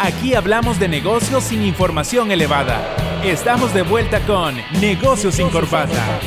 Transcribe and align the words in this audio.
Aquí 0.00 0.34
hablamos 0.34 0.78
de 0.78 0.86
negocios 0.86 1.42
sin 1.44 1.62
información 1.62 2.30
elevada. 2.30 2.96
Estamos 3.24 3.74
de 3.74 3.82
vuelta 3.82 4.20
con 4.20 4.54
Negocios 4.80 5.34
sin 5.34 5.50
Corbata. 5.50 6.20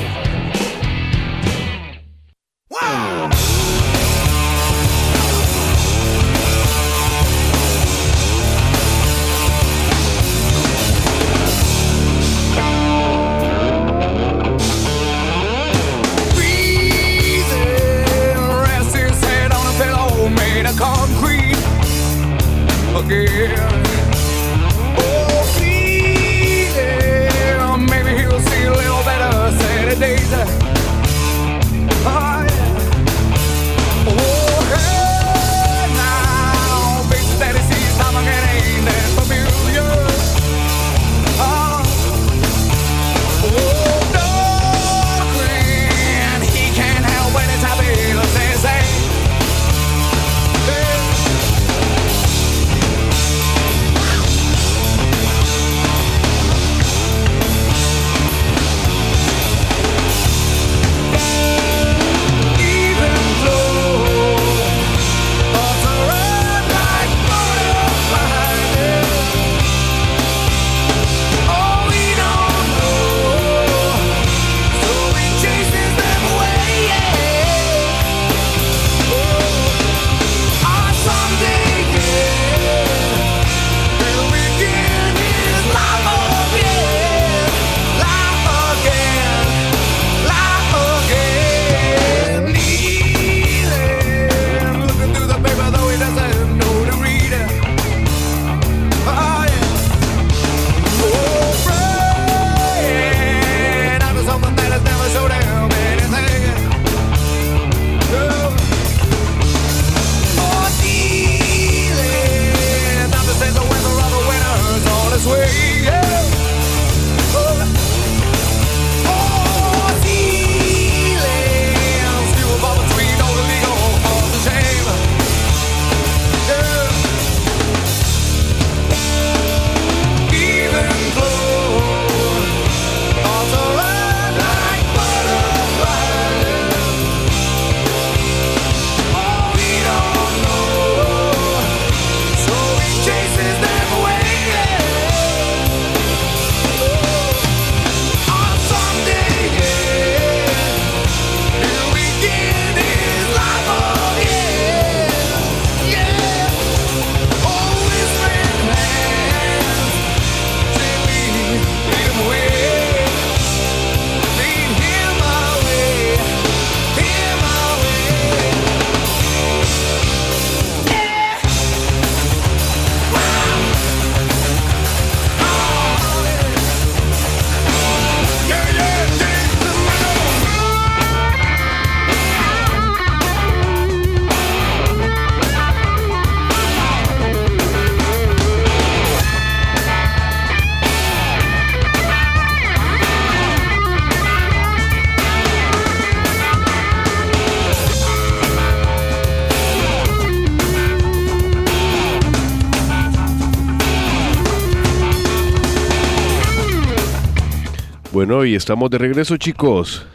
Y 208.52 208.56
estamos 208.56 208.90
de 208.90 208.98
regreso, 208.98 209.38
chicos. 209.38 210.06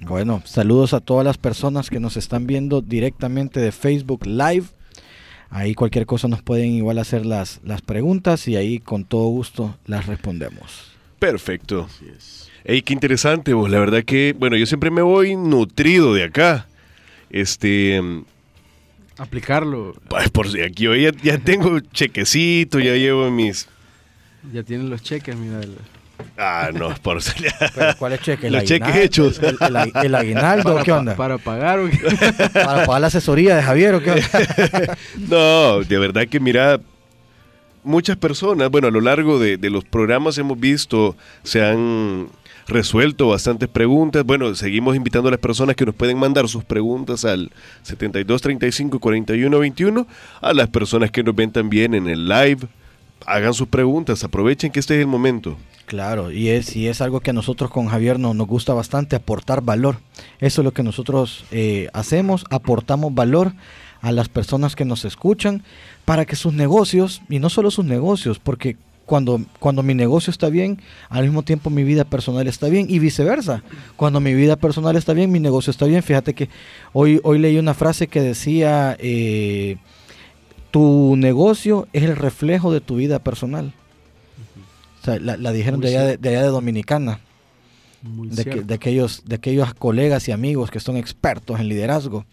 Bueno, 0.00 0.42
saludos 0.44 0.92
a 0.92 1.00
todas 1.00 1.24
las 1.24 1.38
personas 1.38 1.88
que 1.88 1.98
nos 1.98 2.18
están 2.18 2.46
viendo 2.46 2.82
directamente 2.82 3.58
de 3.58 3.72
Facebook 3.72 4.26
Live. 4.26 4.64
Ahí 5.48 5.74
cualquier 5.74 6.04
cosa 6.04 6.28
nos 6.28 6.42
pueden 6.42 6.72
igual 6.72 6.98
hacer 6.98 7.24
las, 7.24 7.58
las 7.64 7.80
preguntas 7.80 8.48
y 8.48 8.56
ahí 8.56 8.80
con 8.80 9.04
todo 9.04 9.28
gusto 9.28 9.78
las 9.86 10.04
respondemos. 10.04 10.92
Perfecto. 11.18 11.88
Ey, 12.64 12.82
qué 12.82 12.92
interesante, 12.92 13.54
vos. 13.54 13.70
La 13.70 13.78
verdad 13.78 14.04
que, 14.04 14.34
bueno, 14.38 14.58
yo 14.58 14.66
siempre 14.66 14.90
me 14.90 15.00
voy 15.00 15.34
nutrido 15.34 16.12
de 16.12 16.24
acá. 16.24 16.66
Este. 17.30 18.02
Aplicarlo. 19.16 19.94
Pues 20.08 20.28
por 20.28 20.50
si 20.50 20.60
aquí 20.60 20.86
hoy 20.86 21.10
ya, 21.22 21.38
tengo 21.38 21.80
chequecito, 21.80 22.78
ya 22.78 22.94
llevo 22.94 23.30
mis. 23.30 23.66
Ya 24.52 24.62
tienen 24.62 24.90
los 24.90 25.02
cheques, 25.02 25.34
mira. 25.34 25.60
Ah, 26.38 26.70
no, 26.72 26.94
por 27.02 27.18
¿Cuál 27.98 28.12
es 28.12 28.20
cheque? 28.20 28.50
Los 28.50 28.64
cheques 28.64 28.96
hechos. 28.96 29.40
El, 29.40 30.14
aguinaldo, 30.14 30.82
¿qué 30.84 30.92
onda? 30.92 31.16
¿Para 31.16 31.38
pagar 31.38 31.78
o 31.80 31.88
qué? 31.88 31.98
¿Para 32.52 32.84
pagar 32.84 33.00
la 33.00 33.06
asesoría 33.06 33.56
de 33.56 33.62
Javier 33.62 33.94
o 33.94 34.02
qué 34.02 34.10
onda? 34.12 34.98
no, 35.28 35.80
de 35.80 35.98
verdad 35.98 36.26
que 36.28 36.38
mira, 36.38 36.78
muchas 37.86 38.16
personas, 38.16 38.70
bueno, 38.70 38.88
a 38.88 38.90
lo 38.90 39.00
largo 39.00 39.38
de, 39.38 39.58
los 39.70 39.84
programas 39.84 40.36
hemos 40.36 40.60
visto, 40.60 41.16
se 41.42 41.64
han 41.64 42.28
resuelto 42.66 43.28
bastantes 43.28 43.68
preguntas. 43.68 44.24
Bueno, 44.24 44.54
seguimos 44.54 44.96
invitando 44.96 45.28
a 45.28 45.30
las 45.30 45.40
personas 45.40 45.76
que 45.76 45.86
nos 45.86 45.94
pueden 45.94 46.18
mandar 46.18 46.48
sus 46.48 46.64
preguntas 46.64 47.24
al 47.24 47.50
72 47.82 48.42
35 48.42 48.98
41 48.98 49.58
21, 49.58 50.06
a 50.40 50.52
las 50.52 50.68
personas 50.68 51.10
que 51.10 51.22
nos 51.22 51.34
ven 51.34 51.52
también 51.52 51.94
en 51.94 52.08
el 52.08 52.28
live. 52.28 52.66
Hagan 53.24 53.54
sus 53.54 53.68
preguntas, 53.68 54.22
aprovechen 54.24 54.70
que 54.70 54.80
este 54.80 54.94
es 54.94 55.00
el 55.00 55.06
momento. 55.06 55.56
Claro, 55.86 56.32
y 56.32 56.48
es, 56.48 56.74
y 56.74 56.88
es 56.88 57.00
algo 57.00 57.20
que 57.20 57.30
a 57.30 57.32
nosotros 57.32 57.70
con 57.70 57.86
Javier 57.86 58.18
nos 58.18 58.36
gusta 58.46 58.74
bastante, 58.74 59.14
aportar 59.14 59.62
valor. 59.62 59.98
Eso 60.40 60.60
es 60.60 60.64
lo 60.64 60.72
que 60.72 60.82
nosotros 60.82 61.44
eh, 61.52 61.88
hacemos, 61.92 62.44
aportamos 62.50 63.14
valor 63.14 63.52
a 64.00 64.10
las 64.12 64.28
personas 64.28 64.74
que 64.74 64.84
nos 64.84 65.04
escuchan 65.04 65.62
para 66.04 66.24
que 66.24 66.36
sus 66.36 66.52
negocios, 66.52 67.22
y 67.28 67.38
no 67.38 67.50
solo 67.50 67.70
sus 67.70 67.84
negocios, 67.84 68.40
porque 68.40 68.76
cuando, 69.06 69.40
cuando 69.60 69.84
mi 69.84 69.94
negocio 69.94 70.32
está 70.32 70.48
bien, 70.48 70.82
al 71.08 71.22
mismo 71.22 71.44
tiempo 71.44 71.70
mi 71.70 71.84
vida 71.84 72.04
personal 72.04 72.48
está 72.48 72.68
bien 72.68 72.86
y 72.90 72.98
viceversa. 72.98 73.62
Cuando 73.94 74.20
mi 74.20 74.34
vida 74.34 74.56
personal 74.56 74.96
está 74.96 75.12
bien, 75.12 75.30
mi 75.30 75.38
negocio 75.38 75.70
está 75.70 75.86
bien. 75.86 76.02
Fíjate 76.02 76.34
que 76.34 76.48
hoy, 76.92 77.20
hoy 77.22 77.38
leí 77.38 77.56
una 77.58 77.74
frase 77.74 78.08
que 78.08 78.20
decía, 78.20 78.96
eh, 78.98 79.76
tu 80.76 81.16
negocio 81.16 81.88
es 81.94 82.02
el 82.02 82.16
reflejo 82.16 82.70
de 82.70 82.82
tu 82.82 82.96
vida 82.96 83.18
personal. 83.18 83.72
O 85.00 85.04
sea, 85.06 85.18
la, 85.18 85.38
la 85.38 85.50
dijeron 85.52 85.80
de 85.80 85.88
allá 85.88 86.16
de, 86.18 86.28
allá 86.28 86.42
de 86.42 86.48
Dominicana, 86.48 87.20
de, 88.02 88.36
que- 88.36 88.42
cierto. 88.42 88.62
de 88.66 88.74
aquellos, 88.74 89.22
de 89.24 89.36
aquellos 89.36 89.72
colegas 89.72 90.28
y 90.28 90.32
amigos 90.32 90.70
que 90.70 90.78
son 90.80 90.98
expertos 90.98 91.60
en 91.60 91.68
liderazgo. 91.68 92.26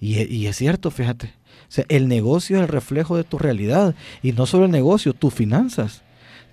Y, 0.00 0.22
y 0.22 0.46
es 0.46 0.56
cierto, 0.56 0.90
fíjate. 0.90 1.26
O 1.68 1.74
sea, 1.74 1.84
el 1.90 2.08
negocio 2.08 2.56
es 2.56 2.62
el 2.62 2.68
reflejo 2.68 3.14
de 3.14 3.24
tu 3.24 3.38
realidad. 3.38 3.94
Y 4.22 4.32
no 4.32 4.46
solo 4.46 4.64
el 4.64 4.70
negocio, 4.70 5.12
tus 5.12 5.34
finanzas. 5.34 6.00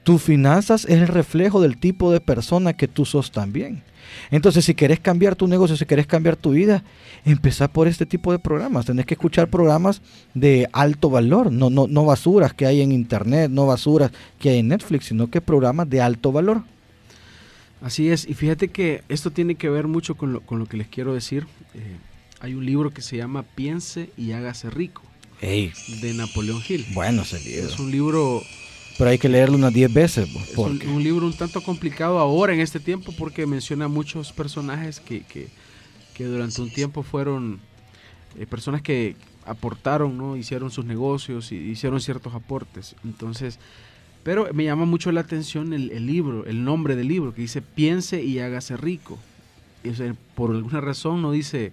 Tus 0.04 0.22
finanzas 0.22 0.86
es 0.86 1.01
el 1.01 1.07
reflejo 1.07 1.62
del 1.62 1.78
tipo 1.78 2.12
de 2.12 2.19
persona 2.19 2.74
que 2.74 2.88
tú 2.88 3.06
sos 3.06 3.31
también. 3.31 3.84
Entonces, 4.31 4.66
si 4.66 4.74
querés 4.74 5.00
cambiar 5.00 5.36
tu 5.36 5.48
negocio, 5.48 5.78
si 5.78 5.86
querés 5.86 6.07
cambiar 6.07 6.36
tu 6.36 6.51
vida, 6.51 6.84
empezá 7.25 7.68
por 7.68 7.88
este 7.88 8.06
tipo 8.06 8.31
de 8.31 8.40
programas. 8.40 8.86
Tenés 8.86 9.06
que 9.06 9.13
escuchar 9.13 9.50
programas 9.50 10.01
de 10.34 10.68
alto 10.74 11.10
valor, 11.10 11.51
no, 11.51 11.69
no, 11.69 11.88
no 11.88 12.06
basuras 12.06 12.54
que 12.54 12.66
hay 12.66 12.81
en 12.81 12.92
internet, 12.92 13.51
no 13.51 13.68
basuras 13.68 14.12
que 14.40 14.50
hay 14.50 14.60
en 14.60 14.69
Netflix, 14.69 15.06
sino 15.06 15.30
que 15.30 15.42
programas 15.42 15.90
de 15.90 16.01
alto 16.01 16.31
valor. 16.31 16.63
Así 17.81 18.10
es, 18.10 18.28
y 18.28 18.34
fíjate 18.34 18.69
que 18.69 19.04
esto 19.07 19.31
tiene 19.31 19.56
que 19.56 19.69
ver 19.69 19.88
mucho 19.88 20.16
con 20.16 20.34
lo, 20.34 20.42
con 20.42 20.60
lo 20.60 20.66
que 20.66 20.75
les 20.75 20.88
quiero 20.88 21.13
decir. 21.13 21.46
Eh, 21.74 21.98
hay 22.42 22.54
un 22.54 22.66
libro 22.66 22.92
que 22.92 23.01
se 23.01 23.16
llama 23.16 23.44
Piense 23.44 24.10
y 24.18 24.31
hágase 24.31 24.69
rico, 24.69 25.01
Ey, 25.42 25.72
de 26.01 26.13
Napoleón 26.13 26.62
Hill. 26.68 26.86
bueno 26.94 27.22
ese 27.22 27.40
libro. 27.40 27.69
Es 27.69 27.80
un 27.80 27.92
libro, 27.92 28.44
Pero 29.00 29.10
hay 29.10 29.18
que 29.18 29.30
leerlo 29.30 29.56
unas 29.56 29.74
10 29.74 29.92
veces. 29.94 30.30
pues, 30.31 30.50
es 30.51 30.57
un, 30.57 30.63
porque- 30.78 30.88
un 30.88 31.01
libro 31.04 31.25
un 31.25 31.34
tanto 31.34 31.63
complicado 31.63 32.19
ahora 32.19 32.54
en 32.54 32.60
este 32.60 32.80
tiempo 32.80 33.12
porque 33.18 33.48
menciona 33.48 33.88
muchos 33.88 34.31
personajes 34.34 35.00
que, 35.00 35.22
que, 35.22 35.48
que 36.13 36.25
durante 36.25 36.62
un 36.62 36.69
tiempo 36.69 37.01
fueron 37.01 37.60
eh, 38.38 38.46
personas 38.46 38.81
que 38.84 39.16
aportaron, 39.46 40.16
¿no? 40.18 40.36
hicieron 40.38 40.69
sus 40.69 40.86
negocios 40.86 41.51
y 41.51 41.56
hicieron 41.56 42.00
ciertos 42.01 42.36
aportes. 42.36 42.96
Entonces, 43.04 43.57
pero 44.22 44.48
me 44.54 44.66
llama 44.66 44.86
mucho 44.86 45.12
la 45.12 45.22
atención 45.22 45.74
el, 45.74 45.90
el 45.92 46.06
libro, 46.06 46.46
el 46.46 46.63
nombre 46.63 46.96
del 46.96 47.07
libro, 47.07 47.34
que 47.34 47.42
dice 47.42 47.62
piense 47.63 48.22
y 48.22 48.38
hágase 48.40 48.75
rico. 48.78 49.18
Y, 49.84 49.90
o 49.90 49.96
sea, 49.96 50.13
por 50.36 50.51
alguna 50.51 50.81
razón 50.81 51.22
no 51.22 51.31
dice 51.31 51.72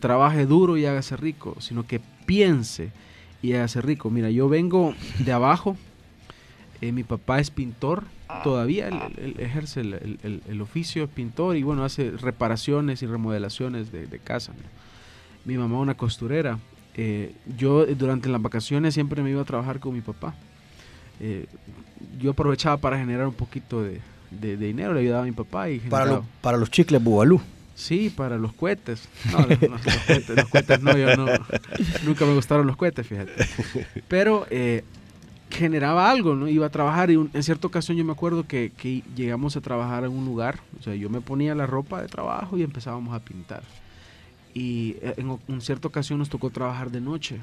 trabaje 0.00 0.46
duro 0.46 0.76
y 0.78 0.86
hágase 0.86 1.16
rico, 1.16 1.54
sino 1.60 1.86
que 1.86 2.00
piense 2.26 2.90
y 3.42 3.52
hágase 3.52 3.82
rico. 3.82 4.08
Mira, 4.10 4.30
yo 4.30 4.48
vengo 4.48 4.94
de 5.18 5.30
abajo, 5.32 5.76
eh, 6.82 6.92
mi 6.92 7.02
papá 7.04 7.38
es 7.40 7.50
pintor, 7.50 8.04
todavía 8.44 8.88
él, 8.88 8.94
él- 9.16 9.24
él 9.24 9.34
ejerce 9.40 9.80
el, 9.80 9.94
el- 9.94 10.18
el- 10.22 10.42
el 10.48 10.60
oficio 10.60 11.02
de 11.02 11.08
pintor 11.08 11.56
y 11.56 11.62
bueno, 11.62 11.84
hace 11.84 12.10
reparaciones 12.10 13.02
y 13.02 13.06
remodelaciones 13.06 13.90
de, 13.92 14.06
de 14.06 14.18
casa. 14.18 14.52
¿no? 14.52 14.58
Mi 15.44 15.56
mamá 15.56 15.78
una 15.78 15.94
costurera. 15.96 16.58
Eh, 16.94 17.32
yo 17.56 17.84
eh, 17.84 17.94
durante 17.94 18.28
las 18.28 18.42
vacaciones 18.42 18.92
siempre 18.94 19.22
me 19.22 19.30
iba 19.30 19.40
a 19.40 19.44
trabajar 19.46 19.80
con 19.80 19.94
mi 19.94 20.02
papá. 20.02 20.34
Eh, 21.20 21.46
yo 22.20 22.32
aprovechaba 22.32 22.76
para 22.76 22.98
generar 22.98 23.26
un 23.26 23.34
poquito 23.34 23.82
de, 23.82 24.00
de- 24.30 24.56
de 24.56 24.66
dinero, 24.66 24.92
le 24.92 25.00
ayudaba 25.00 25.22
a 25.22 25.26
mi 25.26 25.32
papá 25.32 25.70
y 25.70 25.78
para, 25.78 26.04
generaba- 26.04 26.24
lo- 26.26 26.40
para 26.42 26.58
los 26.58 26.70
chicles 26.70 27.02
Bubalú. 27.02 27.40
Sí, 27.74 28.12
para 28.14 28.36
los 28.36 28.52
cohetes. 28.52 29.08
No, 29.32 29.38
no, 29.40 29.46
no, 29.46 29.68
los, 29.68 29.80
cohetes 30.06 30.36
los 30.36 30.48
cohetes 30.48 30.82
no, 30.82 30.96
yo 30.96 31.16
no. 31.16 31.26
Nunca 32.04 32.26
me 32.26 32.34
gustaron 32.34 32.66
los 32.66 32.76
cohetes, 32.76 33.06
fíjate. 33.06 33.32
Pero 34.08 34.46
eh, 34.50 34.84
generaba 35.52 36.10
algo, 36.10 36.34
¿no? 36.34 36.48
Iba 36.48 36.66
a 36.66 36.70
trabajar 36.70 37.10
y 37.10 37.16
un- 37.16 37.30
en 37.32 37.42
cierta 37.42 37.66
ocasión 37.66 37.96
yo 37.96 38.04
me 38.04 38.12
acuerdo 38.12 38.46
que, 38.46 38.72
que 38.76 39.02
llegamos 39.16 39.56
a 39.56 39.60
trabajar 39.60 40.04
en 40.04 40.10
un 40.12 40.24
lugar. 40.24 40.60
O 40.78 40.82
sea, 40.82 40.94
yo 40.94 41.08
me 41.10 41.20
ponía 41.20 41.54
la 41.54 41.66
ropa 41.66 42.00
de 42.02 42.08
trabajo 42.08 42.56
y 42.58 42.62
empezábamos 42.62 43.14
a 43.14 43.20
pintar. 43.20 43.62
Y 44.54 44.96
eh, 45.02 45.14
en 45.16 45.38
en 45.48 45.60
cierta 45.60 45.88
ocasión 45.88 46.18
nos 46.18 46.28
tocó 46.28 46.50
trabajar 46.50 46.90
de 46.90 47.00
noche. 47.00 47.38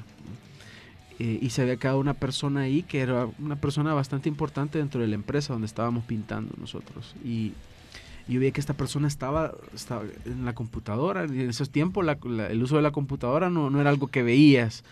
Eh, 1.18 1.38
y 1.42 1.50
se 1.50 1.62
había 1.62 1.76
quedado 1.76 1.98
una 1.98 2.14
persona 2.14 2.60
ahí 2.62 2.82
que 2.82 3.00
era 3.00 3.28
una 3.38 3.56
persona 3.56 3.92
bastante 3.92 4.28
importante 4.28 4.78
dentro 4.78 5.02
de 5.02 5.06
la 5.08 5.16
empresa 5.16 5.52
donde 5.52 5.66
estábamos 5.66 6.04
pintando 6.04 6.54
nosotros. 6.58 7.14
Y 7.24 7.52
yo 8.26 8.40
veía 8.40 8.52
que 8.52 8.60
esta 8.60 8.74
persona 8.74 9.06
estaba, 9.08 9.52
estaba 9.74 10.02
en 10.24 10.44
la 10.46 10.54
computadora. 10.54 11.26
Y 11.26 11.40
en 11.42 11.50
esos 11.50 11.68
tiempos 11.70 12.04
la- 12.06 12.16
la- 12.24 12.46
el 12.46 12.62
uso 12.62 12.76
de 12.76 12.82
la 12.82 12.90
computadora 12.92 13.50
no, 13.50 13.68
no 13.70 13.80
era 13.80 13.90
algo 13.90 14.06
que 14.06 14.22
veías 14.22 14.82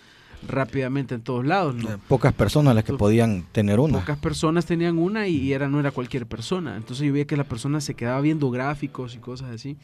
rápidamente 0.47 1.15
en 1.15 1.23
todos 1.23 1.45
lados. 1.45 1.75
¿no? 1.75 1.99
Pocas 2.09 2.33
personas 2.33 2.75
las 2.75 2.85
que 2.85 2.93
podían 2.95 3.43
tener 3.53 3.81
una. 3.81 3.99
Pocas 3.99 4.19
personas 4.19 4.67
tenían 4.67 4.99
una 4.99 5.27
y, 5.27 5.37
y 5.37 5.53
era, 5.53 5.69
no 5.69 5.81
era 5.81 5.91
cualquier 5.91 6.27
persona. 6.27 6.77
Entonces 6.77 7.07
yo 7.07 7.13
veía 7.13 7.27
que 7.27 7.37
la 7.37 7.45
persona 7.45 7.81
se 7.81 7.95
quedaba 7.95 8.21
viendo 8.21 8.51
gráficos 8.51 9.15
y 9.15 9.19
cosas 9.19 9.51
así. 9.51 9.77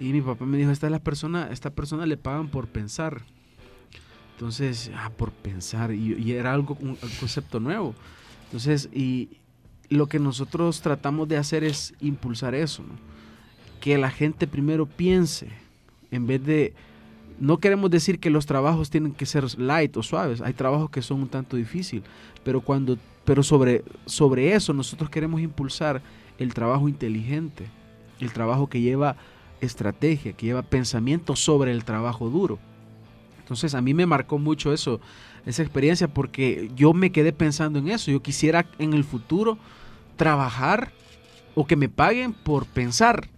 Y 0.00 0.12
mi 0.12 0.20
papá 0.20 0.44
me 0.44 0.56
dijo, 0.56 0.70
esta 0.70 0.86
es 0.86 0.90
la 0.90 1.00
persona, 1.00 1.48
esta 1.50 1.70
persona 1.70 2.06
le 2.06 2.16
pagan 2.16 2.48
por 2.48 2.66
pensar. 2.66 3.22
Entonces, 4.34 4.90
ah, 4.96 5.10
por 5.16 5.30
pensar. 5.30 5.92
Y, 5.92 6.14
y 6.14 6.32
era 6.32 6.52
algo, 6.52 6.76
un, 6.80 6.90
un 6.90 7.10
concepto 7.20 7.60
nuevo. 7.60 7.94
Entonces, 8.46 8.88
y 8.92 9.28
lo 9.88 10.08
que 10.08 10.18
nosotros 10.18 10.80
tratamos 10.80 11.28
de 11.28 11.36
hacer 11.36 11.64
es 11.64 11.94
impulsar 12.00 12.54
eso, 12.54 12.82
¿no? 12.82 12.94
Que 13.80 13.98
la 13.98 14.10
gente 14.10 14.46
primero 14.46 14.86
piense, 14.86 15.48
en 16.10 16.26
vez 16.26 16.44
de... 16.44 16.74
No 17.42 17.58
queremos 17.58 17.90
decir 17.90 18.20
que 18.20 18.30
los 18.30 18.46
trabajos 18.46 18.88
tienen 18.88 19.14
que 19.14 19.26
ser 19.26 19.58
light 19.58 19.96
o 19.96 20.04
suaves. 20.04 20.40
Hay 20.40 20.52
trabajos 20.52 20.90
que 20.90 21.02
son 21.02 21.22
un 21.22 21.28
tanto 21.28 21.56
difíciles. 21.56 22.04
Pero 22.44 22.60
cuando, 22.60 22.96
pero 23.24 23.42
sobre, 23.42 23.82
sobre 24.06 24.54
eso 24.54 24.72
nosotros 24.72 25.10
queremos 25.10 25.40
impulsar 25.40 26.02
el 26.38 26.54
trabajo 26.54 26.88
inteligente, 26.88 27.66
el 28.20 28.32
trabajo 28.32 28.68
que 28.68 28.80
lleva 28.80 29.16
estrategia, 29.60 30.34
que 30.34 30.46
lleva 30.46 30.62
pensamiento 30.62 31.34
sobre 31.34 31.72
el 31.72 31.84
trabajo 31.84 32.30
duro. 32.30 32.60
Entonces 33.40 33.74
a 33.74 33.82
mí 33.82 33.92
me 33.92 34.06
marcó 34.06 34.38
mucho 34.38 34.72
eso, 34.72 35.00
esa 35.44 35.62
experiencia, 35.62 36.06
porque 36.06 36.70
yo 36.76 36.92
me 36.92 37.10
quedé 37.10 37.32
pensando 37.32 37.80
en 37.80 37.88
eso. 37.88 38.12
Yo 38.12 38.22
quisiera 38.22 38.66
en 38.78 38.92
el 38.92 39.02
futuro 39.02 39.58
trabajar 40.14 40.92
o 41.56 41.66
que 41.66 41.74
me 41.74 41.88
paguen 41.88 42.34
por 42.34 42.66
pensar, 42.66 43.28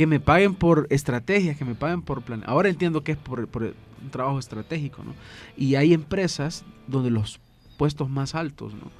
que 0.00 0.06
me 0.06 0.18
paguen 0.18 0.54
por 0.54 0.86
estrategias, 0.88 1.58
que 1.58 1.66
me 1.66 1.74
paguen 1.74 2.00
por 2.00 2.22
plan. 2.22 2.42
Ahora 2.46 2.70
entiendo 2.70 3.04
que 3.04 3.12
es 3.12 3.18
por, 3.18 3.40
un 3.40 4.10
trabajo 4.10 4.38
estratégico, 4.38 5.04
¿no? 5.04 5.12
Y 5.58 5.74
hay 5.74 5.92
empresas 5.92 6.64
donde 6.86 7.10
los 7.10 7.38
puestos 7.76 8.08
más 8.08 8.34
altos, 8.34 8.72
¿no? 8.72 8.90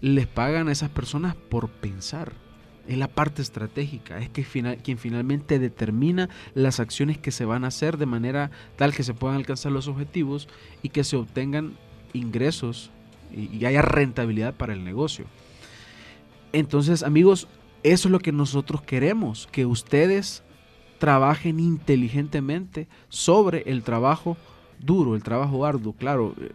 Les 0.00 0.28
pagan 0.28 0.68
a 0.68 0.70
esas 0.70 0.90
personas 0.90 1.34
por 1.34 1.70
pensar. 1.70 2.34
Es 2.86 2.98
la 2.98 3.08
parte 3.08 3.42
estratégica, 3.42 4.18
es 4.18 4.28
que 4.28 4.44
final, 4.44 4.76
quien 4.76 4.96
finalmente 4.96 5.58
determina 5.58 6.28
las 6.54 6.78
acciones 6.78 7.18
que 7.18 7.32
se 7.32 7.44
van 7.44 7.64
a 7.64 7.68
hacer 7.68 7.96
de 7.96 8.06
manera 8.06 8.52
tal 8.76 8.94
que 8.94 9.02
se 9.02 9.14
puedan 9.14 9.38
alcanzar 9.38 9.72
los 9.72 9.88
objetivos 9.88 10.46
y 10.84 10.90
que 10.90 11.02
se 11.02 11.16
obtengan 11.16 11.72
ingresos 12.12 12.92
y 13.32 13.64
haya 13.64 13.82
rentabilidad 13.82 14.54
para 14.54 14.72
el 14.72 14.84
negocio. 14.84 15.24
Entonces, 16.52 17.02
amigos, 17.02 17.48
eso 17.82 18.08
es 18.08 18.12
lo 18.12 18.18
que 18.20 18.32
nosotros 18.32 18.82
queremos, 18.82 19.48
que 19.50 19.66
ustedes 19.66 20.42
trabajen 20.98 21.58
inteligentemente 21.58 22.86
sobre 23.08 23.64
el 23.66 23.82
trabajo 23.82 24.36
duro, 24.78 25.16
el 25.16 25.22
trabajo 25.22 25.64
arduo. 25.66 25.92
Claro, 25.94 26.34
eh, 26.40 26.52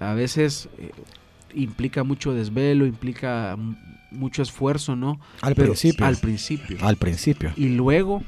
a 0.00 0.14
veces 0.14 0.68
eh, 0.78 0.90
implica 1.54 2.04
mucho 2.04 2.32
desvelo, 2.32 2.86
implica 2.86 3.56
mucho 4.10 4.42
esfuerzo, 4.42 4.94
¿no? 4.96 5.18
Al 5.40 5.54
Pero 5.54 5.68
principio. 5.68 6.06
Al 6.06 6.16
principio. 6.16 6.78
Al 6.82 6.96
principio. 6.96 7.52
Y 7.56 7.70
luego, 7.70 8.22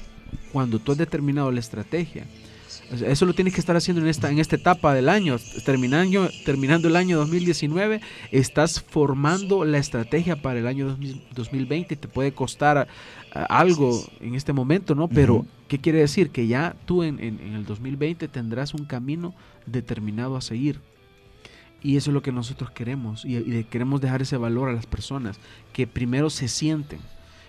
cuando 0.52 0.78
tú 0.78 0.92
has 0.92 0.98
determinado 0.98 1.50
la 1.52 1.60
estrategia, 1.60 2.24
eso 2.92 3.26
lo 3.26 3.34
tienes 3.34 3.54
que 3.54 3.60
estar 3.60 3.76
haciendo 3.76 4.00
en 4.02 4.08
esta, 4.08 4.30
en 4.30 4.38
esta 4.38 4.56
etapa 4.56 4.94
del 4.94 5.08
año. 5.08 5.36
Terminando, 5.64 6.28
terminando 6.44 6.88
el 6.88 6.96
año 6.96 7.18
2019, 7.18 8.00
estás 8.30 8.80
formando 8.82 9.64
la 9.64 9.78
estrategia 9.78 10.36
para 10.40 10.58
el 10.60 10.66
año 10.66 10.86
2000 10.86 11.22
2020. 11.34 11.96
Te 11.96 12.08
puede 12.08 12.32
costar 12.32 12.86
ah, 13.34 13.46
algo 13.48 14.02
en 14.20 14.34
este 14.34 14.52
momento, 14.52 14.94
¿no? 14.94 15.08
Pero. 15.08 15.44
¿qué 15.68 15.80
quiere 15.80 15.98
decir? 15.98 16.30
Que 16.30 16.46
ya 16.46 16.76
tú 16.86 17.02
en, 17.02 17.18
en- 17.18 17.40
en 17.40 17.54
el 17.54 17.64
2020 17.66 18.28
tendrás 18.28 18.72
un 18.72 18.84
camino 18.84 19.34
determinado 19.66 20.36
a 20.36 20.40
seguir. 20.40 20.80
Y 21.82 21.96
eso 21.96 22.10
es 22.10 22.14
lo 22.14 22.22
que 22.22 22.30
nosotros 22.30 22.70
queremos. 22.70 23.24
Y, 23.24 23.36
y 23.36 23.64
queremos 23.64 24.00
dejar 24.00 24.22
ese 24.22 24.36
valor 24.36 24.68
a 24.68 24.72
las 24.72 24.86
personas. 24.86 25.38
Que 25.72 25.88
primero 25.88 26.30
se 26.30 26.46
sienten. 26.46 27.00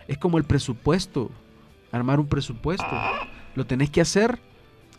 Es 0.08 0.18
como 0.18 0.40
el 0.40 0.46
presupuesto. 0.46 1.30
Armar 1.92 2.20
un 2.20 2.28
presupuesto. 2.28 2.88
Lo 3.54 3.66
tenés 3.68 3.92
que 3.92 4.02
hacer 4.02 4.40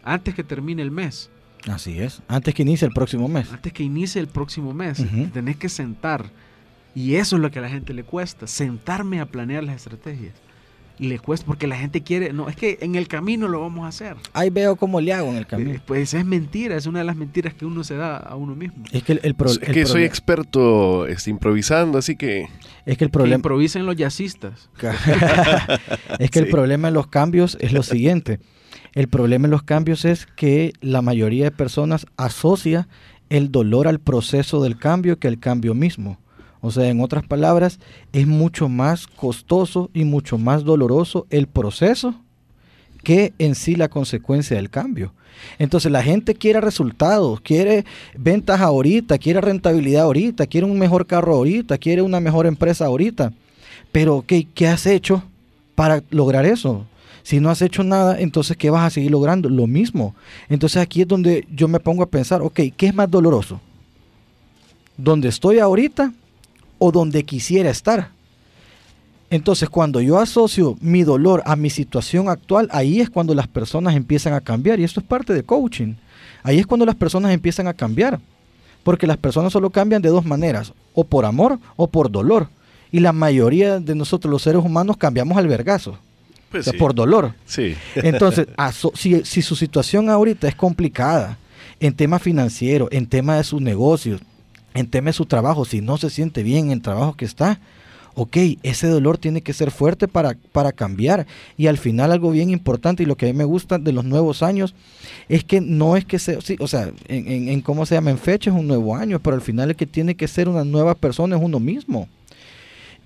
antes 0.02 0.34
que 0.34 0.44
termine 0.44 0.82
el 0.82 0.90
mes. 0.90 1.30
Así 1.68 1.98
es. 2.00 2.22
Antes 2.28 2.54
que 2.54 2.62
inicie 2.62 2.86
el 2.86 2.94
próximo 2.94 3.28
mes. 3.28 3.52
Antes 3.52 3.72
que 3.72 3.82
inicie 3.82 4.20
el 4.20 4.28
próximo 4.28 4.72
mes. 4.72 4.98
Te 4.98 5.26
Tenés 5.32 5.56
que 5.56 5.68
sentar. 5.68 6.26
Y 6.94 7.16
eso 7.16 7.36
es 7.36 7.42
lo 7.42 7.50
que 7.50 7.58
a 7.58 7.62
la 7.62 7.68
gente 7.68 7.92
le 7.94 8.04
cuesta. 8.04 8.46
Sentarme 8.46 9.20
a 9.20 9.26
planear 9.26 9.64
las 9.64 9.76
estrategias. 9.76 10.34
Y 11.00 11.06
le 11.08 11.20
cuesta 11.20 11.46
porque 11.46 11.68
la 11.68 11.76
gente 11.76 12.02
quiere... 12.02 12.32
No, 12.32 12.48
es 12.48 12.56
que 12.56 12.78
en 12.80 12.96
el 12.96 13.06
camino 13.06 13.46
lo 13.46 13.60
vamos 13.60 13.84
a 13.84 13.88
hacer. 13.88 14.16
Ahí 14.32 14.50
veo 14.50 14.74
cómo 14.74 15.00
le 15.00 15.12
hago 15.12 15.28
en 15.30 15.36
el 15.36 15.42
Eh, 15.42 15.46
camino. 15.46 15.80
Pues 15.86 16.12
es 16.14 16.24
mentira. 16.24 16.76
Es 16.76 16.86
una 16.86 17.00
de 17.00 17.04
las 17.04 17.14
mentiras 17.14 17.54
que 17.54 17.64
uno 17.66 17.84
se 17.84 17.94
da 17.96 18.16
a 18.16 18.34
uno 18.34 18.56
mismo. 18.56 18.82
Es 18.90 19.04
que 19.04 19.12
el, 19.12 19.20
el 19.22 19.34
pro- 19.34 19.48
Es 19.50 19.60
el 19.62 19.74
que 19.74 19.86
soy 19.86 20.02
experto 20.04 21.06
este, 21.06 21.30
improvisando, 21.30 21.98
así 21.98 22.16
que 22.16 22.48
es 22.84 22.98
que 22.98 23.04
el 23.04 23.10
problema 23.10 23.36
improvisen 23.36 23.86
los 23.86 23.94
jazzistas. 23.94 24.70
es 26.18 26.30
que 26.30 26.38
el 26.38 26.48
problema 26.48 26.88
en 26.88 26.94
los 26.94 27.06
cambios 27.08 27.56
es 27.60 27.72
lo 27.72 27.82
siguiente. 27.82 28.40
El 28.98 29.06
problema 29.06 29.46
en 29.46 29.52
los 29.52 29.62
cambios 29.62 30.04
es 30.04 30.26
que 30.26 30.72
la 30.80 31.02
mayoría 31.02 31.44
de 31.44 31.50
personas 31.52 32.04
asocia 32.16 32.88
el 33.30 33.52
dolor 33.52 33.86
al 33.86 34.00
proceso 34.00 34.60
del 34.60 34.76
cambio 34.76 35.20
que 35.20 35.28
el 35.28 35.38
cambio 35.38 35.72
mismo. 35.72 36.18
O 36.60 36.72
sea, 36.72 36.88
en 36.88 37.00
otras 37.00 37.24
palabras, 37.24 37.78
es 38.12 38.26
mucho 38.26 38.68
más 38.68 39.06
costoso 39.06 39.88
y 39.94 40.02
mucho 40.02 40.36
más 40.36 40.64
doloroso 40.64 41.28
el 41.30 41.46
proceso 41.46 42.16
que 43.04 43.34
en 43.38 43.54
sí 43.54 43.76
la 43.76 43.86
consecuencia 43.86 44.56
del 44.56 44.68
cambio. 44.68 45.14
Entonces 45.60 45.92
la 45.92 46.02
gente 46.02 46.34
quiere 46.34 46.60
resultados, 46.60 47.40
quiere 47.40 47.84
ventas 48.16 48.60
ahorita, 48.60 49.16
quiere 49.18 49.40
rentabilidad 49.40 50.02
ahorita, 50.02 50.48
quiere 50.48 50.66
un 50.66 50.76
mejor 50.76 51.06
carro 51.06 51.36
ahorita, 51.36 51.78
quiere 51.78 52.02
una 52.02 52.18
mejor 52.18 52.46
empresa 52.46 52.86
ahorita. 52.86 53.32
Pero 53.92 54.24
¿qué, 54.26 54.48
qué 54.52 54.66
has 54.66 54.86
hecho 54.86 55.22
para 55.76 56.02
lograr 56.10 56.44
eso? 56.46 56.84
Si 57.28 57.40
no 57.40 57.50
has 57.50 57.60
hecho 57.60 57.84
nada, 57.84 58.18
entonces 58.18 58.56
¿qué 58.56 58.70
vas 58.70 58.86
a 58.86 58.88
seguir 58.88 59.10
logrando? 59.10 59.50
Lo 59.50 59.66
mismo. 59.66 60.14
Entonces 60.48 60.80
aquí 60.80 61.02
es 61.02 61.08
donde 61.08 61.46
yo 61.54 61.68
me 61.68 61.78
pongo 61.78 62.02
a 62.02 62.08
pensar, 62.08 62.40
ok, 62.40 62.58
¿qué 62.74 62.86
es 62.86 62.94
más 62.94 63.10
doloroso? 63.10 63.60
¿Dónde 64.96 65.28
estoy 65.28 65.58
ahorita 65.58 66.14
o 66.78 66.90
donde 66.90 67.24
quisiera 67.24 67.68
estar? 67.68 68.12
Entonces, 69.28 69.68
cuando 69.68 70.00
yo 70.00 70.18
asocio 70.18 70.78
mi 70.80 71.02
dolor 71.02 71.42
a 71.44 71.54
mi 71.54 71.68
situación 71.68 72.30
actual, 72.30 72.66
ahí 72.72 73.02
es 73.02 73.10
cuando 73.10 73.34
las 73.34 73.46
personas 73.46 73.94
empiezan 73.94 74.32
a 74.32 74.40
cambiar. 74.40 74.80
Y 74.80 74.84
esto 74.84 75.00
es 75.00 75.06
parte 75.06 75.34
de 75.34 75.42
coaching. 75.42 75.96
Ahí 76.42 76.58
es 76.58 76.66
cuando 76.66 76.86
las 76.86 76.94
personas 76.94 77.32
empiezan 77.32 77.66
a 77.66 77.74
cambiar. 77.74 78.20
Porque 78.82 79.06
las 79.06 79.18
personas 79.18 79.52
solo 79.52 79.68
cambian 79.68 80.00
de 80.00 80.08
dos 80.08 80.24
maneras, 80.24 80.72
o 80.94 81.04
por 81.04 81.26
amor 81.26 81.58
o 81.76 81.88
por 81.88 82.10
dolor. 82.10 82.48
Y 82.90 83.00
la 83.00 83.12
mayoría 83.12 83.80
de 83.80 83.94
nosotros 83.94 84.32
los 84.32 84.40
seres 84.40 84.64
humanos 84.64 84.96
cambiamos 84.96 85.36
al 85.36 85.46
vergazo. 85.46 85.98
Pues 86.50 86.62
o 86.62 86.64
sea, 86.64 86.72
sí. 86.72 86.78
por 86.78 86.94
dolor. 86.94 87.34
Sí. 87.46 87.74
Entonces, 87.96 88.46
si, 88.94 89.24
si 89.24 89.42
su 89.42 89.54
situación 89.56 90.08
ahorita 90.08 90.48
es 90.48 90.54
complicada 90.54 91.38
en 91.80 91.92
tema 91.94 92.18
financiero, 92.18 92.88
en 92.90 93.06
tema 93.06 93.36
de 93.36 93.44
sus 93.44 93.60
negocios, 93.60 94.20
en 94.74 94.86
tema 94.88 95.08
de 95.10 95.12
su 95.14 95.26
trabajo, 95.26 95.64
si 95.64 95.80
no 95.80 95.96
se 95.98 96.10
siente 96.10 96.42
bien 96.42 96.66
en 96.66 96.72
el 96.72 96.82
trabajo 96.82 97.14
que 97.14 97.24
está, 97.24 97.60
ok, 98.14 98.36
ese 98.64 98.88
dolor 98.88 99.16
tiene 99.18 99.42
que 99.42 99.52
ser 99.52 99.70
fuerte 99.70 100.08
para, 100.08 100.36
para 100.52 100.72
cambiar. 100.72 101.26
Y 101.56 101.66
al 101.68 101.78
final 101.78 102.10
algo 102.10 102.30
bien 102.32 102.50
importante 102.50 103.02
y 103.02 103.06
lo 103.06 103.16
que 103.16 103.26
a 103.28 103.32
mí 103.32 103.38
me 103.38 103.44
gusta 103.44 103.78
de 103.78 103.92
los 103.92 104.04
nuevos 104.04 104.42
años 104.42 104.74
es 105.28 105.44
que 105.44 105.60
no 105.60 105.96
es 105.96 106.04
que 106.04 106.18
sea, 106.18 106.40
sí, 106.40 106.56
o 106.58 106.66
sea, 106.66 106.90
en, 107.08 107.28
en- 107.30 107.48
en 107.48 107.60
cómo 107.60 107.86
se 107.86 107.94
llama, 107.94 108.10
en 108.10 108.18
fecha 108.18 108.50
es 108.50 108.56
un 108.56 108.66
nuevo 108.66 108.96
año, 108.96 109.20
pero 109.20 109.36
al 109.36 109.42
final 109.42 109.70
el 109.70 109.76
que 109.76 109.86
tiene 109.86 110.16
que 110.16 110.26
ser 110.26 110.48
una 110.48 110.64
nueva 110.64 110.94
persona 110.96 111.36
es 111.36 111.42
uno 111.42 111.60
mismo. 111.60 112.08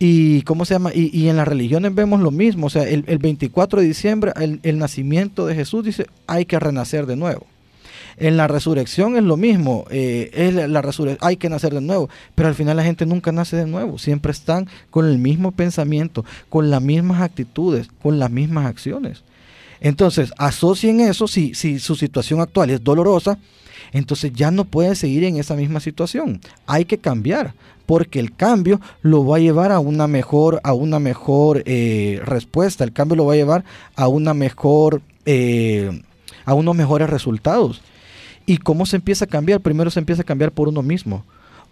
Y 0.05 0.43
cómo 0.43 0.65
se 0.65 0.75
llama, 0.75 0.91
y, 0.93 1.29
en 1.29 1.37
las 1.37 1.47
religiones 1.47 1.95
vemos 1.95 2.21
lo 2.21 2.33
mismo, 2.33 2.67
o 2.67 2.71
sea, 2.71 2.83
el, 2.83 3.05
el 3.07 3.19
24 3.19 3.81
de 3.81 3.87
diciembre, 3.87 4.33
el, 4.35 4.59
el 4.65 4.77
nacimiento 4.79 5.47
de 5.47 5.55
Jesús 5.55 5.85
dice, 5.85 6.07
hay 6.27 6.45
que 6.45 6.59
renacer 6.59 7.07
de 7.07 7.15
nuevo. 7.15 7.47
En 8.17 8.37
la 8.37 8.49
resurrección 8.49 9.15
es 9.17 9.23
lo 9.23 9.37
mismo, 9.37 9.85
eh, 9.91 10.29
es 10.35 10.55
la, 10.55 10.67
la 10.67 10.83
resurre- 10.83 11.19
hay 11.21 11.37
que 11.37 11.49
nacer 11.49 11.73
de 11.73 11.81
nuevo, 11.81 12.11
pero 12.35 12.49
al 12.49 12.57
final 12.57 12.77
la 12.79 12.83
gente 12.83 13.07
nunca 13.07 13.31
nace 13.31 13.55
de 13.57 13.67
nuevo, 13.67 13.97
siempre 13.97 14.33
están 14.33 14.67
con 14.91 15.07
el 15.07 15.19
mismo 15.19 15.53
pensamiento, 15.53 16.25
con 16.49 16.69
las 16.69 16.83
mismas 16.83 17.23
actitudes, 17.23 17.89
con 18.03 18.19
las 18.19 18.29
mismas 18.31 18.67
acciones. 18.67 19.23
Entonces, 19.83 20.33
asocien 20.39 21.01
eso, 21.01 21.27
si, 21.27 21.55
si 21.55 21.81
su 21.81 21.97
situación 21.97 22.41
actual 22.41 22.71
es 22.71 22.85
dolorosa, 22.85 23.39
entonces 23.91 24.33
ya 24.33 24.53
no 24.53 24.65
pueden 24.65 24.95
seguir 24.95 25.25
en 25.25 25.39
esa 25.39 25.57
misma 25.57 25.81
situación. 25.81 26.41
Hay 26.69 26.85
que 26.85 26.99
cambiar, 26.99 27.55
porque 27.85 28.21
el 28.21 28.33
cambio 28.35 28.81
lo 29.03 29.27
va 29.27 29.37
a 29.37 29.41
llevar 29.41 29.73
a 29.73 29.81
una 29.81 30.07
mejor, 30.07 30.61
a 30.63 30.73
una 30.73 31.01
mejor 31.01 31.65
eh, 31.67 32.21
respuesta. 32.25 32.85
El 32.85 32.93
cambio 32.93 33.17
lo 33.17 33.27
va 33.27 33.33
a 33.33 33.37
llevar 33.37 33.65
a 33.97 34.07
una 34.07 34.35
mejor, 34.35 35.03
eh, 35.27 36.01
a 36.45 36.55
unos 36.55 36.77
mejores 36.77 37.11
resultados. 37.11 37.83
¿Y 38.47 38.59
cómo 38.59 38.87
se 38.87 38.97
empieza 38.97 39.25
a 39.25 39.29
cambiar? 39.29 39.61
Primero 39.61 39.91
se 39.91 39.99
empieza 39.99 40.23
a 40.23 40.27
cambiar 40.27 40.53
por 40.53 40.69
uno 40.69 40.83
mismo, 40.83 41.25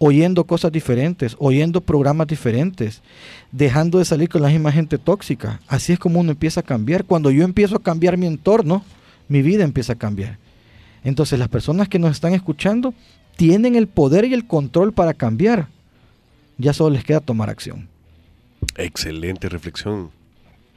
oyendo 0.03 0.45
cosas 0.45 0.73
diferentes, 0.73 1.37
oyendo 1.39 1.83
programas 1.83 2.27
diferentes, 2.27 3.03
dejando 3.53 3.99
de 3.99 4.07
salir 4.07 4.31
con 4.31 4.41
la 4.41 4.49
misma 4.49 4.73
gente 4.73 4.97
tóxica. 4.97 5.61
Así 5.69 5.93
es 5.93 5.99
como 5.99 6.19
uno 6.19 6.33
empieza 6.33 6.61
a 6.61 6.63
cambiar. 6.63 7.05
Cuando 7.05 7.31
yo 7.31 7.45
empiezo 7.45 7.77
a 7.77 7.83
cambiar 7.83 8.17
mi 8.17 8.27
entorno, 8.27 8.83
mi 9.29 9.43
vida 9.43 9.63
empieza 9.63 9.93
a 9.93 9.97
cambiar. 9.97 10.39
Entonces 11.05 11.39
las 11.39 11.49
personas 11.49 11.91
que 11.91 11.99
nos 11.99 12.13
están 12.13 12.33
escuchando 12.33 12.95
tienen 13.37 13.77
el 13.77 13.89
poder 13.89 14.25
y 14.25 14.33
el 14.33 14.47
control 14.47 14.95
para 14.95 15.13
cambiar. 15.13 15.69
Ya 16.57 16.73
solo 16.73 16.95
les 16.95 17.05
queda 17.05 17.21
tomar 17.21 17.51
acción. 17.51 17.87
Excelente 18.77 19.51
reflexión. 19.51 20.11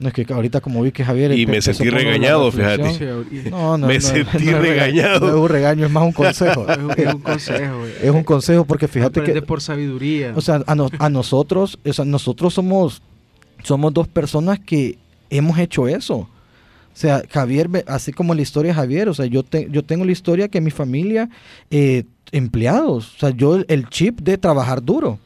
No 0.04 0.10
es 0.10 0.14
que 0.14 0.26
ahorita 0.34 0.60
como 0.62 0.82
vi 0.84 0.92
que 0.92 1.04
Javier... 1.06 1.32
Y 1.38 1.46
me 1.48 1.62
sentí 1.62 1.90
regañado, 1.90 2.52
ahorita- 2.52 3.50
No, 3.50 3.78
no, 3.78 3.88
Me 3.88 3.96
no, 3.96 4.02
sentí 4.02 4.46
no 4.46 4.60
regañado. 4.60 5.20
No 5.22 5.28
es 5.30 5.34
un 5.36 5.50
regaño, 5.50 5.86
es 5.86 5.92
más 5.92 6.04
un 6.04 6.12
consejo. 6.12 6.66
Es 6.70 6.78
un, 6.78 6.92
es 6.92 7.14
un 7.14 7.22
consejo, 7.22 7.80
güey. 7.80 7.92
es 8.04 8.10
un 8.12 8.24
consejo 8.24 8.66
porque 8.66 8.88
fíjate 8.90 9.22
Aprende 9.22 9.40
que... 9.42 9.48
por 9.48 9.62
sabiduría. 9.62 10.34
O 10.36 10.42
sea, 10.42 10.62
a, 10.68 10.76
no- 10.76 10.90
a 11.00 11.10
nosotros, 11.10 11.80
o 11.86 11.94
sea, 11.94 12.04
nosotros 12.06 12.54
somos, 12.54 13.02
somos 13.64 13.94
dos 13.94 14.08
personas 14.10 14.60
que 14.60 14.98
hemos 15.30 15.58
hecho 15.58 15.88
eso. 15.88 16.18
O 16.18 16.30
sea, 16.96 17.24
Javier, 17.32 17.70
así 17.88 18.12
como 18.12 18.36
la 18.36 18.42
historia 18.42 18.72
de 18.72 18.76
Javier, 18.76 19.08
o 19.10 19.14
sea, 19.14 19.26
yo, 19.26 19.42
te- 19.44 19.68
yo 19.72 19.84
tengo 19.84 20.06
la 20.06 20.12
historia 20.12 20.48
que 20.50 20.60
mi 20.62 20.70
familia, 20.70 21.30
eh, 21.72 22.04
empleados, 22.32 23.16
o 23.16 23.20
sea, 23.20 23.30
yo 23.30 23.56
el, 23.56 23.66
el 23.70 23.88
chip 23.90 24.20
de 24.22 24.38
trabajar 24.38 24.84
duro. 24.84 25.18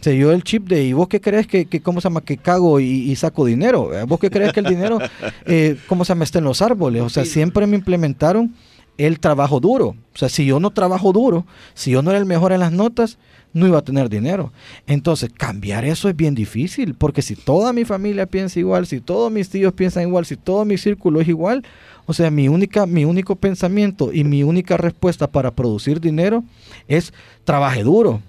O 0.00 0.02
sea, 0.02 0.12
yo 0.12 0.32
el 0.32 0.44
chip 0.44 0.68
de, 0.68 0.84
¿y 0.84 0.92
vos 0.92 1.08
qué 1.08 1.20
crees 1.20 1.46
que, 1.46 1.66
que 1.66 1.80
cómo 1.80 2.00
se 2.00 2.08
llama, 2.08 2.20
que 2.20 2.36
cago 2.36 2.78
y, 2.78 2.84
y 2.84 3.16
saco 3.16 3.44
dinero? 3.44 3.92
Eh, 3.92 4.04
¿Vos 4.04 4.20
qué 4.20 4.30
crees 4.30 4.52
que 4.52 4.60
el 4.60 4.66
dinero, 4.66 4.98
eh, 5.46 5.76
cómo 5.88 6.04
se 6.04 6.10
llama, 6.10 6.24
está 6.24 6.38
en 6.38 6.44
los 6.44 6.62
árboles? 6.62 7.02
O 7.02 7.08
sea, 7.08 7.24
siempre 7.24 7.66
me 7.66 7.76
implementaron 7.76 8.54
el 8.96 9.18
trabajo 9.20 9.60
duro. 9.60 9.96
O 10.14 10.18
sea, 10.18 10.28
si 10.28 10.44
yo 10.46 10.60
no 10.60 10.70
trabajo 10.70 11.12
duro, 11.12 11.46
si 11.74 11.92
yo 11.92 12.02
no 12.02 12.10
era 12.10 12.18
el 12.18 12.26
mejor 12.26 12.52
en 12.52 12.60
las 12.60 12.72
notas, 12.72 13.18
no 13.52 13.66
iba 13.66 13.78
a 13.78 13.84
tener 13.84 14.08
dinero. 14.08 14.52
Entonces, 14.86 15.30
cambiar 15.36 15.84
eso 15.84 16.08
es 16.08 16.16
bien 16.16 16.34
difícil, 16.34 16.94
porque 16.94 17.22
si 17.22 17.34
toda 17.34 17.72
mi 17.72 17.84
familia 17.84 18.26
piensa 18.26 18.58
igual, 18.58 18.86
si 18.86 19.00
todos 19.00 19.32
mis 19.32 19.48
tíos 19.48 19.72
piensan 19.72 20.04
igual, 20.04 20.26
si 20.26 20.36
todo 20.36 20.64
mi 20.64 20.76
círculo 20.76 21.20
es 21.20 21.28
igual, 21.28 21.64
o 22.06 22.12
sea, 22.12 22.30
mi 22.30 22.48
única 22.48 22.86
mi 22.86 23.04
único 23.04 23.36
pensamiento 23.36 24.12
y 24.12 24.24
mi 24.24 24.42
única 24.42 24.76
respuesta 24.76 25.30
para 25.30 25.50
producir 25.50 26.00
dinero 26.00 26.44
es 26.86 27.12
trabaje 27.44 27.82
duro, 27.82 28.22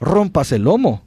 rompas 0.00 0.52
el 0.52 0.62
lomo. 0.62 1.02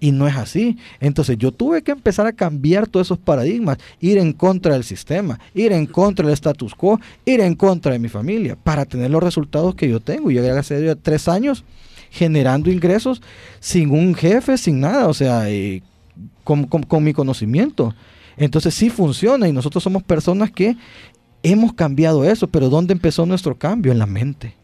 Y 0.00 0.12
no 0.12 0.28
es 0.28 0.36
así. 0.36 0.76
Entonces 1.00 1.36
yo 1.38 1.50
tuve 1.50 1.82
que 1.82 1.90
empezar 1.92 2.26
a 2.26 2.32
cambiar 2.32 2.86
todos 2.86 3.06
esos 3.08 3.18
paradigmas, 3.18 3.78
ir 4.00 4.18
en 4.18 4.32
contra 4.32 4.74
del 4.74 4.84
sistema, 4.84 5.40
ir 5.54 5.72
en 5.72 5.86
contra 5.86 6.24
del 6.24 6.34
status 6.34 6.74
quo, 6.74 7.00
ir 7.24 7.40
en 7.40 7.54
contra 7.56 7.92
de 7.92 7.98
mi 7.98 8.08
familia, 8.08 8.56
para 8.62 8.84
tener 8.84 9.10
los 9.10 9.22
resultados 9.22 9.74
que 9.74 9.88
yo 9.88 9.98
tengo. 10.00 10.30
Yo 10.30 10.42
gracias 10.42 10.78
a 10.78 10.82
Dios 10.82 10.98
tres 11.02 11.26
años 11.28 11.64
generando 12.10 12.70
ingresos 12.70 13.20
sin 13.60 13.90
un 13.90 14.14
jefe, 14.14 14.56
sin 14.56 14.80
nada, 14.80 15.08
o 15.08 15.14
sea, 15.14 15.50
eh, 15.50 15.82
con, 16.44 16.64
con- 16.64 16.84
con 16.84 17.02
mi 17.04 17.12
conocimiento. 17.12 17.94
Entonces 18.36 18.74
sí 18.74 18.88
funciona 18.90 19.48
y 19.48 19.52
nosotros 19.52 19.82
somos 19.82 20.02
personas 20.04 20.50
que 20.52 20.76
hemos 21.42 21.72
cambiado 21.72 22.24
eso, 22.24 22.46
pero 22.46 22.68
¿dónde 22.68 22.92
empezó 22.92 23.26
nuestro 23.26 23.56
cambio? 23.58 23.90
En 23.92 23.98
la 23.98 24.06
mente. 24.06 24.54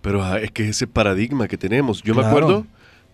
Pero 0.00 0.22
ah, 0.24 0.40
es 0.40 0.50
que 0.50 0.68
ese 0.68 0.86
paradigma 0.86 1.46
que 1.48 1.58
tenemos. 1.58 2.02
Yo 2.02 2.14
me 2.14 2.22
acuerdo 2.24 2.66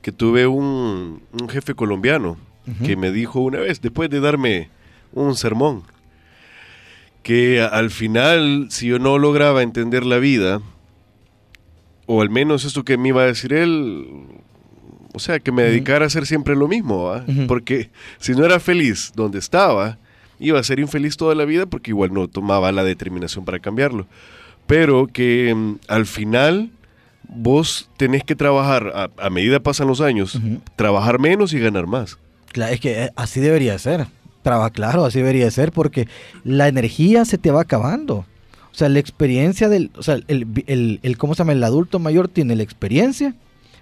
que 0.03 0.13
tuve 0.13 0.47
un, 0.47 1.23
un 1.33 1.49
jefe 1.49 1.75
colombiano 1.75 2.37
que 2.85 2.97
me 2.97 3.13
dijo 3.13 3.39
una 3.39 3.61
vez, 3.61 3.81
después 3.81 4.11
de 4.11 4.19
darme 4.19 4.71
un 5.13 5.37
sermón, 5.37 5.85
que 7.23 7.61
al 7.61 7.91
final, 7.91 8.67
si 8.71 8.89
yo 8.89 8.99
no 8.99 9.19
lograba 9.19 9.63
entender 9.63 10.05
la 10.05 10.19
vida, 10.19 10.61
o 12.07 12.23
al 12.23 12.31
menos 12.31 12.65
esto 12.65 12.85
que 12.85 12.99
me 12.99 13.11
iba 13.11 13.23
a 13.23 13.27
decir 13.27 13.53
él, 13.53 14.05
o 15.13 15.19
sea, 15.19 15.39
que 15.39 15.53
me 15.53 15.63
dedicara 15.63 16.05
a 16.05 16.09
hacer 16.09 16.27
siempre 16.27 16.57
lo 16.57 16.67
mismo, 16.69 17.13
porque 17.47 17.91
si 18.19 18.33
no 18.33 18.45
era 18.45 18.61
feliz 18.61 19.13
donde 19.15 19.39
estaba, 19.39 19.99
iba 20.39 20.59
a 20.59 20.63
ser 20.63 20.81
infeliz 20.81 21.17
toda 21.17 21.35
la 21.35 21.45
vida 21.45 21.67
porque 21.67 21.91
igual 21.91 22.13
no 22.13 22.29
tomaba 22.29 22.71
la 22.73 22.85
determinación 22.85 23.45
para 23.45 23.59
cambiarlo. 23.61 24.07
Pero 24.67 25.07
que 25.07 25.55
mm, 25.55 25.75
al 25.89 26.07
final 26.07 26.71
vos 27.29 27.89
tenés 27.97 28.25
que 28.25 28.35
trabajar, 28.37 28.93
a, 28.95 29.11
a 29.25 29.31
medida 29.31 29.61
pasan 29.61 29.89
los 29.89 30.01
años, 30.01 30.39
trabajar 30.77 31.19
menos 31.19 31.53
y 31.53 31.59
ganar 31.59 31.87
más. 31.87 32.19
Claro, 32.53 32.73
es 32.73 32.81
que 32.81 33.05
eh, 33.05 33.11
así 33.17 33.41
debería 33.41 33.79
ser. 33.79 34.07
Traba, 34.43 34.71
claro, 34.71 35.05
así 35.05 35.19
debería 35.19 35.51
ser 35.51 35.73
porque 35.73 36.09
la 36.45 36.69
energía 36.69 37.25
se 37.25 37.37
te 37.39 37.51
va 37.51 37.63
acabando. 37.63 38.25
O 38.73 38.79
sea, 38.79 38.89
la 38.89 38.99
experiencia 38.99 39.69
del, 39.69 39.91
o 39.97 40.03
sea, 40.03 40.19
el, 40.29 40.47
el, 40.67 41.01
el- 41.03 41.19
¿cómo 41.19 41.35
se 41.35 41.39
llama? 41.39 41.53
El 41.53 41.65
adulto 41.65 41.99
mayor 41.99 42.29
tiene 42.29 42.55
la 42.57 42.63
experiencia, 42.63 43.35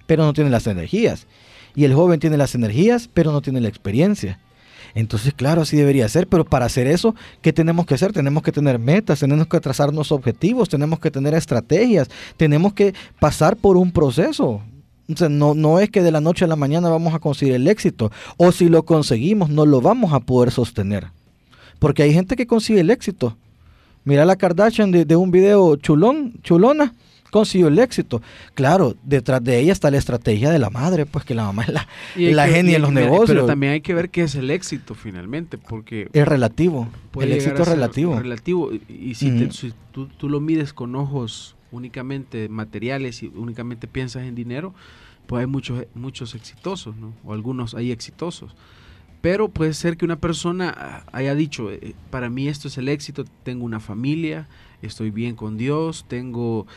pero 0.07 0.23
no 0.23 0.33
tiene 0.33 0.49
las 0.49 0.65
energías. 0.67 1.27
Y 1.75 1.83
el 1.83 1.93
joven 1.93 2.19
tiene 2.19 2.37
las 2.37 2.55
energías, 2.55 3.09
pero 3.13 3.31
no 3.31 3.41
tiene 3.41 3.59
la 3.61 3.67
experiencia. 3.67 4.39
Entonces, 4.95 5.33
claro, 5.33 5.61
así 5.61 5.75
debería 5.75 6.07
ser, 6.07 6.25
pero 6.25 6.45
para 6.45 6.65
hacer 6.65 6.87
eso, 6.87 7.15
¿qué 7.41 7.51
tenemos 7.51 7.85
que 7.85 7.95
hacer? 7.95 8.13
Tenemos 8.13 8.41
que 8.41 8.53
tener 8.53 8.79
metas, 8.79 9.19
tenemos 9.19 9.45
que 9.47 9.59
trazarnos 9.59 10.13
objetivos, 10.13 10.69
tenemos 10.69 10.99
que 10.99 11.11
tener 11.11 11.33
estrategias, 11.33 12.09
tenemos 12.37 12.73
que 12.73 12.93
pasar 13.19 13.57
por 13.57 13.75
un 13.75 13.91
proceso. 13.91 14.61
O 15.13 15.17
sea, 15.17 15.27
no, 15.27 15.53
no 15.53 15.81
es 15.81 15.89
que 15.89 16.01
de 16.01 16.11
la 16.11 16.21
noche 16.21 16.45
a 16.45 16.47
la 16.47 16.55
mañana 16.55 16.89
vamos 16.89 17.13
a 17.13 17.19
conseguir 17.19 17.55
el 17.55 17.67
éxito, 17.67 18.09
o 18.37 18.53
si 18.53 18.69
lo 18.69 18.83
conseguimos, 18.83 19.49
no 19.49 19.65
lo 19.65 19.81
vamos 19.81 20.13
a 20.13 20.21
poder 20.21 20.49
sostener. 20.51 21.07
Porque 21.77 22.03
hay 22.03 22.13
gente 22.13 22.37
que 22.37 22.47
consigue 22.47 22.79
el 22.79 22.89
éxito. 22.89 23.35
Mira 24.05 24.23
la 24.23 24.37
Kardashian 24.37 24.91
de, 24.91 25.03
de 25.03 25.15
un 25.17 25.29
video 25.29 25.75
chulón, 25.75 26.35
chulona, 26.41 26.93
consiguió 27.35 27.67
el 27.67 27.77
éxito. 27.79 28.21
Claro, 28.53 28.95
detrás 29.03 29.43
de 29.43 29.59
ella 29.59 29.73
está 29.73 29.91
la 29.91 29.97
estrategia 29.97 30.49
de 30.51 30.57
la 30.57 30.69
madre, 30.69 31.05
pues 31.05 31.25
que 31.25 31.35
la 31.35 31.43
mamá 31.43 31.63
es 31.63 31.69
la, 31.73 31.87
la 32.15 32.45
que- 32.45 32.53
genia 32.53 32.77
en 32.77 32.81
los 32.81 32.93
negocios. 32.93 33.27
Pero 33.27 33.45
también 33.45 33.73
hay 33.73 33.81
que 33.81 33.93
ver 33.93 34.09
qué 34.09 34.21
es 34.23 34.35
el 34.35 34.49
éxito 34.49 34.95
finalmente, 34.95 35.57
porque 35.57 36.07
es 36.13 36.25
relativo. 36.25 36.87
el 37.19 37.33
éxito 37.33 37.61
es 37.63 37.67
relativo. 37.67 38.17
relativo. 38.17 38.71
Y, 38.87 39.15
si, 39.15 39.31
te- 39.31 39.43
Ujú. 39.45 39.53
si 39.53 39.73
tú, 39.91 40.07
tú 40.07 40.29
lo 40.29 40.39
mides 40.39 40.71
con 40.71 40.95
ojos 40.95 41.57
únicamente 41.71 42.47
materiales 42.47 43.21
y 43.21 43.27
únicamente 43.35 43.85
piensas 43.87 44.23
en 44.23 44.33
dinero, 44.33 44.73
pues 45.27 45.41
hay 45.41 45.47
muchos, 45.47 45.85
muchos 45.93 46.35
exitosos, 46.35 46.95
¿no? 46.95 47.13
O 47.25 47.33
algunos 47.33 47.73
hay 47.73 47.91
exitosos. 47.91 48.55
Pero 49.19 49.49
puede 49.49 49.73
ser 49.73 49.97
que 49.97 50.05
una 50.05 50.17
persona 50.21 51.03
haya 51.11 51.35
dicho, 51.35 51.69
eh, 51.71 51.95
para 52.11 52.29
mí 52.29 52.47
esto 52.47 52.67
es 52.69 52.77
el 52.77 52.87
éxito, 52.87 53.25
tengo 53.43 53.65
una 53.65 53.79
familia, 53.79 54.47
estoy 54.83 55.09
bien 55.09 55.35
con 55.35 55.57
Dios, 55.57 56.05
tengo 56.07 56.67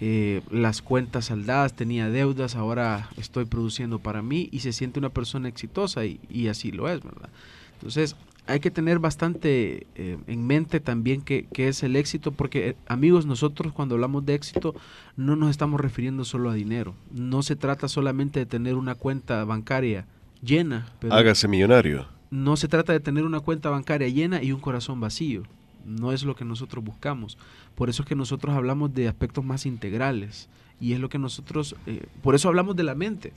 eh, 0.00 0.42
las 0.50 0.82
cuentas 0.82 1.26
saldadas, 1.26 1.74
tenía 1.74 2.10
deudas, 2.10 2.54
ahora 2.54 3.08
estoy 3.16 3.44
produciendo 3.46 3.98
para 3.98 4.22
mí 4.22 4.48
y 4.52 4.60
se 4.60 4.72
siente 4.72 4.98
una 4.98 5.10
persona 5.10 5.48
exitosa 5.48 6.04
y, 6.04 6.20
y 6.28 6.48
así 6.48 6.70
lo 6.72 6.88
es, 6.88 7.02
¿verdad? 7.02 7.30
Entonces 7.74 8.16
hay 8.48 8.60
que 8.60 8.70
tener 8.70 9.00
bastante 9.00 9.86
eh, 9.96 10.18
en 10.28 10.46
mente 10.46 10.78
también 10.80 11.20
que, 11.20 11.46
que 11.52 11.66
es 11.68 11.82
el 11.82 11.96
éxito, 11.96 12.30
porque 12.30 12.68
eh, 12.70 12.76
amigos, 12.86 13.26
nosotros 13.26 13.72
cuando 13.72 13.96
hablamos 13.96 14.24
de 14.24 14.34
éxito 14.34 14.74
no 15.16 15.34
nos 15.34 15.50
estamos 15.50 15.80
refiriendo 15.80 16.24
solo 16.24 16.50
a 16.50 16.54
dinero, 16.54 16.94
no 17.12 17.42
se 17.42 17.56
trata 17.56 17.88
solamente 17.88 18.38
de 18.40 18.46
tener 18.46 18.76
una 18.76 18.94
cuenta 18.94 19.44
bancaria 19.44 20.06
llena, 20.42 20.86
pero 21.00 21.14
Hágase 21.14 21.48
millonario. 21.48 22.06
no 22.30 22.56
se 22.56 22.68
trata 22.68 22.92
de 22.92 23.00
tener 23.00 23.24
una 23.24 23.40
cuenta 23.40 23.70
bancaria 23.70 24.08
llena 24.08 24.42
y 24.42 24.52
un 24.52 24.60
corazón 24.60 25.00
vacío. 25.00 25.42
No 25.86 26.12
es 26.12 26.24
lo 26.24 26.34
que 26.34 26.44
nosotros 26.44 26.84
buscamos. 26.84 27.38
Por 27.74 27.88
eso 27.88 28.02
es 28.02 28.08
que 28.08 28.14
nosotros 28.16 28.54
hablamos 28.54 28.92
de 28.94 29.08
aspectos 29.08 29.44
más 29.44 29.66
integrales. 29.66 30.48
Y 30.78 30.92
es 30.92 31.00
lo 31.00 31.08
que 31.08 31.18
nosotros, 31.18 31.74
eh, 31.86 32.02
por 32.22 32.34
eso 32.34 32.48
hablamos 32.48 32.76
de 32.76 32.82
la 32.82 32.94
mente, 32.94 33.32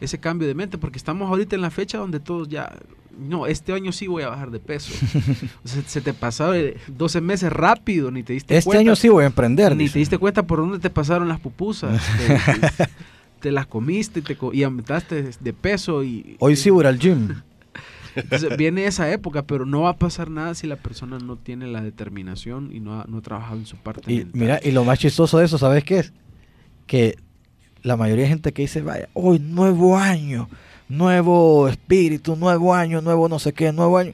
ese 0.00 0.18
cambio 0.20 0.46
de 0.46 0.54
mente, 0.54 0.78
porque 0.78 0.98
estamos 0.98 1.28
ahorita 1.28 1.56
en 1.56 1.62
la 1.62 1.70
fecha 1.70 1.98
donde 1.98 2.20
todos 2.20 2.48
ya, 2.48 2.72
no, 3.18 3.48
este 3.48 3.72
año 3.72 3.90
sí 3.90 4.06
voy 4.06 4.22
a 4.22 4.28
bajar 4.28 4.52
de 4.52 4.60
peso. 4.60 4.92
O 5.64 5.68
sea, 5.68 5.82
se 5.84 6.00
te 6.00 6.14
pasaron 6.14 6.54
eh, 6.56 6.76
12 6.86 7.20
meses 7.22 7.52
rápido, 7.52 8.12
ni 8.12 8.22
te 8.22 8.34
diste 8.34 8.56
Este 8.56 8.68
cuenta. 8.68 8.80
año 8.82 8.94
sí 8.94 9.08
voy 9.08 9.24
a 9.24 9.26
emprender. 9.26 9.74
Ni 9.74 9.84
dice. 9.84 9.94
te 9.94 9.98
diste 9.98 10.18
cuenta 10.18 10.46
por 10.46 10.60
dónde 10.60 10.78
te 10.78 10.88
pasaron 10.90 11.26
las 11.26 11.40
pupusas. 11.40 12.00
te, 12.76 12.88
te 13.40 13.50
las 13.50 13.66
comiste 13.66 14.20
y, 14.20 14.22
te 14.22 14.38
y 14.52 14.62
aumentaste 14.62 15.30
de 15.40 15.52
peso. 15.52 16.04
y 16.04 16.36
Hoy 16.38 16.54
sí 16.54 16.70
voy 16.70 16.86
al 16.86 17.00
gym. 17.00 17.34
entonces, 18.16 18.56
viene 18.56 18.86
esa 18.86 19.10
época, 19.12 19.42
pero 19.42 19.66
no 19.66 19.82
va 19.82 19.90
a 19.90 19.96
pasar 19.96 20.30
nada 20.30 20.54
si 20.54 20.66
la 20.66 20.76
persona 20.76 21.18
no 21.18 21.36
tiene 21.36 21.66
la 21.66 21.80
determinación 21.82 22.70
y 22.74 22.80
no 22.80 23.00
ha, 23.00 23.04
no 23.06 23.18
ha 23.18 23.22
trabajado 23.22 23.56
en 23.58 23.66
su 23.66 23.76
parte 23.76 24.12
Y 24.12 24.18
mental. 24.18 24.40
mira, 24.40 24.60
y 24.64 24.70
lo 24.72 24.84
más 24.84 24.98
chistoso 24.98 25.38
de 25.38 25.44
eso, 25.44 25.58
¿sabes 25.58 25.84
qué 25.84 25.98
es? 26.00 26.12
Que 26.86 27.16
la 27.82 27.96
mayoría 27.96 28.24
de 28.24 28.30
gente 28.30 28.52
que 28.52 28.62
dice, 28.62 28.82
vaya, 28.82 29.08
hoy 29.14 29.38
nuevo 29.38 29.96
año, 29.96 30.48
nuevo 30.88 31.68
espíritu, 31.68 32.36
nuevo 32.36 32.74
año, 32.74 33.00
nuevo 33.00 33.28
no 33.28 33.38
sé 33.38 33.52
qué, 33.52 33.72
nuevo 33.72 33.98
año. 33.98 34.12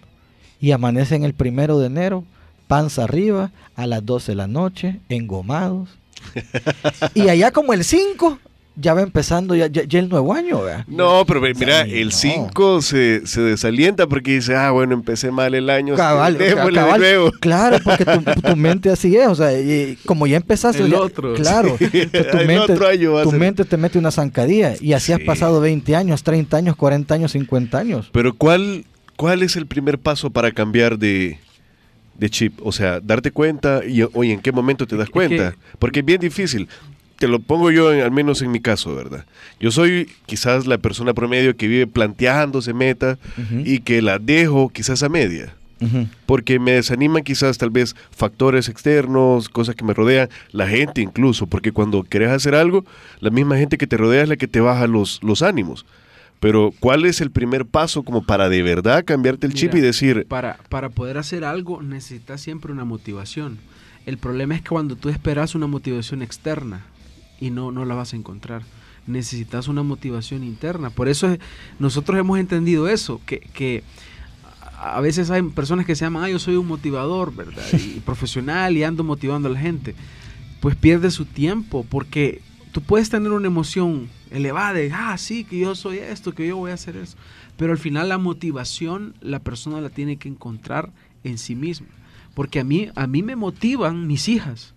Y 0.60 0.72
amanecen 0.72 1.24
el 1.24 1.34
primero 1.34 1.78
de 1.78 1.86
enero, 1.86 2.24
panza 2.68 3.04
arriba, 3.04 3.50
a 3.76 3.86
las 3.86 4.04
12 4.04 4.32
de 4.32 4.36
la 4.36 4.46
noche, 4.46 5.00
engomados. 5.08 5.88
y 7.14 7.28
allá 7.28 7.50
como 7.50 7.72
el 7.72 7.84
5, 7.84 8.38
ya 8.74 8.94
va 8.94 9.02
empezando 9.02 9.54
ya, 9.54 9.66
ya- 9.66 9.84
ya 9.84 9.98
el 9.98 10.08
nuevo 10.08 10.32
año, 10.32 10.62
¿verdad? 10.62 10.84
No, 10.88 11.24
pero 11.26 11.40
mira, 11.42 11.82
el 11.82 12.06
no. 12.06 12.10
5 12.12 12.80
se, 12.82 13.26
se 13.26 13.42
desalienta 13.42 14.06
porque 14.06 14.32
dice, 14.34 14.56
ah, 14.56 14.70
bueno, 14.70 14.94
empecé 14.94 15.30
mal 15.30 15.54
el 15.54 15.68
año. 15.68 15.94
Cabal, 15.94 16.38
cabal, 16.72 17.00
nuevo. 17.00 17.30
claro, 17.40 17.78
porque 17.84 18.04
tu, 18.06 18.22
tu 18.42 18.56
mente 18.56 18.88
así 18.90 19.14
es, 19.16 19.28
o 19.28 19.34
sea, 19.34 19.52
y 19.60 19.98
como 20.06 20.26
ya 20.26 20.38
empezaste, 20.38 20.82
El 20.84 20.90
ya- 20.92 21.00
otro. 21.00 21.34
claro, 21.34 21.76
Sí. 21.78 21.86
tu, 22.06 22.18
El 22.38 22.46
mente, 22.46 22.72
otro 22.72 22.88
año 22.88 23.22
tu 23.22 23.30
ser- 23.30 23.38
mente 23.38 23.64
te 23.66 23.76
mete 23.76 23.98
una 23.98 24.10
zancadilla 24.10 24.74
y 24.80 24.94
así 24.94 25.12
has 25.12 25.20
pasado 25.20 25.60
20 25.60 25.94
años, 25.94 26.22
30 26.22 26.56
años, 26.56 26.74
40 26.76 27.14
años, 27.14 27.32
50 27.32 27.78
años. 27.78 28.08
Pero 28.10 28.34
¿cuál, 28.34 28.86
¿cuál 29.16 29.42
es 29.42 29.56
el 29.56 29.66
primer 29.66 29.98
paso 29.98 30.30
para 30.30 30.50
cambiar 30.50 30.98
de, 30.98 31.38
de 32.18 32.30
chip? 32.30 32.58
O 32.64 32.72
sea, 32.72 33.00
darte 33.00 33.30
cuenta 33.32 33.82
y 33.86 34.02
oye, 34.14 34.32
¿en 34.32 34.40
qué 34.40 34.50
momento 34.50 34.86
te 34.86 34.96
das 34.96 35.10
cuenta? 35.10 35.54
Porque 35.78 36.00
es 36.00 36.06
bien 36.06 36.20
difícil. 36.22 36.68
Te 37.22 37.28
lo 37.28 37.38
pongo 37.38 37.70
yo, 37.70 37.92
en- 37.92 38.00
al 38.00 38.10
menos 38.10 38.42
en 38.42 38.50
mi 38.50 38.58
caso, 38.58 38.96
¿verdad? 38.96 39.24
Yo 39.60 39.70
soy 39.70 40.08
quizás 40.26 40.66
la 40.66 40.78
persona 40.78 41.14
promedio 41.14 41.56
que 41.56 41.68
vive 41.68 41.86
planteándose 41.86 42.74
meta 42.74 43.16
Ujú. 43.38 43.62
y 43.64 43.78
que 43.78 44.02
la 44.02 44.18
dejo 44.18 44.70
quizás 44.70 45.04
a 45.04 45.08
media. 45.08 45.54
Porque 46.26 46.58
me 46.58 46.72
desaniman 46.72 47.22
quizás 47.22 47.58
tal 47.58 47.70
vez 47.70 47.94
factores 48.10 48.68
externos, 48.68 49.48
cosas 49.48 49.76
que 49.76 49.84
me 49.84 49.94
rodean, 49.94 50.28
la 50.50 50.66
gente 50.66 51.00
incluso, 51.00 51.46
porque 51.46 51.70
cuando 51.70 52.02
querés 52.02 52.30
hacer 52.30 52.56
algo, 52.56 52.84
la 53.20 53.30
misma 53.30 53.56
gente 53.56 53.78
que 53.78 53.86
te 53.86 53.96
rodea 53.96 54.24
es 54.24 54.28
la 54.28 54.36
que 54.36 54.48
te 54.48 54.58
baja 54.60 54.88
los, 54.88 55.20
los 55.22 55.42
ánimos. 55.42 55.86
Pero 56.40 56.72
¿cuál 56.80 57.04
es 57.04 57.20
el 57.20 57.30
primer 57.30 57.66
paso 57.66 58.02
como 58.02 58.24
para 58.26 58.48
de 58.48 58.64
verdad 58.64 59.04
cambiarte 59.04 59.46
el 59.46 59.54
chip 59.54 59.76
y 59.76 59.80
decir, 59.80 60.26
Para, 60.28 60.56
para 60.68 60.88
poder 60.88 61.18
hacer 61.18 61.44
algo 61.44 61.82
necesitas 61.82 62.40
siempre 62.40 62.72
una 62.72 62.84
motivación. 62.84 63.58
El 64.06 64.18
problema 64.18 64.56
es 64.56 64.62
que 64.62 64.68
cuando 64.70 64.96
tú 64.96 65.08
esperas 65.08 65.54
una 65.54 65.68
motivación 65.68 66.22
externa 66.22 66.84
y 67.42 67.50
no, 67.50 67.72
no 67.72 67.84
la 67.84 67.94
vas 67.94 68.12
a 68.12 68.16
encontrar, 68.16 68.62
necesitas 69.06 69.66
una 69.68 69.82
motivación 69.82 70.44
interna. 70.44 70.90
Por 70.90 71.08
eso 71.08 71.28
es- 71.28 71.40
nosotros 71.78 72.18
hemos 72.18 72.38
entendido 72.38 72.88
eso, 72.88 73.20
que, 73.26 73.40
que 73.40 73.82
a 74.78 74.96
a 74.96 75.00
veces 75.00 75.30
hay 75.30 75.42
personas 75.42 75.86
que 75.86 75.94
se 75.94 76.04
llaman, 76.04 76.24
ah, 76.24 76.28
yo 76.30 76.38
soy 76.38 76.56
un 76.56 76.66
motivador, 76.66 77.34
¿verdad? 77.34 77.62
Y 77.72 78.00
profesional 78.00 78.76
y 78.76 78.84
ando 78.84 79.04
motivando 79.04 79.48
a 79.48 79.52
la 79.52 79.60
gente. 79.60 79.94
Pues 80.60 80.76
pierde 80.76 81.10
su 81.10 81.24
tiempo 81.24 81.84
porque 81.88 82.40
tú 82.72 82.80
puedes 82.80 83.08
tener 83.10 83.32
una 83.32 83.46
emoción 83.48 84.08
elevada 84.30 84.74
de, 84.74 84.92
ah, 84.92 85.16
sí, 85.18 85.44
que 85.44 85.58
yo 85.58 85.74
soy 85.74 85.98
esto, 85.98 86.32
que 86.34 86.46
yo 86.46 86.56
voy 86.56 86.70
a 86.70 86.74
hacer 86.74 86.96
eso. 86.96 87.16
Pero 87.56 87.72
al 87.72 87.78
final 87.78 88.08
la 88.08 88.18
motivación 88.18 89.14
la 89.20 89.38
persona 89.40 89.80
la 89.80 89.90
tiene 89.90 90.16
que 90.16 90.28
encontrar 90.28 90.90
en 91.24 91.38
sí 91.38 91.54
misma. 91.54 91.88
Porque 92.34 92.60
a 92.60 92.64
mí, 92.64 92.88
a 92.94 93.06
mí 93.06 93.22
me 93.22 93.36
motivan 93.36 94.06
mis 94.06 94.28
hijas. 94.28 94.74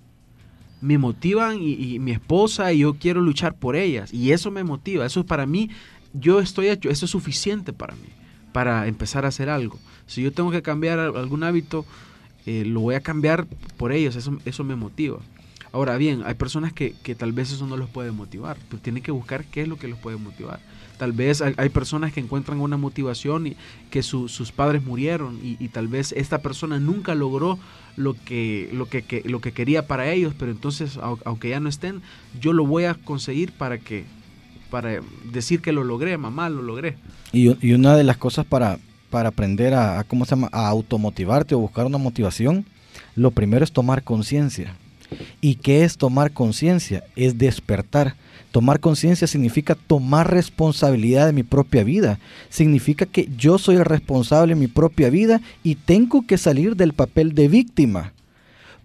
Me 0.86 0.98
motivan 1.00 1.58
y, 1.62 1.98
mi 2.00 2.12
esposa 2.12 2.72
y 2.72 2.80
yo 2.80 2.94
quiero 2.96 3.20
luchar 3.22 3.56
por 3.56 3.76
ellas. 3.76 4.14
Y 4.14 4.32
eso 4.32 4.52
me 4.52 4.64
motiva. 4.64 5.06
Eso 5.06 5.22
es 5.22 5.26
para 5.26 5.46
mí, 5.48 5.70
yo 6.14 6.40
estoy 6.40 6.68
hecho, 6.68 6.90
eso 6.90 7.06
es 7.06 7.12
suficiente 7.12 7.74
para 7.74 7.96
mí, 7.96 8.10
para 8.54 8.86
empezar 8.88 9.26
a 9.26 9.30
hacer 9.30 9.50
algo. 9.50 9.80
Si 10.06 10.22
yo 10.22 10.32
tengo 10.32 10.52
que 10.52 10.62
cambiar 10.62 11.00
al- 11.00 11.18
algún 11.18 11.44
hábito, 11.44 11.86
eh, 12.46 12.64
lo 12.66 12.82
voy 12.82 12.96
a 12.96 13.00
cambiar 13.02 13.48
por 13.78 13.92
ellos. 13.92 14.16
Eso, 14.16 14.38
eso 14.46 14.64
me 14.64 14.76
motiva. 14.76 15.18
Ahora 15.72 15.98
bien, 15.98 16.22
hay 16.26 16.36
personas 16.36 16.72
que, 16.72 16.94
que 17.04 17.16
tal 17.16 17.34
vez 17.34 17.52
eso 17.52 17.66
no 17.68 17.78
los 17.78 17.90
puede 17.90 18.12
motivar. 18.12 18.58
Pues 18.70 18.82
tienen 18.82 19.02
que 19.04 19.12
buscar 19.12 19.44
qué 19.46 19.64
es 19.64 19.68
lo 19.68 19.78
que 19.78 19.88
los 19.88 19.98
puede 20.00 20.18
motivar. 20.18 20.60
Tal 20.98 21.12
vez 21.12 21.42
hay, 21.42 21.70
personas 21.70 22.14
que 22.14 22.20
encuentran 22.20 22.60
una 22.62 22.78
motivación 22.78 23.48
y 23.48 23.58
que 23.90 24.02
su- 24.04 24.28
sus 24.30 24.52
padres 24.52 24.84
murieron 24.84 25.40
y, 25.44 25.68
tal 25.70 25.88
vez 25.88 26.12
esta 26.14 26.40
persona 26.42 26.80
nunca 26.80 27.16
logró 27.16 27.60
lo 27.98 28.14
que, 28.14 28.70
lo, 28.74 28.88
que, 28.88 29.22
lo 29.26 29.40
que 29.42 29.52
quería 29.52 29.88
para 29.88 30.10
ellos, 30.12 30.34
pero 30.38 30.52
entonces 30.52 30.98
au- 30.98 31.20
aunque 31.26 31.50
ya 31.50 31.60
no 31.60 31.70
estén, 31.70 32.02
yo 32.40 32.54
lo 32.54 32.66
voy 32.66 32.86
a 32.86 32.94
conseguir 32.94 33.52
para 33.54 33.78
que 33.78 34.06
para 34.72 35.00
decir 35.32 35.62
que 35.62 35.72
lo 35.72 35.84
logré, 35.84 36.18
mamá, 36.18 36.50
lo 36.50 36.62
logré. 36.62 36.98
Y, 37.32 37.56
y 37.66 37.74
una 37.74 37.96
de 37.96 38.04
las 38.04 38.18
cosas 38.18 38.46
para, 38.46 38.80
para 39.10 39.30
aprender 39.30 39.74
a, 39.74 40.00
a, 40.00 40.04
¿cómo 40.04 40.26
se 40.26 40.32
llama? 40.32 40.50
a 40.52 40.68
automotivarte 40.68 41.56
o 41.56 41.60
buscar 41.60 41.86
una 41.86 41.98
motivación, 42.00 42.66
lo 43.16 43.32
primero 43.32 43.64
es 43.64 43.72
tomar 43.72 44.04
conciencia. 44.04 44.76
¿Y 45.40 45.56
qué 45.56 45.84
es 45.84 45.98
tomar 45.98 46.32
conciencia? 46.32 47.04
Es 47.16 47.38
despertar. 47.38 48.16
Tomar 48.56 48.80
conciencia 48.80 49.28
significa 49.28 49.76
tomar 49.76 50.32
responsabilidad 50.32 51.26
de 51.26 51.34
mi 51.34 51.44
propia 51.44 51.84
vida. 51.84 52.20
Significa 52.48 53.06
que 53.06 53.28
yo 53.36 53.58
soy 53.58 53.76
el 53.76 53.84
responsable 53.84 54.54
de 54.56 54.60
mi 54.62 54.68
propia 54.68 55.10
vida 55.10 55.42
y 55.62 55.76
tengo 55.76 56.26
que 56.26 56.38
salir 56.38 56.78
del 56.78 56.94
papel 56.94 57.36
de 57.36 57.50
víctima. 57.50 58.14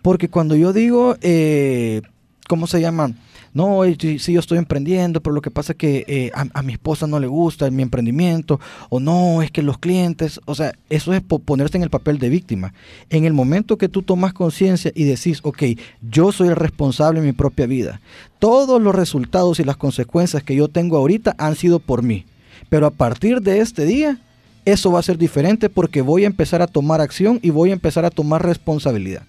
Porque 0.03 0.29
cuando 0.29 0.57
yo 0.57 0.73
digo, 0.73 1.15
eh, 1.21 2.03
¿cómo 2.49 2.67
se 2.67 2.81
llama? 2.81 3.13
No, 3.53 3.85
eh, 3.85 3.97
sí, 3.99 4.33
yo 4.33 4.39
estoy 4.39 4.59
emprendiendo, 4.59 5.21
pero 5.21 5.35
lo 5.35 5.43
que 5.43 5.51
pasa 5.51 5.73
es 5.73 5.79
que 5.79 6.05
eh, 6.07 6.31
a, 6.35 6.47
a 6.55 6.63
mi 6.63 6.73
esposa 6.73 7.09
no 7.09 7.19
le 7.19 7.27
gusta 7.27 7.69
mi 7.71 7.83
emprendimiento, 7.83 8.61
o 8.91 9.01
no, 9.01 9.43
es 9.43 9.51
que 9.51 9.63
los 9.63 9.79
clientes, 9.79 10.41
o 10.45 10.55
sea, 10.55 10.73
eso 10.89 11.13
es 11.13 11.21
po- 11.21 11.41
ponerse 11.41 11.77
en 11.77 11.83
el 11.83 11.91
papel 11.91 12.19
de 12.19 12.29
víctima. 12.29 12.73
En 13.09 13.25
el 13.25 13.33
momento 13.33 13.77
que 13.77 13.89
tú 13.89 14.03
tomas 14.03 14.33
conciencia 14.33 14.93
y 14.95 15.03
decís, 15.03 15.41
ok, 15.43 15.65
yo 16.01 16.31
soy 16.31 16.49
el 16.49 16.57
responsable 16.57 17.21
de 17.21 17.27
mi 17.27 17.33
propia 17.33 17.67
vida, 17.67 18.01
todos 18.39 18.81
los 18.81 18.95
resultados 18.95 19.59
y 19.59 19.65
las 19.65 19.77
consecuencias 19.77 20.45
que 20.45 20.55
yo 20.55 20.69
tengo 20.69 20.97
ahorita 20.97 21.35
han 21.37 21.57
sido 21.57 21.81
por 21.81 22.03
mí, 22.05 22.27
pero 22.69 22.87
a 22.87 22.91
partir 22.91 23.41
de 23.41 23.61
este 23.61 23.85
día, 23.85 24.21
eso 24.65 24.93
va 24.93 25.01
a 25.01 25.03
ser 25.03 25.19
diferente 25.19 25.69
porque 25.69 26.03
voy 26.03 26.23
a 26.23 26.29
empezar 26.29 26.63
a 26.63 26.67
tomar 26.69 27.01
acción 27.01 27.41
y 27.43 27.51
voy 27.51 27.71
a 27.71 27.73
empezar 27.73 28.05
a 28.05 28.11
tomar 28.11 28.45
responsabilidad. 28.45 29.23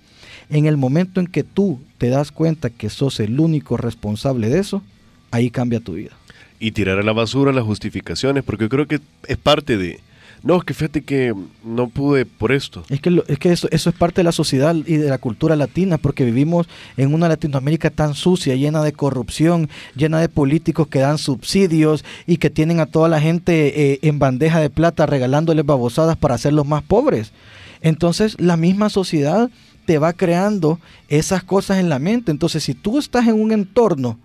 En 0.51 0.65
el 0.67 0.77
momento 0.77 1.19
en 1.19 1.25
que 1.27 1.43
tú 1.43 1.79
te 1.97 2.09
das 2.09 2.31
cuenta 2.31 2.69
que 2.69 2.89
sos 2.89 3.19
el 3.19 3.39
único 3.39 3.77
responsable 3.77 4.49
de 4.49 4.59
eso, 4.59 4.83
ahí 5.31 5.49
cambia 5.49 5.79
tu 5.79 5.93
vida. 5.93 6.11
y 6.59 6.73
tirar 6.73 6.99
a 6.99 7.03
la 7.03 7.11
basura 7.13 7.51
las 7.51 7.63
justificaciones, 7.63 8.43
porque 8.43 8.69
creo 8.69 8.85
que 8.85 8.99
es 9.27 9.37
parte 9.37 9.77
de, 9.77 9.99
no, 10.43 10.57
es 10.57 10.63
que 10.63 10.75
fíjate 10.75 11.01
que 11.01 11.33
no 11.65 11.87
pude 11.89 12.27
por 12.27 12.51
esto. 12.51 12.83
Es 12.89 13.01
que, 13.01 13.09
lo- 13.09 13.23
es 13.27 13.39
que 13.39 13.51
eso, 13.51 13.67
eso 13.71 13.89
es 13.89 13.95
parte 13.95 14.17
de 14.21 14.25
la 14.25 14.31
sociedad 14.31 14.75
y 14.75 14.97
de 14.97 15.09
la 15.09 15.17
cultura 15.17 15.55
latina, 15.55 15.97
porque 15.97 16.23
vivimos 16.23 16.67
en 16.97 17.15
una 17.15 17.27
Latinoamérica 17.27 17.89
tan 17.89 18.13
sucia, 18.13 18.55
llena 18.55 18.83
de 18.83 18.93
corrupción, 18.93 19.69
llena 19.95 20.19
de 20.19 20.29
políticos 20.29 20.87
que 20.87 20.99
dan 20.99 21.17
subsidios 21.17 22.05
y 22.27 22.37
que 22.37 22.51
tienen 22.51 22.79
a 22.79 22.85
toda 22.85 23.09
la 23.09 23.19
gente 23.21 23.93
eh, 23.93 23.99
en 24.03 24.19
bandeja 24.19 24.59
de 24.59 24.69
plata 24.69 25.07
regalándoles 25.07 25.65
babosadas 25.65 26.15
para 26.17 26.35
hacerlos 26.35 26.67
más 26.67 26.83
pobres. 26.83 27.31
Entonces 27.81 28.39
la 28.39 28.55
misma 28.57 28.89
sociedad 28.89 29.49
te 29.85 29.97
va 29.97 30.13
creando 30.13 30.79
esas 31.07 31.43
cosas 31.43 31.79
en 31.79 31.89
la 31.89 31.99
mente. 31.99 32.31
Entonces 32.31 32.63
si 32.63 32.73
tú 32.73 32.99
estás 32.99 33.27
en 33.27 33.39
un 33.39 33.51
entorno 33.51 34.19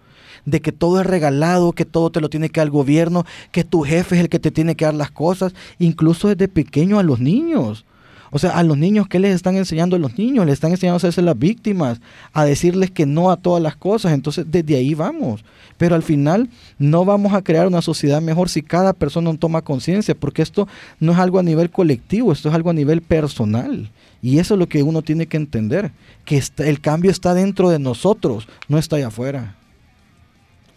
de 0.45 0.61
que 0.61 0.73
todo 0.73 1.01
es 1.01 1.07
regalado, 1.07 1.73
que 1.73 1.85
todo 1.85 2.11
te 2.11 2.21
lo 2.21 2.31
tiene 2.31 2.49
que 2.49 2.61
dar 2.61 2.69
el 2.69 2.73
gobierno, 2.73 3.27
que 3.53 3.65
tu 3.65 3.83
jefe 3.83 4.15
es 4.17 4.21
el 4.23 4.29
que 4.29 4.39
te 4.39 4.51
tiene 4.51 4.77
que 4.77 4.85
dar 4.85 4.95
las 4.95 5.11
cosas, 5.11 5.55
incluso 5.79 6.29
desde 6.29 6.49
pequeño 6.49 6.99
a 6.99 7.03
los 7.03 7.21
niños. 7.21 7.85
O 8.31 8.39
sea, 8.39 8.51
a 8.51 8.63
los 8.63 8.77
niños, 8.77 9.09
¿qué 9.09 9.19
les 9.19 9.35
están 9.35 9.57
enseñando 9.57 9.97
a 9.97 9.99
los 9.99 10.19
niños? 10.19 10.47
Les 10.47 10.55
están 10.55 10.73
enseñando 10.73 10.97
a 10.97 10.99
hacerse 10.99 11.23
las 11.23 11.39
víctimas, 11.39 12.01
a 12.33 12.45
decirles 12.45 12.91
que 12.91 13.07
no 13.07 13.31
a 13.31 13.37
todas 13.37 13.63
las 13.63 13.77
cosas. 13.77 14.13
Entonces, 14.13 14.47
desde 14.49 14.77
ahí 14.77 14.95
vamos. 14.95 15.45
Pero 15.79 15.95
al 15.95 16.03
final, 16.03 16.49
no 16.79 17.05
vamos 17.05 17.35
a 17.35 17.43
crear 17.43 17.67
una 17.67 17.83
sociedad 17.83 18.21
mejor 18.21 18.49
si 18.49 18.63
cada 18.63 18.93
persona 18.93 19.33
no 19.33 19.39
toma 19.39 19.63
conciencia, 19.63 20.15
porque 20.15 20.43
esto 20.43 20.69
no 21.01 21.13
es 21.13 21.19
algo 21.19 21.39
a 21.39 21.43
nivel 21.43 21.71
colectivo, 21.71 22.33
esto 22.33 22.49
es 22.49 22.55
algo 22.55 22.71
a 22.71 22.75
nivel 22.75 23.03
personal. 23.03 23.91
Y 24.23 24.39
eso 24.39 24.55
es 24.55 24.61
lo 24.61 24.69
que 24.69 24.83
uno 24.83 25.03
tiene 25.03 25.27
que 25.27 25.37
entender, 25.37 25.93
que 26.25 26.43
el 26.59 26.81
cambio 26.81 27.11
está 27.11 27.35
dentro 27.35 27.69
de 27.69 27.79
nosotros, 27.79 28.49
no 28.69 28.79
está 28.79 28.97
allá 28.97 29.09
afuera. 29.09 29.57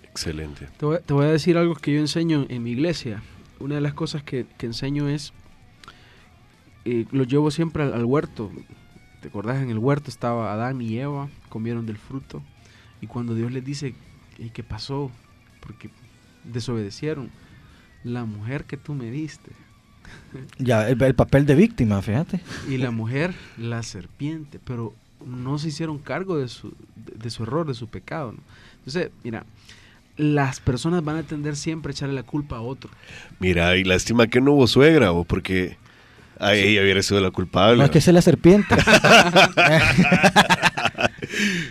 Excelente. 0.03 0.67
Te 0.77 0.85
voy, 0.85 0.97
te 1.05 1.13
voy 1.13 1.25
a 1.25 1.29
decir 1.29 1.57
algo 1.57 1.75
que 1.75 1.93
yo 1.93 1.99
enseño 1.99 2.45
en 2.49 2.63
mi 2.63 2.71
iglesia. 2.71 3.23
Una 3.59 3.75
de 3.75 3.81
las 3.81 3.93
cosas 3.93 4.21
que, 4.23 4.45
que 4.57 4.65
enseño 4.65 5.07
es, 5.07 5.33
eh, 6.91 7.05
lo 7.11 7.23
llevo 7.23 7.51
siempre 7.51 7.83
al, 7.83 7.93
al 7.93 8.05
huerto. 8.05 8.51
¿Te 9.21 9.27
acordás? 9.27 9.61
En 9.61 9.69
el 9.69 9.77
huerto 9.77 10.09
estaba 10.09 10.53
Adán 10.53 10.81
y 10.81 10.97
Eva, 10.97 11.29
comieron 11.49 11.85
del 11.85 11.97
fruto. 11.97 12.41
Y 13.01 13.07
cuando 13.07 13.35
Dios 13.35 13.51
les 13.51 13.63
dice, 13.63 13.93
"¿Y 14.37 14.49
¿qué 14.49 14.63
pasó? 14.63 15.11
Porque 15.59 15.89
desobedecieron. 16.43 17.29
La 18.03 18.25
mujer 18.25 18.63
que 18.65 18.77
tú 18.77 18.93
me 18.93 19.11
diste. 19.11 19.51
Ya, 20.57 20.87
el, 20.89 21.01
el 21.01 21.15
papel 21.15 21.45
de 21.45 21.55
víctima, 21.55 22.01
fíjate. 22.01 22.39
Y 22.67 22.77
la 22.77 22.91
mujer, 22.91 23.35
la 23.57 23.83
serpiente. 23.83 24.59
Pero 24.63 24.93
no 25.25 25.59
se 25.59 25.67
hicieron 25.67 25.99
cargo 25.99 26.37
de 26.37 26.47
su, 26.47 26.69
de, 26.95 27.13
de 27.15 27.29
su 27.29 27.43
error, 27.43 27.67
de 27.67 27.73
su 27.73 27.87
pecado. 27.87 28.31
¿no? 28.31 28.39
Entonces, 28.79 29.11
mira, 29.23 29.45
las 30.17 30.59
personas 30.59 31.03
van 31.03 31.17
a 31.17 31.23
tender 31.23 31.55
siempre 31.55 31.91
a 31.91 31.93
echarle 31.93 32.15
la 32.15 32.23
culpa 32.23 32.57
a 32.57 32.61
otro. 32.61 32.89
Mira, 33.39 33.75
y 33.77 33.83
lástima 33.83 34.27
que 34.27 34.41
no 34.41 34.53
hubo 34.53 34.67
suegra, 34.67 35.11
o 35.11 35.23
porque 35.23 35.77
a 36.39 36.53
ella 36.55 36.81
hubiera 36.81 37.01
sido 37.03 37.19
la 37.21 37.31
culpable. 37.31 37.77
No 37.77 37.83
es 37.85 37.91
que 37.91 37.97
esa 37.99 38.11
es 38.11 38.15
la 38.15 38.21
serpiente. 38.21 38.75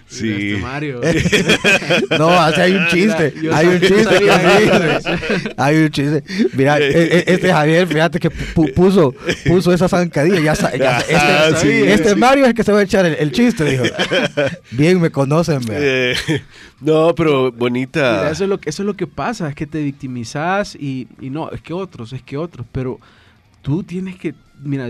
sí. 0.07 0.53
Este 0.53 0.57
Mario. 0.63 1.01
No, 2.19 2.29
así 2.31 2.61
hay 2.61 2.73
un 2.73 2.87
chiste. 2.89 3.33
Mira, 3.37 3.57
hay 3.57 3.67
un 3.67 3.81
chiste. 3.81 4.05
sabía 4.05 5.01
sí. 5.01 5.49
hay 5.57 5.77
un 5.77 5.91
chiste. 5.91 6.25
Mira, 6.55 6.79
e- 6.79 7.19
e- 7.19 7.25
este 7.27 7.53
Javier, 7.53 7.87
fíjate 7.87 8.19
que 8.19 8.31
pu- 8.31 8.73
puso, 8.75 9.15
puso 9.47 9.73
esa 9.73 9.89
zancadilla. 9.89 10.41
Ya, 10.41 10.55
ya- 10.77 10.99
Ah, 11.17 11.49
este, 11.51 11.61
sí, 11.61 11.83
este 11.89 12.11
sí. 12.11 12.17
Mario 12.17 12.45
es 12.45 12.49
el 12.51 12.55
que 12.55 12.65
se 12.65 12.73
va 12.73 12.81
a 12.81 12.83
echar 12.83 13.07
el, 13.07 13.15
el 13.15 13.33
chiste, 13.33 13.65
dijo. 13.65 13.85
Bien, 14.73 15.01
me 15.01 15.11
conocen. 15.11 15.61
Eh, 15.71 16.15
no, 16.81 17.15
pero 17.15 17.53
bonita. 17.53 18.19
Mira, 18.19 18.31
eso, 18.31 18.45
es 18.45 18.51
lo 18.51 18.59
que, 18.59 18.71
eso 18.71 18.83
es 18.83 18.87
lo 18.87 18.95
que 18.95 19.07
pasa, 19.07 19.49
es 19.49 19.55
que 19.55 19.67
te 19.67 19.83
victimizas 19.83 20.75
y, 20.75 21.09
y 21.21 21.31
no, 21.31 21.51
es 21.51 21.61
que 21.61 21.73
otros, 21.73 22.13
es 22.13 22.23
que 22.23 22.37
otros, 22.37 22.67
pero 22.73 22.99
tú 23.63 23.83
tienes 23.83 24.17
que, 24.17 24.35
mira, 24.63 24.89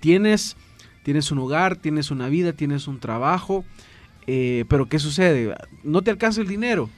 tienes, 0.00 0.56
tienes 1.02 1.30
un 1.30 1.38
hogar, 1.38 1.76
tienes 1.76 2.10
una 2.10 2.28
vida, 2.28 2.52
tienes 2.52 2.88
un 2.88 2.98
trabajo, 3.00 3.64
eh, 4.26 4.64
pero 4.68 4.88
¿qué 4.88 4.98
sucede? 4.98 5.54
No 5.84 6.02
te 6.02 6.10
alcanza 6.10 6.40
el 6.40 6.48
dinero, 6.48 6.90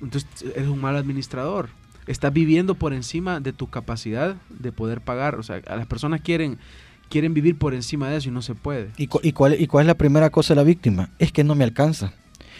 entonces 0.00 0.28
eres 0.54 0.68
un 0.68 0.80
mal 0.80 0.96
administrador. 0.96 1.68
Estás 2.06 2.32
viviendo 2.32 2.74
por 2.76 2.92
encima 2.92 3.40
de 3.40 3.52
tu 3.52 3.66
capacidad 3.68 4.36
de 4.48 4.70
poder 4.70 5.00
pagar. 5.00 5.34
O 5.36 5.42
sea, 5.42 5.60
a 5.66 5.74
las 5.74 5.86
personas 5.86 6.20
quieren, 6.20 6.56
quieren 7.08 7.34
vivir 7.34 7.58
por 7.58 7.74
encima 7.74 8.08
de 8.08 8.18
eso 8.18 8.28
y 8.28 8.32
no 8.32 8.42
se 8.42 8.54
puede. 8.54 8.90
¿Y, 8.96 9.08
cu- 9.08 9.18
y 9.24 9.32
cuál, 9.32 9.60
¿Y 9.60 9.66
cuál 9.66 9.82
es 9.82 9.86
la 9.88 9.96
primera 9.96 10.30
cosa 10.30 10.54
de 10.54 10.60
la 10.60 10.64
víctima? 10.64 11.10
Es 11.18 11.32
que 11.32 11.42
no 11.42 11.56
me 11.56 11.64
alcanza. 11.64 12.12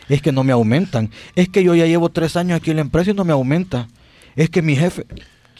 Es 0.08 0.20
que 0.20 0.32
no 0.32 0.42
me 0.42 0.52
aumentan. 0.52 1.10
Es 1.36 1.48
que 1.48 1.62
yo 1.62 1.76
ya 1.76 1.86
llevo 1.86 2.08
tres 2.08 2.36
años 2.36 2.56
aquí 2.56 2.70
en 2.70 2.76
la 2.76 2.82
empresa 2.82 3.12
y 3.12 3.14
no 3.14 3.24
me 3.24 3.32
aumenta. 3.32 3.86
Es 4.34 4.50
que 4.50 4.62
mi 4.62 4.74
jefe... 4.74 5.06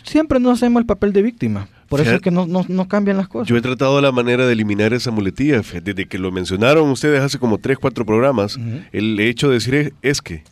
Siempre 0.02 0.38
nos 0.40 0.54
hacemos 0.58 0.80
el 0.80 0.86
papel 0.86 1.12
de 1.12 1.22
víctima. 1.22 1.68
Por 1.88 2.00
eso 2.00 2.12
es 2.14 2.20
que 2.20 2.30
no, 2.30 2.46
no, 2.46 2.64
no 2.68 2.88
cambian 2.88 3.16
las 3.16 3.28
cosas. 3.28 3.48
Yo 3.48 3.56
he 3.56 3.60
tratado 3.62 4.00
la 4.00 4.10
manera 4.12 4.44
de 4.46 4.52
eliminar 4.52 4.92
esa 4.92 5.10
muletilla. 5.12 5.62
Desde 5.82 6.06
que 6.06 6.18
lo 6.18 6.32
mencionaron 6.32 6.90
ustedes 6.90 7.20
hace 7.20 7.38
como 7.38 7.58
3, 7.58 7.78
4 7.78 8.04
programas, 8.04 8.56
Ujú. 8.56 8.80
el 8.92 9.20
hecho 9.20 9.48
de 9.48 9.54
decir 9.54 9.74
es, 9.74 9.92
es 10.02 10.20
que. 10.22 10.42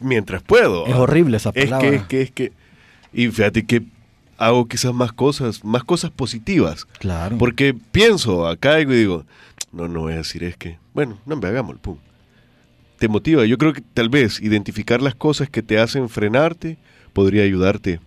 Mientras 0.00 0.42
puedo. 0.42 0.86
Es 0.86 0.94
horrible 0.94 1.36
esa 1.38 1.50
Es 1.54 1.64
palabra. 1.70 1.88
que, 1.90 1.96
es 1.96 2.02
que, 2.06 2.22
es 2.22 2.30
que. 2.30 2.52
Y 3.12 3.28
fíjate 3.28 3.64
que 3.66 3.82
hago 4.36 4.68
quizás 4.68 4.94
más 4.94 5.12
cosas, 5.12 5.64
más 5.64 5.82
cosas 5.84 6.10
positivas. 6.10 6.84
Claro. 6.98 7.36
Porque 7.38 7.74
pienso 7.90 8.46
acá 8.46 8.80
y 8.80 8.84
digo, 8.84 9.24
no, 9.72 9.88
no 9.88 10.00
voy 10.00 10.12
a 10.12 10.16
decir 10.18 10.44
es 10.44 10.56
que. 10.56 10.78
Bueno, 10.94 11.18
no, 11.26 11.36
me 11.36 11.48
hagamos 11.48 11.72
el 11.74 11.80
pum. 11.80 11.96
Te 12.98 13.08
motiva. 13.08 13.44
Yo 13.46 13.58
creo 13.58 13.72
que 13.72 13.80
tal 13.94 14.08
vez 14.08 14.40
identificar 14.40 15.00
las 15.02 15.14
cosas 15.14 15.48
que 15.48 15.62
te 15.62 15.78
hacen 15.78 16.08
frenarte 16.08 16.76
podría 17.12 17.42
ayudarte. 17.42 18.00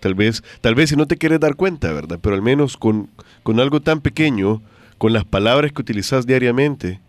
Tal 0.00 0.14
vez, 0.14 0.42
tal 0.60 0.74
vez 0.74 0.90
si 0.90 0.96
no 0.96 1.06
te 1.06 1.16
quieres 1.16 1.40
dar 1.40 1.54
cuenta, 1.56 1.92
¿verdad? 1.92 2.18
Pero 2.20 2.34
al 2.34 2.42
menos 2.42 2.76
con, 2.76 3.08
con 3.42 3.60
algo 3.60 3.80
tan 3.80 4.00
pequeño, 4.00 4.62
con 4.98 5.12
las 5.12 5.24
palabras 5.24 5.72
que 5.72 5.80
utilizas 5.82 6.26
diariamente. 6.26 7.00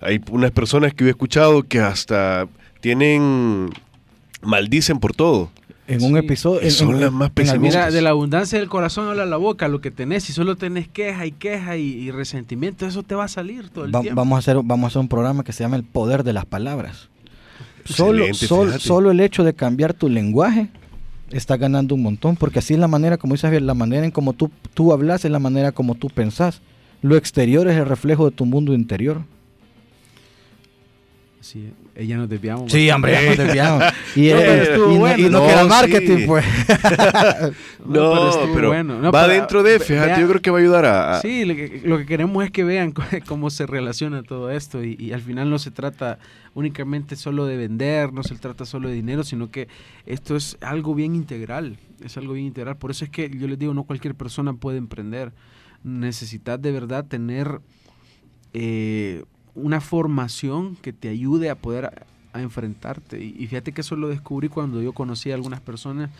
Hay 0.00 0.20
unas 0.30 0.50
personas 0.50 0.92
que 0.94 1.04
yo 1.04 1.08
he 1.08 1.10
escuchado 1.10 1.62
que 1.62 1.78
hasta 1.80 2.48
tienen, 2.80 3.70
maldicen 4.42 4.98
por 4.98 5.14
todo. 5.14 5.50
en 5.86 6.02
un 6.04 6.12
Sí. 6.12 6.18
episodio... 6.18 6.60
En- 6.62 6.70
son 6.70 6.90
en- 6.94 7.00
las 7.00 7.12
más 7.12 7.30
pesimistas. 7.30 7.86
Mira, 7.86 7.90
de 7.90 8.00
la 8.00 8.10
abundancia 8.10 8.58
del 8.60 8.68
corazón 8.68 9.08
habla 9.08 9.26
la 9.26 9.36
boca, 9.38 9.66
lo 9.66 9.80
que 9.80 9.90
tenés, 9.90 10.22
si 10.22 10.32
solo 10.32 10.54
tenés 10.56 10.86
queja 10.86 11.26
y 11.26 11.32
queja 11.32 11.76
y, 11.76 11.82
y 11.82 12.10
resentimiento, 12.12 12.86
eso 12.86 13.02
te 13.02 13.16
va 13.16 13.24
a 13.24 13.28
salir 13.28 13.70
todo 13.70 13.86
el 13.86 13.94
Va- 13.94 14.00
tiempo. 14.00 14.16
vamos, 14.20 14.36
a 14.36 14.38
hacer, 14.38 14.56
vamos 14.62 14.84
a 14.84 14.86
hacer 14.88 15.00
un 15.00 15.08
programa 15.08 15.42
que 15.42 15.52
se 15.52 15.64
llama 15.64 15.74
El 15.74 15.82
Poder 15.82 16.22
de 16.22 16.32
las 16.32 16.44
Palabras. 16.46 17.08
Solo, 17.84 18.32
sol- 18.34 18.78
solo 18.80 19.10
el 19.10 19.18
hecho 19.20 19.42
de 19.42 19.52
cambiar 19.54 19.92
tu 19.92 20.08
lenguaje 20.08 20.68
está 21.32 21.56
ganando 21.56 21.94
un 21.94 22.02
montón, 22.02 22.36
porque 22.36 22.58
así 22.58 22.74
es 22.74 22.80
la 22.80 22.88
manera, 22.88 23.16
como 23.16 23.34
dices 23.34 23.62
la 23.62 23.74
manera 23.74 24.04
en 24.04 24.10
como 24.10 24.32
tú, 24.32 24.50
tú 24.74 24.92
hablas 24.92 25.24
es 25.24 25.30
la 25.30 25.38
manera 25.38 25.72
como 25.72 25.94
tú 25.94 26.08
pensás. 26.08 26.60
Lo 27.02 27.16
exterior 27.16 27.66
es 27.68 27.76
el 27.76 27.86
reflejo 27.86 28.26
de 28.26 28.36
tu 28.36 28.44
mundo 28.44 28.74
interior. 28.74 29.22
Sí, 31.40 31.72
ella 31.94 32.18
nos 32.18 32.28
desviamos. 32.28 32.70
Sí, 32.70 32.90
hombre, 32.90 33.12
ya 33.12 33.22
nos 33.28 33.36
desviamos. 33.38 33.84
Y, 34.16 34.28
No, 34.30 34.38
eh, 34.38 34.44
pero 34.46 34.62
estuvo 34.62 34.90
y 34.90 34.94
no- 34.94 35.00
bueno. 35.00 35.18
y 35.18 35.22
no, 35.22 35.30
No, 35.30 35.46
que 35.46 35.52
era 35.52 35.62
sí. 35.62 35.68
marketing, 35.68 36.26
pues. 36.26 36.44
No, 37.86 37.92
pero, 38.12 38.28
estuvo 38.30 38.66
bueno. 38.68 39.00
No, 39.00 39.10
va 39.10 39.22
pero, 39.22 39.32
dentro 39.34 39.62
de, 39.62 39.80
fíjate, 39.80 40.20
yo 40.20 40.28
creo 40.28 40.42
que 40.42 40.50
va 40.50 40.58
a 40.58 40.60
ayudar 40.60 40.84
a... 40.84 41.16
a- 41.16 41.20
Sí, 41.20 41.44
lo 41.44 41.54
que, 41.54 41.80
lo 41.84 41.98
que 41.98 42.06
queremos 42.06 42.44
es 42.44 42.50
que 42.50 42.62
vean 42.64 42.92
cómo 43.26 43.50
se 43.50 43.66
relaciona 43.66 44.22
todo 44.22 44.50
esto 44.50 44.84
y, 44.84 44.96
y 44.98 45.12
al 45.12 45.22
final 45.22 45.48
no 45.50 45.58
se 45.58 45.70
trata 45.70 46.18
únicamente 46.54 47.16
solo 47.16 47.46
de 47.46 47.56
vender, 47.56 48.12
no 48.12 48.22
se 48.22 48.34
trata 48.34 48.64
solo 48.66 48.88
de 48.88 48.94
dinero, 48.94 49.22
sino 49.24 49.50
que 49.50 49.68
esto 50.06 50.36
es 50.36 50.58
algo 50.60 50.94
bien 50.94 51.14
integral, 51.14 51.78
es 52.04 52.16
algo 52.16 52.34
bien 52.34 52.46
integral. 52.46 52.76
Por 52.76 52.90
eso 52.90 53.04
es 53.04 53.10
que 53.10 53.30
yo 53.30 53.46
les 53.48 53.58
digo, 53.58 53.72
no 53.72 53.84
cualquier 53.84 54.14
persona 54.14 54.52
puede 54.52 54.78
emprender. 54.78 55.32
Necesitas 55.84 56.60
de 56.60 56.72
verdad 56.72 57.06
tener 57.06 57.60
eh, 58.52 59.24
una 59.54 59.80
formación 59.80 60.76
que 60.76 60.92
te 60.92 61.08
ayude 61.08 61.50
a 61.50 61.54
poder 61.56 61.86
a, 61.86 61.92
a 62.32 62.42
enfrentarte. 62.42 63.22
Y, 63.22 63.34
y 63.38 63.46
fíjate 63.46 63.72
que 63.72 63.80
eso 63.80 63.96
lo 63.96 64.08
descubrí 64.08 64.48
cuando 64.48 64.80
yo 64.82 64.92
conocí 64.92 65.30
a 65.30 65.34
algunas 65.34 65.60
personas 65.60 66.10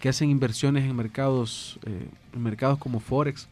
que 0.00 0.08
hacen 0.08 0.30
inversiones 0.30 0.84
en 0.88 0.96
mercados, 0.96 1.78
eh, 1.86 2.06
en 2.34 2.42
mercados 2.42 2.78
como 2.78 3.00
Forex. 3.00 3.48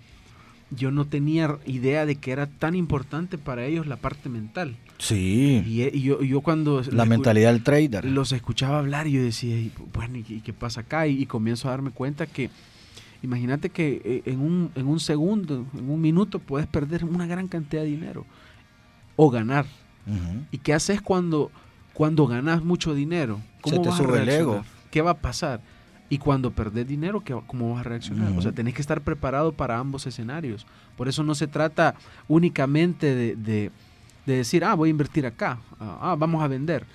Yo 0.70 0.90
no 0.90 1.06
tenía 1.06 1.56
idea 1.66 2.04
de 2.04 2.16
que 2.16 2.30
era 2.30 2.46
tan 2.46 2.74
importante 2.74 3.38
para 3.38 3.64
ellos 3.64 3.86
la 3.86 3.96
parte 3.96 4.28
mental. 4.28 4.76
Sí, 4.98 5.62
Y, 5.66 5.82
eh, 5.82 5.90
y 5.94 6.02
yo, 6.02 6.22
yo 6.22 6.40
cuando 6.40 6.82
la 6.90 7.04
mentalidad 7.06 7.52
del 7.52 7.62
trader. 7.62 8.04
los 8.04 8.32
escuchaba 8.32 8.78
hablar 8.80 9.06
y 9.06 9.12
yo 9.12 9.22
decía, 9.22 9.56
"Y, 9.58 9.70
bueno, 9.94 10.18
¿y, 10.18 10.40
qué- 10.40 10.52
pasa 10.52 10.80
acá? 10.80 11.06
Y, 11.06 11.22
y 11.22 11.26
comienzo 11.26 11.68
a 11.68 11.70
darme 11.70 11.90
cuenta 11.92 12.26
que, 12.26 12.50
imagínate 13.22 13.70
que 13.70 14.00
eh, 14.04 14.22
en 14.26 14.40
un, 14.40 14.70
en 14.74 14.86
un 14.88 15.00
segundo, 15.00 15.64
en 15.76 15.88
un 15.88 16.00
minuto, 16.00 16.38
puedes 16.38 16.66
perder 16.66 17.04
una 17.04 17.26
gran 17.26 17.48
cantidad 17.48 17.82
de 17.82 17.88
dinero 17.88 18.26
o 19.18 19.28
ganar. 19.30 19.66
¿Y 20.50 20.56
qué 20.58 20.72
haces 20.72 21.02
cuando, 21.02 21.50
cuando 21.92 22.26
ganas 22.26 22.62
mucho 22.64 22.94
dinero? 22.94 23.40
Se 23.64 23.76
te 23.82 23.88
vas 23.90 24.00
a 24.00 24.02
el 24.04 24.28
ego. 24.40 24.52
¿Qué 24.90 25.02
va 25.02 25.10
a 25.10 25.18
pasar? 25.18 25.60
Y 26.08 26.16
cuando 26.16 26.50
perdés 26.52 26.88
dinero, 26.88 27.20
¿qué, 27.22 27.38
¿cómo 27.46 27.74
vas 27.74 27.80
a 27.80 27.88
reaccionar? 27.90 28.32
O 28.38 28.40
sea, 28.40 28.52
tenés 28.52 28.72
que 28.72 28.80
estar 28.80 29.02
preparado 29.02 29.52
para 29.52 29.76
ambos 29.78 30.06
escenarios. 30.06 30.66
Por 30.96 31.08
eso 31.08 31.22
no 31.22 31.34
se 31.34 31.46
trata 31.46 31.94
únicamente 32.28 33.14
de, 33.14 33.36
de- 33.36 33.70
de 34.24 34.36
decir, 34.36 34.64
ah, 34.64 34.74
voy 34.74 34.88
a 34.88 34.90
invertir 34.90 35.26
acá, 35.26 35.58
ah, 35.80 35.98
ah, 36.00 36.16
vamos 36.18 36.42
a 36.42 36.48
vender. 36.48 36.86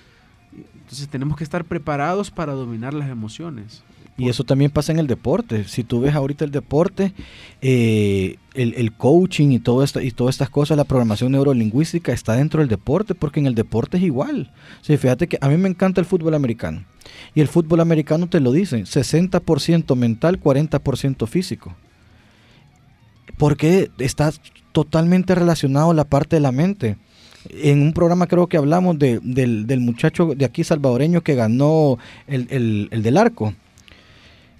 Entonces 0.55 1.07
tenemos 1.09 1.35
que 1.37 1.43
estar 1.43 1.65
preparados 1.65 2.29
para 2.31 2.53
dominar 2.53 2.93
las 2.93 3.09
emociones. 3.09 3.83
Y 4.17 4.29
eso 4.29 4.43
también 4.43 4.69
pasa 4.69 4.91
en 4.91 4.99
el 4.99 5.07
deporte. 5.07 5.63
Si 5.63 5.83
tú 5.83 6.01
ves 6.01 6.13
ahorita 6.13 6.45
el 6.45 6.51
deporte, 6.51 7.13
eh, 7.61 8.37
el, 8.53 8.93
coaching 8.93 9.49
y, 9.49 9.59
todo 9.59 9.83
esto, 9.83 10.01
y 10.01 10.11
todas 10.11 10.35
estas 10.35 10.51
cosas, 10.51 10.77
la 10.77 10.83
programación 10.83 11.31
neurolingüística 11.31 12.13
está 12.13 12.33
dentro 12.33 12.59
del 12.59 12.69
deporte, 12.69 13.15
porque 13.15 13.39
en 13.39 13.47
el 13.47 13.55
deporte 13.55 13.97
es 13.97 14.03
igual. 14.03 14.51
Sí, 14.81 14.97
fíjate 14.97 15.27
que 15.27 15.39
a 15.41 15.49
mí 15.49 15.57
me 15.57 15.69
encanta 15.69 15.99
el 15.99 16.05
fútbol 16.05 16.35
americano. 16.35 16.85
Y 17.33 17.41
el 17.41 17.47
fútbol 17.47 17.79
americano 17.79 18.27
te 18.27 18.39
lo 18.39 18.51
dice, 18.51 18.83
60% 18.83 19.95
mental, 19.95 20.39
40% 20.39 21.27
físico. 21.27 21.75
Porque 23.37 23.89
está 23.97 24.31
totalmente 24.73 25.33
relacionado 25.33 25.91
la 25.93 26.03
parte 26.03 26.35
de 26.35 26.41
la 26.41 26.51
mente 26.51 26.97
en 27.49 27.81
un 27.81 27.93
programa 27.93 28.27
creo 28.27 28.47
que 28.47 28.57
hablamos 28.57 28.97
de, 28.97 29.19
del, 29.21 29.79
muchacho 29.79 30.33
de 30.35 30.45
aquí 30.45 30.63
salvadoreño 30.63 31.21
que 31.21 31.35
ganó 31.35 31.97
el, 32.27 32.89
del 32.89 33.17
arco, 33.17 33.53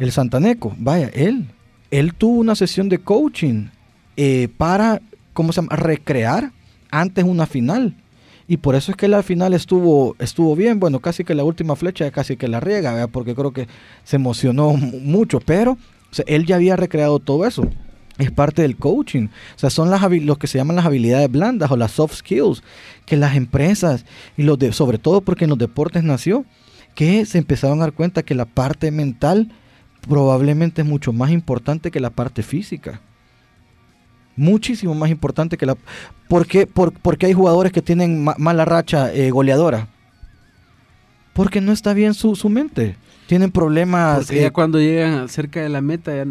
el 0.04 0.12
Santaneco. 0.12 0.76
Vaya, 0.78 1.10
él, 1.14 1.48
él 1.92 2.14
tuvo 2.14 2.40
una 2.40 2.56
sesión 2.56 2.90
de 2.90 3.00
coaching 3.00 3.68
eh, 4.18 4.48
para, 4.58 5.02
¿cómo 5.34 5.54
se 5.54 5.62
llama?, 5.62 5.76
recrear 5.76 6.52
antes 6.92 7.24
una 7.24 7.46
final. 7.46 7.96
Y 8.48 8.58
por 8.58 8.76
eso 8.76 8.92
es 8.92 8.98
que 8.98 9.08
la 9.08 9.24
final 9.24 9.54
estuvo, 9.54 10.16
estuvo 10.20 10.56
bien. 10.56 10.80
Bueno, 10.80 11.00
casi 11.00 11.24
que 11.24 11.34
la 11.34 11.44
última 11.44 11.76
flecha 11.76 12.12
casi 12.12 12.36
que 12.36 12.48
la 12.48 12.60
riega, 12.60 13.08
porque 13.08 13.34
creo 13.34 13.54
que 13.54 13.68
se 14.04 14.18
emocionó 14.18 14.74
mucho. 14.74 15.40
Pero 15.40 15.78
él 16.28 16.46
ya 16.46 16.58
había 16.58 16.76
recreado 16.76 17.20
todo 17.20 17.46
eso 17.46 17.70
es 18.18 18.32
parte 18.32 18.62
del 18.62 18.78
coaching. 18.78 19.28
O 19.56 19.60
sea, 19.60 19.70
son 19.70 19.90
las 19.90 20.02
lo 20.02 20.38
que 20.38 20.48
se 20.48 20.58
llaman 20.58 20.76
las 20.76 20.86
habilidades 20.86 21.32
blandas 21.32 21.72
o 21.72 21.78
las 21.78 21.92
soft 21.92 22.16
skills 22.16 22.64
que 23.06 23.18
las 23.18 23.36
empresas 23.36 24.06
y 24.38 24.44
los 24.44 24.60
de, 24.60 24.72
sobre 24.72 24.98
todo 24.98 25.22
porque 25.22 25.46
en 25.46 25.50
los 25.50 25.58
deportes 25.58 26.04
nació, 26.04 26.46
que 26.96 27.26
se 27.26 27.40
empezaron 27.40 27.80
a 27.80 27.86
dar 27.86 27.94
cuenta 27.94 28.24
que 28.24 28.36
la 28.36 28.46
parte 28.46 28.92
mental 28.92 29.52
probablemente 30.08 30.82
es 30.82 30.88
mucho 30.88 31.14
más 31.14 31.32
importante 31.32 31.92
que 31.92 32.00
la 32.00 32.10
parte 32.10 32.44
física. 32.44 33.02
Muchísimo 34.36 34.96
más 34.96 35.10
importante 35.10 35.58
que 35.58 35.66
la... 35.66 35.78
¿Por 36.28 36.48
qué, 36.48 36.66
porque 36.68 37.28
hay 37.28 37.34
jugadores 37.34 37.72
que 37.72 37.82
tienen 37.82 38.26
mala 38.38 38.66
racha 38.66 39.14
eh, 39.14 39.30
goleadora? 39.30 39.88
Porque 41.34 41.62
no 41.62 41.72
está 41.72 41.94
bien 41.94 42.14
su, 42.14 42.36
su 42.36 42.50
mente. 42.50 42.96
Tienen 43.28 43.52
problemas... 43.52 44.20
Porque 44.26 44.42
ya 44.42 44.48
eh, 44.48 44.52
cuando 44.52 44.80
llegan 44.80 45.30
cerca 45.30 45.62
de 45.62 45.70
la 45.70 45.82
meta 45.82 46.16
ya 46.16 46.26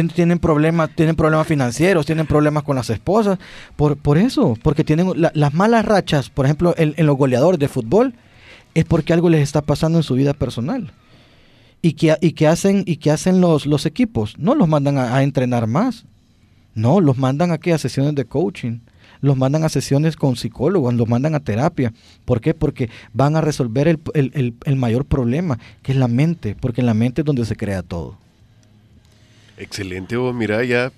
tienen 0.00 0.38
problemas, 0.38 0.90
tienen 0.94 1.16
problemas 1.16 1.46
financieros, 1.46 2.06
tienen 2.06 2.26
problemas 2.26 2.62
con 2.62 2.76
las 2.76 2.88
esposas, 2.90 3.38
por, 3.76 3.96
por 3.96 4.18
eso, 4.18 4.56
porque 4.62 4.84
tienen 4.84 5.12
las 5.16 5.54
malas 5.54 5.84
rachas, 5.84 6.30
por 6.30 6.46
ejemplo, 6.46 6.74
en, 6.78 6.94
los 7.06 7.16
goleadores 7.16 7.60
de 7.60 7.68
fútbol, 7.68 8.14
es 8.74 8.84
porque 8.84 9.12
algo 9.12 9.28
les 9.28 9.42
está 9.42 9.60
pasando 9.60 9.98
en 9.98 10.02
su 10.02 10.14
vida 10.14 10.32
personal. 10.32 10.92
¿Y 11.82 11.94
qué, 11.94 12.16
y 12.20 12.32
qué 12.32 12.46
hacen, 12.46 12.84
y 12.86 12.96
qué 12.96 13.10
hacen 13.10 13.40
los, 13.40 13.66
los 13.66 13.86
equipos? 13.86 14.38
No 14.38 14.54
los 14.54 14.68
mandan 14.68 14.98
a, 14.98 15.22
entrenar 15.22 15.66
más. 15.66 16.06
No, 16.74 17.00
los 17.00 17.18
mandan 17.18 17.50
aquí 17.50 17.72
a 17.72 17.78
sesiones 17.78 18.14
de 18.14 18.24
coaching. 18.24 18.78
Los 19.20 19.36
mandan 19.36 19.64
a 19.64 19.68
sesiones 19.68 20.16
con 20.16 20.36
psicólogos, 20.36 20.94
los 20.94 21.08
mandan 21.08 21.34
a 21.34 21.40
terapia. 21.40 21.92
¿Por 22.24 22.40
qué? 22.40 22.54
Porque 22.54 22.88
van 23.12 23.36
a 23.36 23.40
resolver 23.40 23.88
el, 23.88 24.00
el, 24.14 24.54
el 24.64 24.76
mayor 24.76 25.04
problema, 25.04 25.58
que 25.82 25.92
es 25.92 25.98
la 25.98 26.08
mente, 26.08 26.56
porque 26.58 26.80
en 26.80 26.86
la 26.86 26.94
mente 26.94 27.22
es 27.22 27.24
donde 27.24 27.44
se 27.44 27.56
crea 27.56 27.82
todo. 27.82 28.16
Excelente, 29.58 30.16
vos, 30.16 30.34
mira, 30.34 30.64
ya 30.64 30.92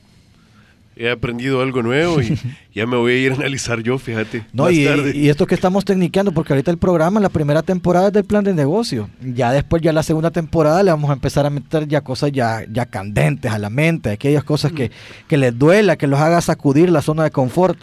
he 0.96 1.10
aprendido 1.10 1.60
algo 1.60 1.82
nuevo 1.82 2.20
y 2.20 2.38
ya 2.74 2.86
me 2.86 2.96
voy 2.96 3.12
a 3.12 3.18
ir 3.18 3.32
a 3.32 3.34
analizar 3.34 3.82
yo, 3.82 3.98
fíjate. 3.98 4.44
No, 4.52 4.70
y, 4.70 4.86
y, 5.14 5.28
esto 5.28 5.46
que 5.46 5.54
estamos 5.54 5.84
tecniqueando, 5.84 6.32
porque 6.32 6.52
ahorita 6.52 6.70
el 6.70 6.78
programa, 6.78 7.20
la 7.20 7.28
primera 7.28 7.62
temporada 7.62 8.08
es 8.08 8.12
del 8.12 8.24
plan 8.24 8.44
de 8.44 8.54
negocio. 8.54 9.08
Ya 9.20 9.52
después, 9.52 9.82
ya 9.82 9.92
la 9.92 10.02
segunda 10.02 10.30
temporada, 10.30 10.82
le 10.82 10.90
vamos 10.90 11.10
a 11.10 11.14
empezar 11.14 11.46
a 11.46 11.50
meter 11.50 11.88
ya 11.88 12.00
cosas 12.00 12.32
ya, 12.32 12.64
ya 12.70 12.86
candentes 12.86 13.50
a 13.50 13.58
la 13.58 13.70
mente, 13.70 14.10
aquellas 14.10 14.44
cosas 14.44 14.72
que, 14.72 14.90
que 15.28 15.36
les 15.36 15.58
duela, 15.58 15.96
que 15.96 16.06
los 16.06 16.20
haga 16.20 16.40
sacudir 16.40 16.90
la 16.90 17.02
zona 17.02 17.24
de 17.24 17.30
confort. 17.30 17.78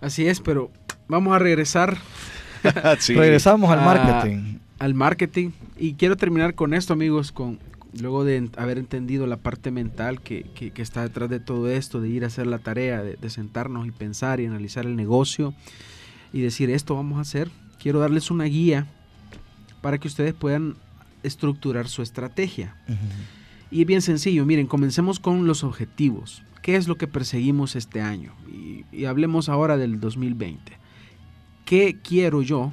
Así 0.00 0.26
es, 0.26 0.40
pero 0.40 0.70
vamos 1.08 1.34
a 1.34 1.38
regresar. 1.38 1.98
Regresamos 3.08 3.70
al 3.70 3.80
marketing. 3.80 4.58
al 4.78 4.94
marketing. 4.94 5.50
Y 5.78 5.94
quiero 5.94 6.16
terminar 6.16 6.54
con 6.54 6.74
esto, 6.74 6.92
amigos, 6.92 7.32
con 7.32 7.58
luego 7.98 8.24
de 8.24 8.50
haber 8.56 8.78
entendido 8.78 9.26
la 9.26 9.36
parte 9.36 9.70
mental 9.70 10.20
que, 10.20 10.72
está 10.76 11.02
detrás 11.02 11.28
de 11.30 11.40
todo 11.40 11.68
esto, 11.68 12.00
de 12.00 12.08
ir 12.08 12.24
a 12.24 12.28
hacer 12.28 12.46
la 12.46 12.58
tarea, 12.58 13.02
de, 13.02 13.30
sentarnos 13.30 13.86
y 13.86 13.90
pensar 13.90 14.40
y 14.40 14.46
analizar 14.46 14.86
el 14.86 14.96
negocio 14.96 15.54
y 16.32 16.40
decir 16.40 16.70
esto 16.70 16.94
vamos 16.94 17.18
a 17.18 17.22
hacer, 17.22 17.50
quiero 17.80 17.98
darles 17.98 18.30
una 18.30 18.44
guía 18.44 18.86
para 19.80 19.98
que 19.98 20.08
ustedes 20.08 20.34
puedan 20.34 20.76
estructurar 21.22 21.88
su 21.88 22.02
estrategia. 22.02 22.76
Y 23.70 23.82
es 23.82 23.86
bien 23.86 24.02
sencillo, 24.02 24.46
miren, 24.46 24.66
comencemos 24.66 25.20
con 25.20 25.46
los 25.46 25.64
objetivos. 25.64 26.42
¿Qué 26.62 26.76
es 26.76 26.88
lo 26.88 26.96
que 26.96 27.06
perseguimos 27.06 27.74
este 27.74 28.00
año? 28.00 28.34
Y, 28.46 28.84
y 28.92 29.06
hablemos 29.06 29.48
ahora 29.48 29.76
del 29.76 29.98
2020. 29.98 30.72
¿Qué 31.64 31.98
quiero 32.02 32.42
yo 32.42 32.72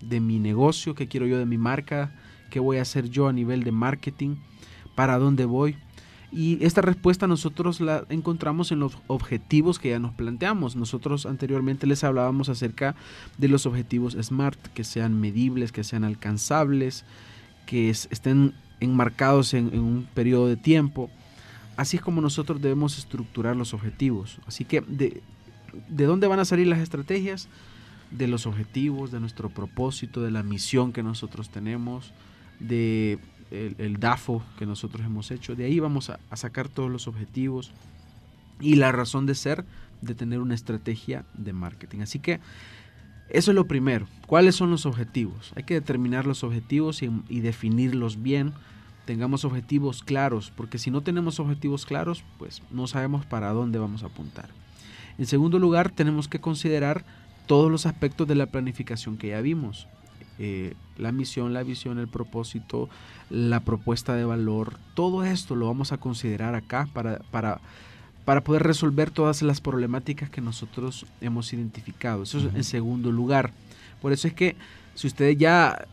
de 0.00 0.20
mi 0.20 0.38
negocio? 0.38 0.94
¿Qué 0.94 1.06
quiero 1.06 1.26
yo 1.26 1.38
de 1.38 1.46
mi 1.46 1.58
marca? 1.58 2.12
¿Qué 2.50 2.58
voy 2.58 2.78
a 2.78 2.82
hacer 2.82 3.08
yo 3.08 3.28
a 3.28 3.32
nivel 3.32 3.62
de 3.62 3.70
marketing? 3.70 4.36
Para 4.94 5.18
dónde 5.18 5.44
voy. 5.44 5.76
Y 6.32 6.64
esta 6.64 6.80
respuesta 6.80 7.26
nosotros 7.26 7.80
la 7.80 8.04
encontramos 8.08 8.70
en 8.70 8.78
los 8.78 8.98
objetivos 9.08 9.80
que 9.80 9.90
ya 9.90 9.98
nos 9.98 10.12
planteamos. 10.12 10.76
Nosotros 10.76 11.26
anteriormente 11.26 11.88
les 11.88 12.04
hablábamos 12.04 12.48
acerca 12.48 12.94
de 13.36 13.48
los 13.48 13.66
objetivos 13.66 14.16
SMART, 14.20 14.68
que 14.68 14.84
sean 14.84 15.20
medibles, 15.20 15.72
que 15.72 15.82
sean 15.82 16.04
alcanzables, 16.04 17.04
que 17.66 17.90
estén 17.90 18.54
enmarcados 18.78 19.54
en, 19.54 19.76
un 19.76 20.06
periodo 20.14 20.46
de 20.46 20.56
tiempo. 20.56 21.10
Así 21.76 21.96
es 21.96 22.02
como 22.02 22.20
nosotros 22.20 22.60
debemos 22.60 22.96
estructurar 22.96 23.56
los 23.56 23.74
objetivos. 23.74 24.38
Así 24.46 24.64
que, 24.64 24.82
de, 24.82 25.22
¿de 25.88 26.04
dónde 26.04 26.28
van 26.28 26.38
a 26.38 26.44
salir 26.44 26.68
las 26.68 26.78
estrategias? 26.78 27.48
De 28.12 28.28
los 28.28 28.46
objetivos, 28.46 29.10
de 29.10 29.18
nuestro 29.18 29.50
propósito, 29.50 30.22
de 30.22 30.30
la 30.30 30.44
misión 30.44 30.92
que 30.92 31.02
nosotros 31.02 31.50
tenemos, 31.50 32.12
de 32.60 33.18
el, 33.50 33.98
DAFO 33.98 34.42
que 34.58 34.66
nosotros 34.66 35.04
hemos 35.04 35.30
hecho. 35.30 35.54
De 35.54 35.64
ahí 35.64 35.80
vamos 35.80 36.10
a, 36.10 36.18
sacar 36.36 36.68
todos 36.68 36.90
los 36.90 37.08
objetivos 37.08 37.72
y 38.60 38.76
la 38.76 38.92
razón 38.92 39.26
de 39.26 39.34
ser 39.34 39.64
de 40.00 40.14
tener 40.14 40.40
una 40.40 40.54
estrategia 40.54 41.24
de 41.34 41.52
marketing. 41.52 42.00
Así 42.00 42.18
que 42.18 42.40
eso 43.28 43.50
es 43.50 43.54
lo 43.54 43.66
primero. 43.66 44.06
¿Cuáles 44.26 44.56
son 44.56 44.70
los 44.70 44.86
objetivos? 44.86 45.52
Hay 45.56 45.64
que 45.64 45.74
determinar 45.74 46.26
los 46.26 46.42
objetivos 46.42 47.02
y, 47.02 47.40
definirlos 47.40 48.22
bien. 48.22 48.52
Tengamos 49.04 49.44
objetivos 49.44 50.02
claros, 50.02 50.52
porque 50.54 50.78
si 50.78 50.90
no 50.90 51.00
tenemos 51.00 51.40
objetivos 51.40 51.84
claros, 51.84 52.24
pues 52.38 52.62
no 52.70 52.86
sabemos 52.86 53.26
para 53.26 53.50
dónde 53.50 53.78
vamos 53.78 54.02
a 54.02 54.06
apuntar. 54.06 54.48
En 55.18 55.26
segundo 55.26 55.58
lugar, 55.58 55.90
tenemos 55.90 56.28
que 56.28 56.40
considerar 56.40 57.04
todos 57.46 57.70
los 57.70 57.86
aspectos 57.86 58.28
de 58.28 58.36
la 58.36 58.46
planificación 58.46 59.16
que 59.16 59.28
ya 59.28 59.40
vimos. 59.40 59.88
Eh, 60.42 60.72
la 60.96 61.12
misión, 61.12 61.52
la 61.52 61.62
visión, 61.62 61.98
el 61.98 62.08
propósito, 62.08 62.88
la 63.28 63.60
propuesta 63.60 64.14
de 64.14 64.24
valor, 64.24 64.78
todo 64.94 65.22
esto 65.22 65.54
lo 65.54 65.66
vamos 65.66 65.92
a 65.92 65.98
considerar 65.98 66.54
acá 66.54 66.88
para, 66.94 67.18
para, 67.30 67.60
para 68.24 68.42
poder 68.42 68.62
resolver 68.62 69.10
todas 69.10 69.42
las 69.42 69.60
problemáticas 69.60 70.30
que 70.30 70.40
nosotros 70.40 71.04
hemos 71.20 71.52
identificado. 71.52 72.22
Eso 72.22 72.38
es 72.38 72.54
en 72.54 72.64
segundo 72.64 73.12
lugar. 73.12 73.52
Por 74.00 74.12
eso 74.12 74.28
es 74.28 74.32
que 74.32 74.56
si 74.94 75.08
ustedes 75.08 75.36
ya 75.36 75.86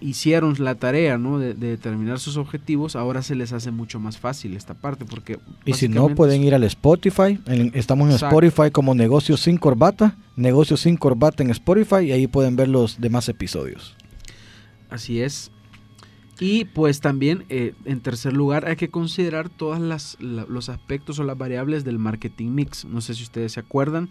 hicieron 0.00 0.54
la 0.58 0.74
tarea 0.76 1.18
¿no? 1.18 1.38
de, 1.38 1.54
determinar 1.54 2.18
sus 2.18 2.36
objetivos, 2.36 2.96
ahora 2.96 3.22
se 3.22 3.34
les 3.34 3.52
hace 3.52 3.70
mucho 3.70 4.00
más 4.00 4.18
fácil 4.18 4.56
esta 4.56 4.74
parte. 4.74 5.04
porque 5.04 5.38
Y 5.64 5.74
si 5.74 5.88
no, 5.88 6.08
pueden 6.14 6.42
ir 6.42 6.54
al 6.54 6.64
Spotify. 6.64 7.38
estamos 7.74 8.08
en 8.08 8.16
Spotify 8.16 8.70
como 8.70 8.94
Negocios 8.94 9.40
sin 9.40 9.58
Corbata. 9.58 10.16
Negocios 10.36 10.80
sin 10.80 10.96
Corbata 10.96 11.42
en 11.42 11.50
Spotify 11.50 12.06
y 12.06 12.12
ahí 12.12 12.26
pueden 12.26 12.56
ver 12.56 12.68
los 12.68 13.00
demás 13.00 13.28
episodios. 13.28 13.94
Así 14.88 15.20
es. 15.20 15.50
Y 16.40 16.64
pues 16.64 17.00
también, 17.00 17.44
eh, 17.50 17.74
en 17.84 18.00
tercer 18.00 18.32
lugar, 18.32 18.66
hay 18.66 18.76
que 18.76 18.88
considerar 18.88 19.50
todos 19.50 19.78
los 20.18 20.68
aspectos 20.70 21.18
o 21.18 21.24
las 21.24 21.36
variables 21.36 21.84
del 21.84 21.98
marketing 21.98 22.54
mix. 22.54 22.86
No 22.86 23.02
sé 23.02 23.14
si 23.14 23.22
ustedes 23.22 23.52
se 23.52 23.60
acuerdan, 23.60 24.08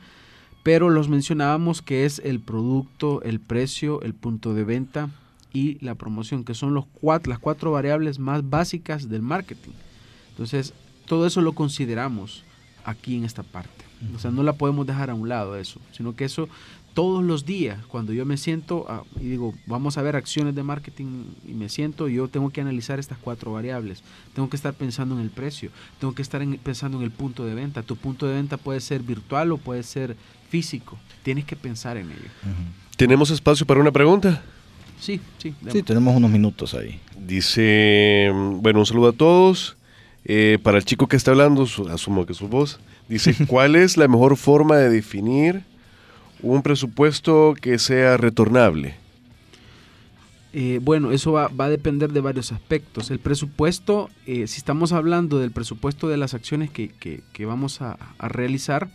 pero 0.62 0.92
los 0.92 1.10
mencionábamos 1.10 1.82
que 1.82 2.06
es 2.06 2.20
el 2.24 2.40
producto, 2.40 3.24
el 3.24 3.40
precio, 3.40 4.04
el 4.04 4.14
punto 4.14 4.54
de 4.54 4.64
venta, 4.64 5.10
y 5.54 5.84
la 5.84 5.96
promoción, 5.96 6.44
que 6.44 6.54
son 6.54 6.74
los 6.74 6.86
cuatro, 6.86 7.30
las 7.30 7.40
cuatro 7.40 7.72
variables 7.72 8.20
más 8.20 8.50
básicas 8.50 9.10
del 9.10 9.22
marketing. 9.22 9.72
Entonces, 10.32 10.74
todo 11.06 11.26
eso 11.26 11.42
lo 11.42 11.54
consideramos 11.54 12.44
aquí 12.86 13.16
en 13.16 13.26
esta 13.26 13.44
parte. 13.44 13.86
O 14.16 14.20
sea, 14.20 14.32
no 14.32 14.44
la 14.44 14.54
podemos 14.54 14.88
dejar 14.88 15.10
a 15.10 15.14
un 15.14 15.28
lado 15.28 15.58
eso, 15.58 15.82
sino 15.92 16.16
que 16.16 16.24
eso 16.24 16.48
todos 16.94 17.24
los 17.24 17.46
días, 17.46 17.86
cuando 17.86 18.14
yo 18.14 18.26
me 18.26 18.38
siento 18.38 18.88
y 19.20 19.26
digo, 19.26 19.54
vamos 19.66 19.98
a 19.98 20.02
ver 20.02 20.16
acciones 20.16 20.56
de 20.56 20.64
marketing 20.64 21.26
y 21.48 21.54
me 21.54 21.70
siento, 21.70 22.08
yo 22.08 22.28
tengo 22.28 22.50
que 22.50 22.62
analizar 22.62 23.00
estas 23.00 23.18
cuatro 23.18 23.54
variables. 23.54 24.04
Tengo 24.34 24.50
que 24.50 24.56
estar 24.56 24.74
pensando 24.74 25.16
en 25.16 25.22
el 25.22 25.30
precio, 25.30 25.70
tengo 26.00 26.16
que 26.16 26.22
estar 26.22 26.46
pensando 26.64 26.98
en 26.98 27.04
el 27.04 27.12
punto 27.12 27.46
de 27.46 27.56
venta. 27.56 27.84
Tu 27.84 27.96
punto 27.96 28.26
de 28.26 28.36
venta 28.36 28.58
puede 28.58 28.80
ser 28.80 29.02
virtual 29.02 29.52
o 29.52 29.58
puede 29.58 29.84
ser 29.84 30.16
físico. 30.50 30.98
Tienes 31.24 31.46
que 31.46 31.56
pensar 31.56 31.98
en 31.98 32.12
ello. 32.12 32.30
¿Tenemos 32.96 33.30
espacio 33.32 33.66
para 33.66 33.80
una 33.80 33.92
pregunta? 33.92 34.44
Sí, 35.00 35.20
sí. 35.38 35.54
Sí, 35.72 35.84
tenemos 35.84 36.16
unos 36.16 36.30
minutos 36.30 36.74
ahí. 36.74 37.00
Dice, 37.18 38.32
bueno, 38.34 38.80
un 38.80 38.86
saludo 38.86 39.10
a 39.10 39.14
todos. 39.14 39.78
Eh, 40.26 40.60
para 40.62 40.78
el 40.78 40.86
chico 40.86 41.08
que 41.08 41.16
está 41.16 41.32
hablando, 41.32 41.66
asumo 41.92 42.26
que 42.26 42.34
es 42.34 42.38
su 42.38 42.48
voz, 42.48 42.80
dice, 43.08 43.34
¿cuál 43.48 43.76
es 43.76 43.98
la 43.98 44.08
mejor 44.08 44.36
forma 44.38 44.78
de 44.78 44.90
definir 44.90 45.64
un 46.42 46.62
presupuesto 46.62 47.54
que 47.60 47.80
sea 47.80 48.18
retornable? 48.18 48.96
Eh, 50.52 50.80
bueno, 50.82 51.12
eso 51.12 51.34
va, 51.34 51.52
a 51.56 51.70
depender 51.70 52.12
de 52.12 52.22
varios 52.22 52.52
aspectos. 52.52 53.12
El 53.12 53.20
presupuesto, 53.20 54.10
eh, 54.26 54.48
si 54.48 54.58
estamos 54.58 54.94
hablando 54.94 55.38
del 55.38 55.52
presupuesto 55.52 56.08
de 56.08 56.18
las 56.18 56.34
acciones 56.34 56.72
que, 56.72 57.46
vamos 57.46 57.82
a, 57.82 57.98
realizar, 58.20 58.90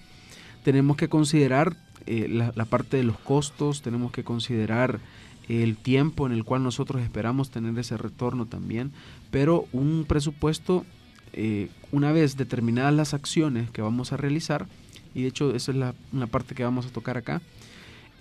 tenemos 0.65 0.97
que 0.97 1.09
considerar 1.09 1.77
eh, 2.07 2.29
la, 2.29 2.65
parte 2.65 2.97
de 2.97 3.05
los 3.05 3.19
costos, 3.19 3.83
tenemos 3.83 4.11
que 4.11 4.25
considerar 4.25 4.99
el 5.49 5.77
tiempo 5.77 6.27
en 6.27 6.33
el 6.33 6.45
cual 6.45 6.63
nosotros 6.63 7.03
esperamos 7.03 7.51
tener 7.51 7.79
ese 7.79 7.97
retorno 7.97 8.47
también, 8.47 8.93
pero 9.31 9.67
un 9.73 10.05
presupuesto, 10.07 10.85
una 11.91 12.13
vez 12.13 12.37
determinadas 12.37 12.95
las 12.95 13.13
acciones 13.13 13.71
que 13.71 13.83
vamos 13.83 14.13
a 14.13 14.17
realizar, 14.17 14.67
y 15.15 15.23
de 15.23 15.29
hecho 15.29 15.55
esa 15.55 15.73
es 15.73 15.77
la, 15.77 15.95
una 16.13 16.27
parte 16.29 16.55
que 16.55 16.65
vamos 16.65 16.87
a 16.87 16.91
tocar 16.91 17.17
acá, 17.17 17.43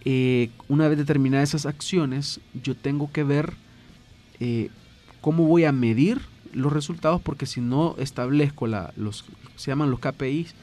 eh, 0.05 0.49
una 0.67 0.87
vez 0.87 0.97
determinadas 0.97 1.49
esas 1.49 1.65
acciones, 1.65 2.41
yo 2.61 2.75
tengo 2.75 3.11
que 3.11 3.23
ver 3.23 3.53
eh, 4.39 4.69
cómo 5.21 5.45
voy 5.45 5.63
a 5.63 5.71
medir 5.71 6.19
los 6.51 6.73
resultados, 6.73 7.21
porque 7.21 7.45
si 7.45 7.61
no 7.61 7.95
establezco 7.97 8.67
la, 8.67 8.93
los, 8.97 9.25
se 9.55 9.71
llaman 9.71 9.89
los 9.89 9.99
KPIs, 9.99 10.55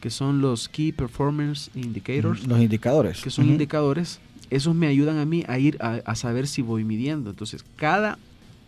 que 0.00 0.10
son 0.10 0.40
los 0.40 0.68
Key 0.68 0.92
Performance 0.92 1.70
Indicators. 1.74 2.46
Los 2.46 2.60
indicadores. 2.60 3.20
Que 3.20 3.30
son 3.30 3.46
indicadores. 3.46 4.18
Esos 4.50 4.74
me 4.74 4.86
ayudan 4.86 5.18
a 5.18 5.24
mí 5.24 5.44
a 5.48 5.58
ir 5.58 5.78
a, 5.80 6.14
saber 6.14 6.46
si 6.46 6.62
voy 6.62 6.84
midiendo. 6.84 7.30
Entonces, 7.30 7.64
cada, 7.76 8.18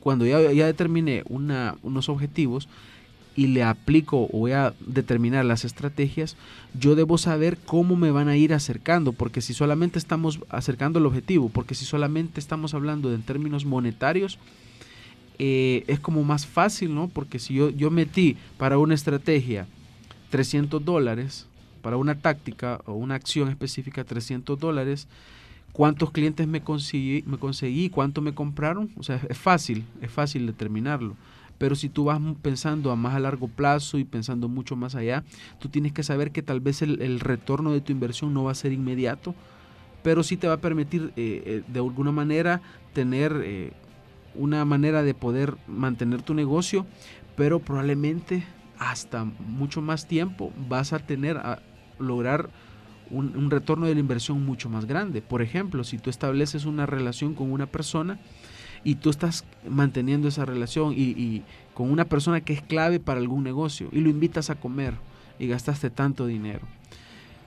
cuando 0.00 0.26
ya, 0.26 0.52
ya 0.52 0.66
determiné 0.66 1.24
unos 1.28 2.08
objetivos, 2.08 2.68
y 3.34 3.46
le 3.48 3.62
aplico 3.62 4.28
o 4.32 4.38
voy 4.38 4.52
a 4.52 4.74
determinar 4.80 5.44
las 5.44 5.64
estrategias, 5.64 6.36
yo 6.78 6.94
debo 6.94 7.18
saber 7.18 7.58
cómo 7.64 7.96
me 7.96 8.10
van 8.10 8.28
a 8.28 8.36
ir 8.36 8.52
acercando, 8.52 9.12
porque 9.12 9.40
si 9.40 9.54
solamente 9.54 9.98
estamos 9.98 10.40
acercando 10.48 10.98
el 10.98 11.06
objetivo, 11.06 11.48
porque 11.48 11.74
si 11.74 11.84
solamente 11.84 12.40
estamos 12.40 12.74
hablando 12.74 13.08
de 13.08 13.16
en 13.16 13.22
términos 13.22 13.64
monetarios, 13.64 14.38
eh, 15.38 15.84
es 15.86 15.98
como 15.98 16.22
más 16.24 16.46
fácil, 16.46 16.94
¿no? 16.94 17.08
Porque 17.08 17.38
si 17.38 17.54
yo, 17.54 17.70
yo 17.70 17.90
metí 17.90 18.36
para 18.58 18.78
una 18.78 18.94
estrategia 18.94 19.66
300 20.30 20.84
dólares, 20.84 21.46
para 21.80 21.96
una 21.96 22.16
táctica 22.16 22.80
o 22.86 22.92
una 22.92 23.14
acción 23.14 23.48
específica 23.48 24.04
300 24.04 24.58
dólares, 24.58 25.08
¿cuántos 25.72 26.10
clientes 26.10 26.46
me 26.46 26.62
conseguí, 26.62 27.24
me 27.26 27.38
conseguí? 27.38 27.88
¿Cuánto 27.90 28.20
me 28.20 28.34
compraron? 28.34 28.90
O 28.96 29.02
sea, 29.02 29.20
es 29.28 29.38
fácil, 29.38 29.84
es 30.00 30.10
fácil 30.10 30.46
determinarlo 30.46 31.16
pero 31.62 31.76
si 31.76 31.88
tú 31.88 32.06
vas 32.06 32.20
pensando 32.42 32.90
a 32.90 32.96
más 32.96 33.14
a 33.14 33.20
largo 33.20 33.46
plazo 33.46 33.96
y 33.96 34.02
pensando 34.02 34.48
mucho 34.48 34.74
más 34.74 34.96
allá, 34.96 35.22
tú 35.60 35.68
tienes 35.68 35.92
que 35.92 36.02
saber 36.02 36.32
que 36.32 36.42
tal 36.42 36.58
vez 36.58 36.82
el, 36.82 37.20
retorno 37.20 37.72
de 37.72 37.80
tu 37.80 37.92
inversión 37.92 38.34
no 38.34 38.42
va 38.42 38.50
a 38.50 38.56
ser 38.56 38.72
inmediato, 38.72 39.36
pero 40.02 40.24
sí 40.24 40.36
te 40.36 40.48
va 40.48 40.54
a 40.54 40.60
permitir 40.60 41.12
eh, 41.14 41.42
eh, 41.46 41.62
de 41.68 41.78
alguna 41.78 42.10
manera 42.10 42.62
tener 42.94 43.42
eh, 43.44 43.72
una 44.34 44.64
manera 44.64 45.04
de 45.04 45.14
poder 45.14 45.56
mantener 45.68 46.22
tu 46.22 46.34
negocio, 46.34 46.84
pero 47.36 47.60
probablemente 47.60 48.42
hasta 48.80 49.22
mucho 49.24 49.80
más 49.82 50.08
tiempo 50.08 50.52
vas 50.68 50.92
a 50.92 50.98
tener 50.98 51.36
a 51.36 51.62
lograr 52.00 52.50
un, 53.12 53.50
retorno 53.50 53.86
de 53.86 53.94
la 53.94 54.00
inversión 54.00 54.44
mucho 54.44 54.68
más 54.68 54.86
grande. 54.86 55.22
Por 55.22 55.42
ejemplo, 55.42 55.84
si 55.84 55.98
tú 55.98 56.10
estableces 56.10 56.64
una 56.64 56.86
relación 56.86 57.34
con 57.34 57.52
una 57.52 57.66
persona, 57.66 58.18
y 58.84 58.96
tú 58.96 59.10
estás 59.10 59.44
manteniendo 59.68 60.28
esa 60.28 60.44
relación 60.44 60.92
y, 60.96 61.42
con 61.74 61.90
una 61.90 62.04
persona 62.04 62.40
que 62.40 62.52
es 62.52 62.62
clave 62.62 63.00
para 63.00 63.20
algún 63.20 63.44
negocio 63.44 63.88
y 63.92 64.00
lo 64.00 64.10
invitas 64.10 64.50
a 64.50 64.56
comer 64.56 64.94
y 65.38 65.46
gastaste 65.46 65.88
tanto 65.88 66.26
dinero. 66.26 66.66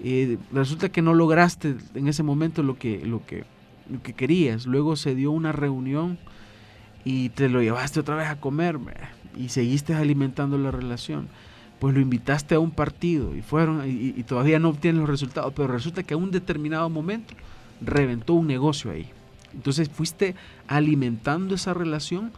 Y 0.03 0.37
resulta 0.51 0.89
que 0.89 1.01
no 1.01 1.13
lograste 1.13 1.75
en 1.93 2.07
ese 2.07 2.23
momento 2.23 2.63
lo 2.63 2.77
que, 2.77 3.05
lo 3.05 3.25
que, 3.25 3.43
lo 3.89 4.01
que 4.01 4.13
querías. 4.13 4.65
Luego 4.65 4.95
se 4.95 5.13
dio 5.13 5.31
una 5.31 5.51
reunión 5.51 6.17
y 7.03 7.29
te 7.29 7.49
lo 7.49 7.61
llevaste 7.61 7.99
otra 7.99 8.15
vez 8.15 8.27
a 8.27 8.39
comer 8.39 8.79
y 9.37 9.49
seguiste 9.49 9.93
alimentando 9.93 10.57
la 10.57 10.71
relación. 10.71 11.27
Pues 11.79 11.93
lo 11.93 11.99
invitaste 11.99 12.55
a 12.55 12.59
un 12.59 12.71
partido 12.71 13.35
y 13.35 13.41
fueron 13.41 13.83
y, 13.85 14.23
todavía 14.23 14.59
no 14.59 14.69
obtienes 14.69 15.01
los 15.01 15.09
resultados, 15.09 15.53
pero 15.55 15.67
resulta 15.67 16.03
que 16.03 16.13
a 16.13 16.17
un 16.17 16.31
determinado 16.31 16.89
momento 16.89 17.33
reventó 17.81 18.33
un 18.33 18.47
negocio 18.47 18.91
ahí. 18.91 19.09
Entonces 19.53 19.89
fuiste 19.89 20.35
alimentando 20.67 21.55
esa 21.55 21.73
relación 21.73 22.31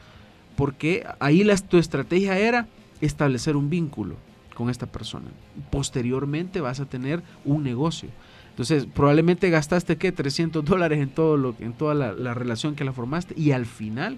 porque 0.56 1.06
ahí 1.20 1.44
la, 1.44 1.56
tu 1.58 1.78
estrategia 1.78 2.38
era 2.38 2.68
establecer 3.00 3.56
un 3.56 3.70
vínculo 3.70 4.16
con 4.56 4.72
esta 4.72 4.88
persona. 4.88 5.28
Posteriormente 5.70 6.62
vas 6.62 6.80
a 6.80 6.86
tener 6.86 7.22
un 7.46 7.64
negocio. 7.64 8.10
Entonces, 8.50 8.88
probablemente 8.92 9.52
gastaste, 9.52 9.98
¿qué? 9.98 10.12
300 10.12 10.66
dólares 10.66 11.00
en, 11.00 11.10
todo 11.10 11.38
lo, 11.38 11.56
en 11.60 11.74
toda 11.74 11.94
la, 11.94 12.34
relación 12.34 12.74
que 12.74 12.84
la 12.84 12.92
formaste 12.92 13.36
y 13.40 13.52
al 13.52 13.68
final 13.68 14.18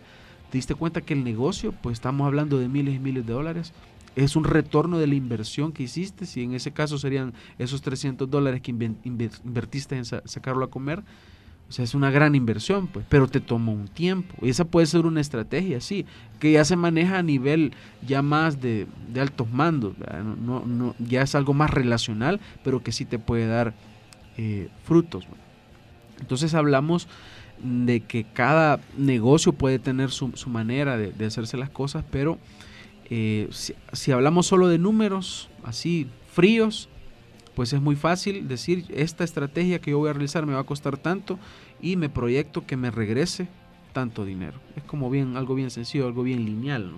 te 0.49 0.57
diste 0.57 0.75
cuenta 0.75 1.01
que 1.01 1.13
el 1.13 1.25
negocio, 1.25 1.73
pues 1.73 1.95
estamos 1.95 2.25
hablando 2.25 2.57
de 2.57 2.69
miles 2.69 2.95
y 2.95 2.99
miles 2.99 3.27
de 3.27 3.33
dólares, 3.33 3.73
es 4.15 4.35
un 4.35 4.43
retorno 4.43 4.97
de 4.97 5.07
la 5.07 5.15
inversión 5.15 5.71
que 5.71 5.83
hiciste, 5.83 6.25
si 6.25 6.43
en 6.43 6.53
ese 6.53 6.71
caso 6.71 6.97
serían 6.97 7.33
esos 7.57 7.81
300 7.81 8.29
dólares 8.29 8.61
que 8.61 8.71
invertiste 8.71 9.97
en 9.97 10.05
sacarlo 10.05 10.65
a 10.65 10.69
comer, 10.69 11.03
o 11.69 11.71
sea, 11.71 11.85
es 11.85 11.93
una 11.93 12.09
gran 12.09 12.33
inversión, 12.33 12.87
pues, 12.87 13.05
pero 13.07 13.27
te 13.27 13.39
toma 13.39 13.71
un 13.71 13.87
tiempo. 13.87 14.35
Y 14.41 14.49
esa 14.49 14.65
puede 14.65 14.87
ser 14.87 15.05
una 15.05 15.21
estrategia, 15.21 15.79
sí, 15.81 16.07
que 16.39 16.51
ya 16.51 16.65
se 16.65 16.75
maneja 16.75 17.19
a 17.19 17.23
nivel 17.23 17.73
ya 18.05 18.23
más 18.23 18.59
de, 18.59 18.87
altos 19.19 19.51
mandos. 19.51 19.93
Ya 20.97 21.21
es 21.21 21.35
algo 21.35 21.53
más 21.53 21.69
relacional, 21.69 22.39
pero 22.63 22.81
que 22.81 22.91
sí 22.91 23.05
te 23.05 23.19
puede 23.19 23.45
dar 23.45 23.75
eh, 24.37 24.69
frutos. 24.83 25.27
Entonces 26.19 26.55
hablamos 26.55 27.07
de 27.61 27.99
que 27.99 28.23
cada 28.23 28.79
negocio 28.97 29.53
puede 29.53 29.77
tener 29.77 30.09
su, 30.09 30.31
manera 30.47 30.97
de, 30.97 31.25
hacerse 31.25 31.55
las 31.55 31.69
cosas, 31.69 32.03
pero 32.09 32.39
eh, 33.09 33.49
si, 33.51 34.11
hablamos 34.11 34.47
solo 34.47 34.67
de 34.67 34.77
números 34.77 35.49
así 35.63 36.07
fríos, 36.31 36.89
pues 37.55 37.73
es 37.73 37.81
muy 37.81 37.95
fácil 37.95 38.47
decir, 38.47 38.85
esta 38.89 39.23
estrategia 39.23 39.79
que 39.79 39.91
yo 39.91 39.97
voy 39.97 40.09
a 40.09 40.13
realizar 40.13 40.45
me 40.45 40.53
va 40.53 40.61
a 40.61 40.65
costar 40.65 40.97
tanto 40.97 41.39
y 41.81 41.95
me 41.95 42.09
proyecto 42.09 42.65
que 42.65 42.77
me 42.77 42.91
regrese 42.91 43.47
tanto 43.93 44.25
dinero. 44.25 44.59
Es 44.75 44.83
como 44.83 45.09
bien, 45.09 45.35
algo 45.35 45.55
bien 45.55 45.71
sencillo, 45.71 46.05
algo 46.05 46.23
bien 46.23 46.45
lineal, 46.45 46.91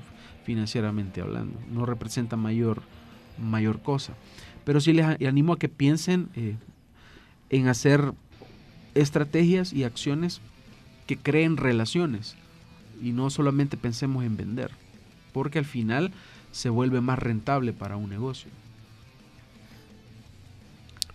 financieramente 0.43 1.21
hablando. 1.21 1.57
No 1.71 1.85
representa 1.85 2.35
mayor, 2.35 2.81
mayor 3.39 3.81
cosa. 3.81 4.13
Pero 4.65 4.81
sí 4.81 4.93
les 4.93 5.05
animo 5.05 5.53
a 5.53 5.59
que 5.59 5.69
piensen 5.69 6.29
eh, 6.35 6.55
en 7.49 7.67
hacer 7.67 8.13
estrategias 8.93 9.73
y 9.73 9.83
acciones 9.83 10.41
que 11.07 11.17
creen 11.17 11.57
relaciones 11.57 12.35
y 13.01 13.13
no 13.13 13.29
solamente 13.29 13.77
pensemos 13.77 14.23
en 14.23 14.37
vender, 14.37 14.71
porque 15.31 15.59
al 15.59 15.65
final 15.65 16.11
se 16.51 16.69
vuelve 16.69 17.01
más 17.01 17.19
rentable 17.19 17.73
para 17.73 17.97
un 17.97 18.09
negocio. 18.09 18.49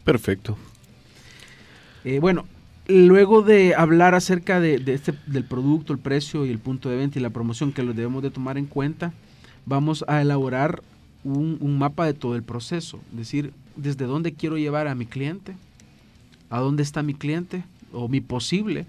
Perfecto. 0.04 0.56
Eh, 2.04 2.20
bueno, 2.20 2.46
luego 2.86 3.42
de 3.42 3.74
hablar 3.74 4.14
acerca 4.14 4.60
de, 4.60 4.80
este, 4.86 5.12
del 5.26 5.44
producto, 5.44 5.92
el 5.92 5.98
precio 5.98 6.46
y 6.46 6.50
el 6.50 6.58
punto 6.58 6.88
de 6.88 6.96
venta 6.96 7.18
y 7.18 7.22
la 7.22 7.30
promoción 7.30 7.72
que 7.72 7.82
lo 7.82 7.92
debemos 7.92 8.22
de 8.22 8.30
tomar 8.30 8.58
en 8.58 8.66
cuenta, 8.66 9.12
vamos 9.64 10.04
a 10.06 10.22
elaborar 10.22 10.82
un, 11.24 11.78
mapa 11.78 12.06
de 12.06 12.14
todo 12.14 12.36
el 12.36 12.44
proceso. 12.44 13.00
Es 13.10 13.16
decir, 13.16 13.52
desde 13.74 14.04
dónde 14.04 14.32
quiero 14.32 14.56
llevar 14.56 14.86
a 14.86 14.94
mi 14.94 15.06
cliente, 15.06 15.56
a 16.50 16.60
dónde 16.60 16.84
está 16.84 17.02
mi 17.02 17.14
cliente 17.14 17.64
o 17.92 18.08
mi 18.08 18.20
posible, 18.20 18.86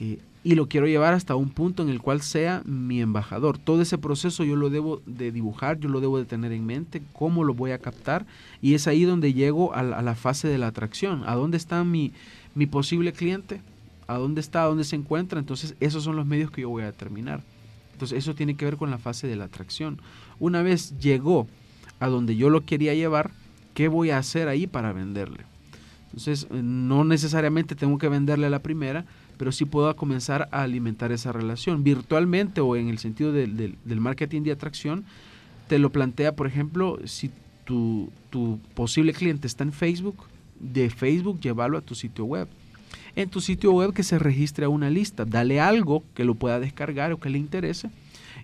eh, 0.00 0.18
y 0.48 0.54
lo 0.54 0.66
quiero 0.66 0.86
llevar 0.86 1.12
hasta 1.12 1.36
un 1.36 1.50
punto 1.50 1.82
en 1.82 1.90
el 1.90 2.00
cual 2.00 2.22
sea 2.22 2.62
mi 2.64 3.02
embajador. 3.02 3.58
Todo 3.58 3.82
ese 3.82 3.98
proceso 3.98 4.44
yo 4.44 4.56
lo 4.56 4.70
debo 4.70 5.02
de 5.04 5.30
dibujar, 5.30 5.78
yo 5.78 5.90
lo 5.90 6.00
debo 6.00 6.16
de 6.16 6.24
tener 6.24 6.52
en 6.52 6.64
mente, 6.64 7.02
cómo 7.12 7.44
lo 7.44 7.52
voy 7.52 7.72
a 7.72 7.78
captar 7.78 8.24
y 8.62 8.72
es 8.72 8.88
ahí 8.88 9.04
donde 9.04 9.34
llego 9.34 9.74
a 9.74 9.82
la, 9.82 10.14
fase 10.14 10.48
de 10.48 10.56
la 10.56 10.68
atracción. 10.68 11.22
¿A 11.26 11.34
dónde 11.34 11.58
está 11.58 11.84
mi, 11.84 12.14
mi 12.54 12.64
posible 12.64 13.12
cliente? 13.12 13.60
¿A 14.06 14.16
dónde 14.16 14.40
está? 14.40 14.62
¿A 14.62 14.68
dónde 14.68 14.84
se 14.84 14.96
encuentra? 14.96 15.38
Entonces 15.38 15.74
esos 15.80 16.02
son 16.02 16.16
los 16.16 16.24
medios 16.24 16.50
que 16.50 16.62
yo 16.62 16.70
voy 16.70 16.82
a 16.82 16.86
determinar. 16.86 17.42
Entonces 17.92 18.16
eso 18.16 18.34
tiene 18.34 18.56
que 18.56 18.64
ver 18.64 18.78
con 18.78 18.90
la 18.90 18.96
fase 18.96 19.26
de 19.26 19.36
la 19.36 19.44
atracción. 19.44 20.00
Una 20.40 20.62
vez 20.62 20.98
llegó 20.98 21.46
a 22.00 22.08
donde 22.08 22.36
yo 22.36 22.48
lo 22.48 22.64
quería 22.64 22.94
llevar, 22.94 23.32
¿qué 23.74 23.88
voy 23.88 24.12
a 24.12 24.16
hacer 24.16 24.48
ahí 24.48 24.66
para 24.66 24.94
venderle? 24.94 25.44
Entonces 26.06 26.50
no 26.50 27.04
necesariamente 27.04 27.74
tengo 27.74 27.98
que 27.98 28.08
venderle 28.08 28.46
a 28.46 28.50
la 28.50 28.62
primera, 28.62 29.04
pero 29.38 29.52
sí 29.52 29.64
puedo 29.64 29.94
comenzar 29.96 30.48
a 30.52 30.62
alimentar 30.62 31.12
esa 31.12 31.32
relación. 31.32 31.84
Virtualmente 31.84 32.60
o 32.60 32.76
en 32.76 32.88
el 32.88 32.98
sentido 32.98 33.32
del 33.32 34.00
marketing 34.00 34.42
de 34.42 34.52
atracción, 34.52 35.04
te 35.68 35.78
lo 35.78 35.90
plantea, 35.90 36.34
por 36.34 36.46
ejemplo, 36.46 36.98
si 37.04 37.30
tu, 37.64 38.10
posible 38.74 39.12
cliente 39.12 39.46
está 39.46 39.64
en 39.64 39.72
Facebook, 39.72 40.16
de 40.58 40.90
Facebook 40.90 41.40
llevarlo 41.40 41.78
a 41.78 41.82
tu 41.82 41.94
sitio 41.94 42.24
web. 42.24 42.48
en 43.16 43.28
tu 43.28 43.40
sitio 43.40 43.72
web 43.72 43.92
que 43.92 44.04
se 44.04 44.18
registre 44.18 44.64
a 44.64 44.68
una 44.68 44.90
lista. 44.90 45.24
Dale 45.24 45.60
algo 45.60 46.04
que 46.14 46.24
lo 46.24 46.34
pueda 46.34 46.60
descargar 46.60 47.12
o 47.12 47.18
que 47.18 47.30
le 47.30 47.38
interese. 47.38 47.90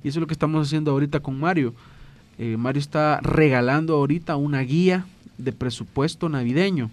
Y 0.03 0.09
eso 0.09 0.19
es 0.19 0.21
lo 0.21 0.27
que 0.27 0.35
estamos 0.35 0.67
haciendo 0.67 0.91
ahorita 0.91 1.21
con 1.21 1.39
Mario. 1.39 1.75
Eh, 2.39 2.57
Mario 2.57 2.81
está 2.81 3.21
regalando 3.21 3.95
ahorita 3.95 4.37
una 4.37 4.61
guía 4.61 5.07
de 5.39 5.53
presupuesto 5.53 6.29
navideño 6.29 6.91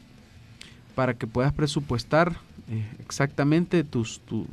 para 0.93 1.15
que 1.15 1.25
puedas 1.25 1.53
presupuestar 1.53 2.37
eh, 2.71 2.85
exactamente 2.99 3.83
tus, 3.83 4.21
tu, 4.21 4.47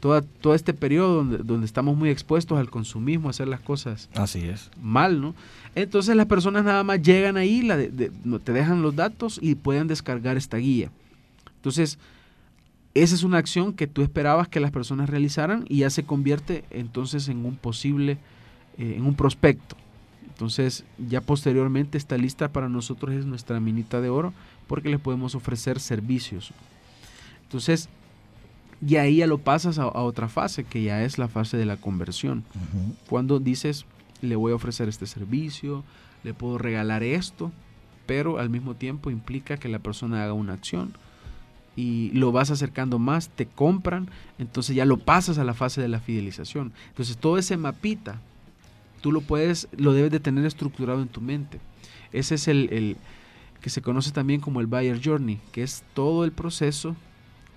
toda, 0.00 0.22
todo 0.22 0.54
este 0.54 0.72
periodo 0.74 1.16
donde, 1.16 1.38
donde, 1.38 1.66
estamos 1.66 1.96
muy 1.96 2.08
expuestos 2.08 2.58
al 2.58 2.70
consumismo, 2.70 3.28
a 3.28 3.30
hacer 3.30 3.48
las 3.48 3.60
cosas 3.60 4.08
Así 4.14 4.40
es. 4.48 4.70
mal, 4.82 5.20
¿no? 5.20 5.34
Entonces 5.74 6.16
las 6.16 6.26
personas 6.26 6.64
nada 6.64 6.82
más 6.82 7.02
llegan 7.02 7.36
ahí, 7.36 7.62
la 7.62 7.76
de, 7.76 7.90
de, 7.90 8.10
te 8.42 8.52
dejan 8.52 8.82
los 8.82 8.96
datos 8.96 9.38
y 9.42 9.54
pueden 9.54 9.86
descargar 9.86 10.36
esta 10.36 10.56
guía. 10.56 10.90
Entonces, 11.56 11.98
esa 12.94 13.14
es 13.14 13.22
una 13.22 13.38
acción 13.38 13.74
que 13.74 13.86
tú 13.86 14.02
esperabas 14.02 14.48
que 14.48 14.58
las 14.58 14.70
personas 14.70 15.10
realizaran 15.10 15.64
y 15.68 15.78
ya 15.78 15.90
se 15.90 16.04
convierte 16.04 16.64
entonces 16.70 17.28
en 17.28 17.44
un 17.44 17.56
posible, 17.56 18.18
eh, 18.78 18.94
en 18.96 19.04
un 19.04 19.14
prospecto. 19.14 19.76
Entonces, 20.28 20.84
ya 20.96 21.20
posteriormente 21.20 21.98
esta 21.98 22.16
lista 22.16 22.48
para 22.48 22.70
nosotros 22.70 23.14
es 23.14 23.26
nuestra 23.26 23.60
minita 23.60 24.00
de 24.00 24.08
oro 24.08 24.32
porque 24.66 24.88
les 24.88 24.98
podemos 24.98 25.34
ofrecer 25.34 25.78
servicios. 25.78 26.52
Entonces, 27.50 27.88
y 28.86 28.94
ahí 28.94 29.16
ya 29.16 29.26
lo 29.26 29.38
pasas 29.38 29.80
a, 29.80 29.82
a, 29.82 30.02
otra 30.02 30.28
fase, 30.28 30.62
que 30.62 30.84
ya 30.84 31.02
es 31.02 31.18
la 31.18 31.26
fase 31.26 31.56
de 31.56 31.66
la 31.66 31.76
conversión. 31.76 32.44
Uh 32.54 32.58
-huh. 32.58 32.94
Cuando 33.08 33.40
dices, 33.40 33.86
le 34.22 34.36
voy 34.36 34.52
a 34.52 34.54
ofrecer 34.54 34.88
este 34.88 35.06
servicio, 35.06 35.82
le 36.22 36.32
puedo 36.32 36.58
regalar 36.58 37.02
esto, 37.02 37.50
pero 38.06 38.38
al 38.38 38.50
mismo 38.50 38.76
tiempo 38.76 39.10
implica 39.10 39.56
que 39.56 39.68
la 39.68 39.80
persona 39.80 40.22
haga 40.22 40.32
una 40.32 40.52
acción 40.52 40.92
y 41.74 42.10
lo 42.10 42.30
vas 42.30 42.52
acercando 42.52 43.00
más, 43.00 43.30
te 43.30 43.46
compran, 43.46 44.08
entonces 44.38 44.76
ya 44.76 44.84
lo 44.84 44.98
pasas 44.98 45.38
a 45.38 45.44
la 45.44 45.54
fase 45.54 45.80
de 45.80 45.88
la 45.88 45.98
fidelización. 45.98 46.72
Entonces 46.90 47.16
todo 47.16 47.36
ese 47.36 47.56
mapita, 47.56 48.20
tú 49.00 49.10
lo 49.10 49.22
puedes, 49.22 49.66
lo 49.76 49.92
debes 49.92 50.12
de 50.12 50.20
tener 50.20 50.44
estructurado 50.44 51.02
en 51.02 51.08
tu 51.08 51.20
mente. 51.20 51.58
Ese 52.12 52.36
es 52.36 52.46
el, 52.46 52.72
el 52.72 52.96
que 53.60 53.70
se 53.70 53.82
conoce 53.82 54.12
también 54.12 54.40
como 54.40 54.60
el 54.60 54.68
buyer 54.68 55.00
journey, 55.02 55.40
que 55.50 55.64
es 55.64 55.82
todo 55.94 56.24
el 56.24 56.30
proceso 56.30 56.94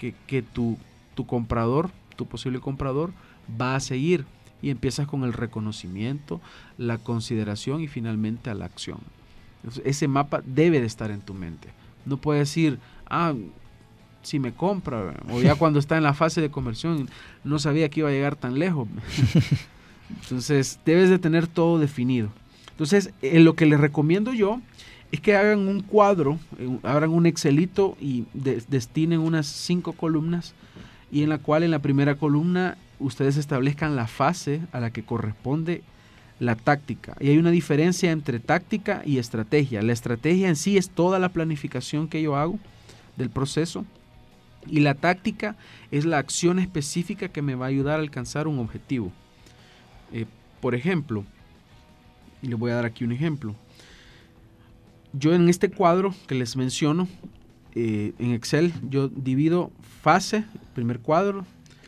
que, 0.03 0.13
que 0.27 0.41
tu, 0.41 0.77
tu 1.15 1.25
comprador, 1.25 1.89
tu 2.17 2.25
posible 2.25 2.59
comprador, 2.59 3.13
va 3.59 3.75
a 3.75 3.79
seguir. 3.79 4.25
Y 4.61 4.69
empiezas 4.69 5.07
con 5.07 5.23
el 5.23 5.31
reconocimiento, 5.31 6.41
la 6.77 6.97
consideración 6.97 7.81
y 7.81 7.87
finalmente 7.87 8.49
a 8.49 8.53
la 8.53 8.65
acción. 8.65 8.99
Entonces, 9.57 9.83
ese 9.85 10.09
mapa 10.09 10.41
debe 10.45 10.81
de 10.81 10.87
estar 10.87 11.09
en 11.09 11.21
tu 11.21 11.33
mente. 11.33 11.69
No 12.05 12.17
puedes 12.17 12.49
decir, 12.49 12.79
ah, 13.09 13.33
si 14.23 14.39
me 14.39 14.53
compra, 14.53 15.15
o 15.29 15.41
ya 15.41 15.55
cuando 15.55 15.79
está 15.79 15.95
en 15.95 16.03
la 16.03 16.13
fase 16.13 16.41
de 16.41 16.51
conversión, 16.51 17.09
no 17.45 17.59
sabía 17.59 17.89
que 17.89 18.01
iba 18.01 18.09
a 18.09 18.13
llegar 18.13 18.35
tan 18.35 18.59
lejos. 18.59 18.87
Entonces, 20.09 20.79
debes 20.85 21.09
de 21.09 21.19
tener 21.19 21.47
todo 21.47 21.79
definido. 21.79 22.29
Entonces, 22.71 23.13
eh, 23.21 23.39
lo 23.39 23.55
que 23.55 23.65
les 23.65 23.79
recomiendo 23.79 24.33
yo 24.33 24.59
es 25.13 25.21
que 25.21 25.35
hagan 25.35 25.67
un 25.67 25.81
cuadro, 25.81 26.39
eh, 26.57 26.79
abran 26.81 27.11
un 27.11 27.27
Excelito 27.27 27.95
y 28.01 28.25
de, 28.33 28.63
destinen 28.67 29.19
unas 29.19 29.45
cinco 29.45 29.93
columnas 29.93 30.55
y 31.11 31.21
en 31.21 31.29
la 31.29 31.37
cual 31.37 31.61
en 31.61 31.69
la 31.69 31.77
primera 31.77 32.15
columna 32.15 32.79
ustedes 32.99 33.37
establezcan 33.37 33.95
la 33.95 34.07
fase 34.07 34.61
a 34.71 34.79
la 34.79 34.89
que 34.89 35.03
corresponde 35.03 35.83
la 36.39 36.55
táctica. 36.55 37.15
Y 37.19 37.29
hay 37.29 37.37
una 37.37 37.51
diferencia 37.51 38.09
entre 38.11 38.39
táctica 38.39 39.03
y 39.05 39.19
estrategia. 39.19 39.83
La 39.83 39.93
estrategia 39.93 40.49
en 40.49 40.55
sí 40.55 40.77
es 40.77 40.89
toda 40.89 41.19
la 41.19 41.29
planificación 41.29 42.07
que 42.07 42.23
yo 42.23 42.35
hago 42.35 42.57
del 43.15 43.29
proceso 43.29 43.85
y 44.65 44.79
la 44.79 44.95
táctica 44.95 45.55
es 45.91 46.05
la 46.05 46.17
acción 46.17 46.57
específica 46.57 47.27
que 47.27 47.43
me 47.43 47.53
va 47.53 47.67
a 47.67 47.69
ayudar 47.69 47.99
a 47.99 48.01
alcanzar 48.01 48.47
un 48.47 48.57
objetivo. 48.57 49.11
Eh, 50.11 50.25
por 50.59 50.73
ejemplo, 50.73 51.23
y 52.41 52.47
les 52.47 52.57
voy 52.57 52.71
a 52.71 52.75
dar 52.75 52.85
aquí 52.85 53.03
un 53.03 53.11
ejemplo. 53.11 53.53
Yo 55.13 55.35
en 55.35 55.47
este 55.47 55.69
cuadro 55.69 56.13
que 56.27 56.33
les 56.33 56.55
menciono, 56.55 57.07
eh, 57.75 58.13
en 58.17 58.31
Excel, 58.31 58.73
yo 58.89 59.09
divido 59.09 59.71
fase, 60.01 60.43
primer 60.73 60.99
cuadro, 60.99 61.45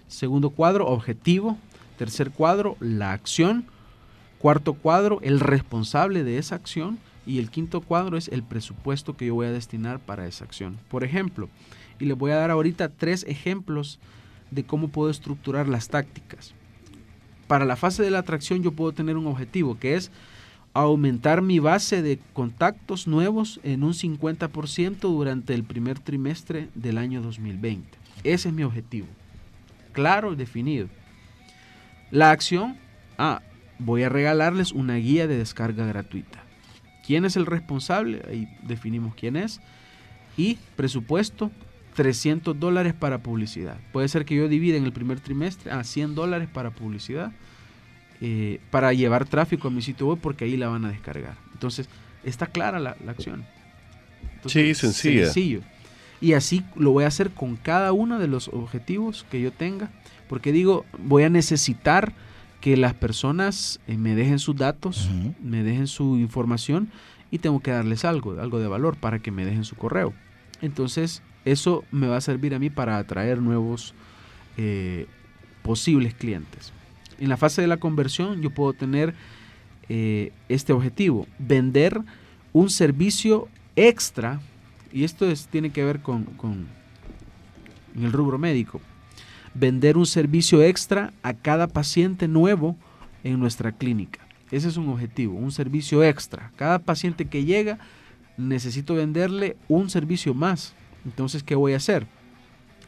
segundo 0.08 0.52
cuadro, 0.52 0.88
objetivo, 0.88 1.58
tercer 1.98 2.30
cuadro, 2.30 2.78
la 2.80 3.14
acción, 3.14 3.66
cuarto 4.38 4.76
cuadro, 4.76 5.20
el 5.24 5.40
responsable 5.40 6.24
de 6.24 6.38
esa 6.38 6.56
acción 6.56 7.00
y 7.26 7.40
el 7.40 7.50
quinto 7.50 7.82
cuadro 7.82 8.16
es 8.16 8.28
el 8.28 8.44
presupuesto 8.44 9.18
que 9.18 9.26
yo 9.26 9.34
voy 9.34 9.48
a 9.48 9.52
destinar 9.52 10.00
para 10.00 10.28
esa 10.28 10.46
acción. 10.46 10.78
Por 10.88 11.04
ejemplo, 11.04 11.50
y 12.00 12.06
les 12.06 12.16
voy 12.16 12.30
a 12.30 12.36
dar 12.36 12.52
ahorita 12.52 12.90
tres 12.90 13.26
ejemplos 13.28 14.00
de 14.52 14.64
cómo 14.64 14.90
puedo 14.90 15.10
estructurar 15.10 15.68
las 15.68 15.88
tácticas. 15.90 16.54
Para 17.48 17.66
la 17.66 17.76
fase 17.76 18.04
de 18.04 18.12
la 18.12 18.20
atracción 18.20 18.62
yo 18.62 18.72
puedo 18.72 18.92
tener 18.92 19.18
un 19.18 19.26
objetivo 19.28 19.80
que 19.80 19.96
es 19.96 20.12
aumentar 20.82 21.42
mi 21.42 21.60
base 21.60 22.02
de 22.02 22.20
contactos 22.34 23.08
nuevos 23.08 23.62
en 23.64 23.84
un 23.84 23.94
50% 23.94 25.00
durante 25.00 25.54
el 25.54 25.64
primer 25.64 26.00
trimestre 26.00 26.68
del 26.76 26.98
año 26.98 27.22
2020. 27.22 27.98
Ese 28.26 28.50
es 28.50 28.54
mi 28.54 28.64
objetivo. 28.64 29.08
Claro 29.94 30.34
y 30.34 30.36
definido. 30.36 30.90
La 32.12 32.32
acción, 32.32 32.78
ah, 33.18 33.42
voy 33.80 34.04
a 34.04 34.10
regalarles 34.10 34.74
una 34.74 34.96
guía 34.96 35.28
de 35.28 35.38
descarga 35.38 35.86
gratuita. 35.86 36.44
¿Quién 37.08 37.24
es 37.24 37.38
el 37.38 37.46
responsable? 37.46 38.22
Ahí 38.28 38.50
definimos 38.64 39.16
quién 39.16 39.38
es. 39.38 39.62
Y 40.36 40.58
presupuesto, 40.76 41.52
300 41.94 42.60
dólares 42.60 42.94
para 42.94 43.20
publicidad. 43.24 43.78
Puede 43.94 44.10
ser 44.10 44.26
que 44.26 44.36
yo 44.36 44.50
divida 44.50 44.76
en 44.76 44.84
el 44.84 44.92
primer 44.92 45.22
trimestre 45.22 45.72
a 45.72 45.86
100 45.86 46.16
dólares 46.16 46.50
para 46.52 46.72
publicidad 46.72 47.32
eh, 48.22 48.60
para 48.72 48.94
llevar 48.94 49.26
tráfico 49.26 49.68
a 49.68 49.72
mi 49.72 49.82
sitio 49.82 50.08
web 50.08 50.20
porque 50.22 50.46
ahí 50.46 50.58
la 50.58 50.68
van 50.68 50.86
a 50.86 50.90
descargar. 50.90 51.36
Entonces, 51.54 51.90
está 52.24 52.48
clara 52.48 52.80
la, 52.80 52.96
la 53.06 53.12
acción. 53.12 53.46
Entonces, 54.36 54.78
sí, 54.78 54.88
sencilla. 54.88 55.26
Sencillo. 55.26 55.62
Y 56.22 56.34
así 56.34 56.64
lo 56.76 56.92
voy 56.92 57.04
a 57.04 57.08
hacer 57.08 57.32
con 57.32 57.56
cada 57.56 57.92
uno 57.92 58.20
de 58.20 58.28
los 58.28 58.48
objetivos 58.50 59.26
que 59.30 59.42
yo 59.42 59.52
tenga. 59.52 59.92
Porque 60.28 60.52
digo, 60.52 60.86
voy 60.98 61.24
a 61.24 61.30
necesitar 61.30 62.14
que 62.62 62.78
las 62.78 62.94
personas 62.94 63.80
eh, 63.88 63.98
me 63.98 64.16
dejen 64.16 64.40
sus 64.40 64.56
datos, 64.56 65.08
uh 65.08 65.14
-huh. 65.14 65.36
me 65.40 65.62
dejen 65.64 65.88
su 65.88 66.18
información 66.18 66.90
y 67.30 67.40
tengo 67.40 67.60
que 67.60 67.72
darles 67.72 68.06
algo, 68.06 68.40
algo 68.40 68.60
de 68.60 68.68
valor 68.68 68.98
para 68.98 69.20
que 69.20 69.32
me 69.32 69.46
dejen 69.46 69.66
su 69.66 69.76
correo. 69.76 70.14
Entonces, 70.62 71.22
eso 71.44 71.84
me 71.92 72.08
va 72.08 72.18
a 72.18 72.22
servir 72.22 72.56
a 72.56 72.60
mí 72.60 72.70
para 72.70 72.98
atraer 72.98 73.42
nuevos 73.42 73.94
eh, 74.58 75.06
posibles 75.62 76.14
clientes. 76.14 76.74
En 77.20 77.30
la 77.30 77.38
fase 77.38 77.62
de 77.62 77.68
la 77.68 77.78
conversión 77.78 78.42
yo 78.42 78.50
puedo 78.50 78.74
tener 78.74 79.14
eh, 79.88 80.32
este 80.50 80.74
objetivo, 80.74 81.28
vender 81.38 82.02
un 82.54 82.70
servicio 82.70 83.48
extra, 83.76 84.40
y 84.92 85.04
esto 85.04 85.30
es, 85.30 85.48
tiene 85.48 85.72
que 85.72 85.84
ver 85.84 86.02
con, 86.02 86.28
el 87.96 88.12
rubro 88.12 88.38
médico, 88.38 88.82
vender 89.54 89.98
un 89.98 90.06
servicio 90.06 90.62
extra 90.64 91.14
a 91.22 91.34
cada 91.34 91.68
paciente 91.68 92.28
nuevo 92.28 92.76
en 93.24 93.40
nuestra 93.40 93.72
clínica. 93.72 94.20
Ese 94.52 94.70
es 94.70 94.78
un 94.78 94.90
objetivo, 94.90 95.36
un 95.36 95.52
servicio 95.52 96.04
extra. 96.04 96.52
Cada 96.56 96.80
paciente 96.80 97.26
que 97.26 97.46
llega 97.46 97.78
necesito 98.38 98.96
venderle 98.96 99.58
un 99.68 99.90
servicio 99.90 100.34
más. 100.34 100.74
Entonces, 101.04 101.44
¿qué 101.44 101.56
voy 101.56 101.74
a 101.74 101.78
hacer? 101.78 102.08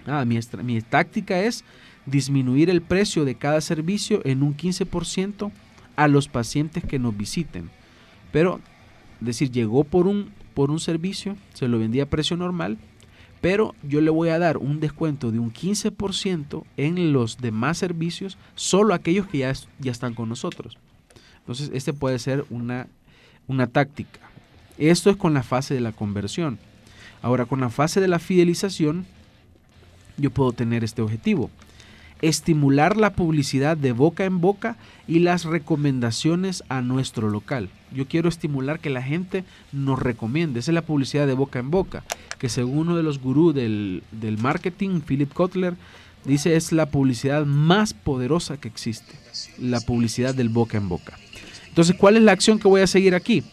Ah, 0.06 0.26
mi 0.26 0.82
táctica 0.82 1.40
es 1.40 1.64
disminuir 2.08 2.70
el 2.70 2.82
precio 2.82 3.26
de 3.26 3.36
cada 3.36 3.62
servicio 3.62 4.22
en 4.26 4.42
un 4.42 4.58
15% 4.58 5.52
a 5.96 6.08
los 6.08 6.28
pacientes 6.28 6.84
que 6.84 6.98
nos 6.98 7.16
visiten. 7.16 7.70
Pero, 8.32 8.60
es 9.20 9.28
decir, 9.28 9.52
llegó 9.52 9.84
por 9.84 10.08
un, 10.08 10.32
por 10.54 10.72
un 10.72 10.80
servicio, 10.80 11.36
se 11.54 11.68
lo 11.68 11.78
vendía 11.78 12.04
a 12.04 12.08
precio 12.08 12.38
normal, 12.38 12.78
pero 13.42 13.76
yo 13.84 14.02
le 14.02 14.10
voy 14.10 14.30
a 14.30 14.40
dar 14.40 14.58
un 14.58 14.80
descuento 14.80 15.32
de 15.32 15.40
un 15.40 15.54
15% 15.54 16.64
en 16.78 17.14
los 17.14 17.38
demás 17.38 17.78
servicios, 17.78 18.38
solo 18.56 18.94
aquellos 18.94 19.28
que 19.28 19.40
ya, 19.40 19.54
ya 19.80 19.92
están 19.92 20.16
con 20.16 20.30
nosotros. 20.30 20.78
Entonces, 21.40 21.70
este 21.74 21.94
puede 21.94 22.20
ser 22.20 22.46
una, 22.50 22.88
una 23.48 23.68
táctica. 23.68 24.20
Esto 24.78 25.10
es 25.10 25.18
con 25.18 25.34
la 25.34 25.44
fase 25.44 25.74
de 25.74 25.82
la 25.82 25.92
conversión. 25.92 26.60
Ahora, 27.22 27.46
con 27.46 27.62
la 27.62 27.70
fase 27.70 28.00
de 28.02 28.08
la 28.08 28.20
fidelización, 28.20 29.06
yo 30.18 30.32
puedo 30.32 30.52
tener 30.52 30.84
este 30.84 31.02
objetivo. 31.02 31.50
Estimular 32.22 32.98
la 32.98 33.14
publicidad 33.14 33.78
de 33.78 33.92
boca 33.92 34.26
en 34.26 34.42
boca 34.42 34.78
y 35.08 35.20
las 35.20 35.46
recomendaciones 35.46 36.64
a 36.68 36.82
nuestro 36.82 37.30
local. 37.30 37.70
Yo 37.94 38.08
quiero 38.08 38.28
estimular 38.28 38.80
que 38.80 38.90
la 38.90 39.04
gente 39.04 39.44
nos 39.72 40.00
recomiende. 40.00 40.60
Esa 40.60 40.72
es 40.72 40.76
la 40.76 40.82
publicidad 40.82 41.28
de 41.28 41.34
boca 41.34 41.60
en 41.60 41.70
boca, 41.70 42.04
que 42.40 42.50
según 42.50 42.80
uno 42.80 42.98
de 42.98 43.04
los 43.04 43.20
gurús 43.20 43.54
del, 43.54 44.04
del 44.12 44.38
marketing, 44.38 45.02
Philip 45.02 45.32
Kotler, 45.32 45.76
dice 46.26 46.56
es 46.56 46.72
la 46.72 46.88
publicidad 46.88 47.46
más 47.46 47.94
poderosa 47.94 48.58
que 48.58 48.68
existe. 48.68 49.14
La 49.60 49.80
publicidad 49.82 50.34
del 50.34 50.50
boca 50.50 50.78
en 50.78 50.90
boca. 50.90 51.18
Entonces, 51.70 51.96
¿cuál 51.96 52.18
es 52.18 52.24
la 52.24 52.32
acción 52.32 52.58
que 52.58 52.68
voy 52.68 52.82
a 52.82 52.88
seguir 52.88 53.14
aquí? 53.14 53.44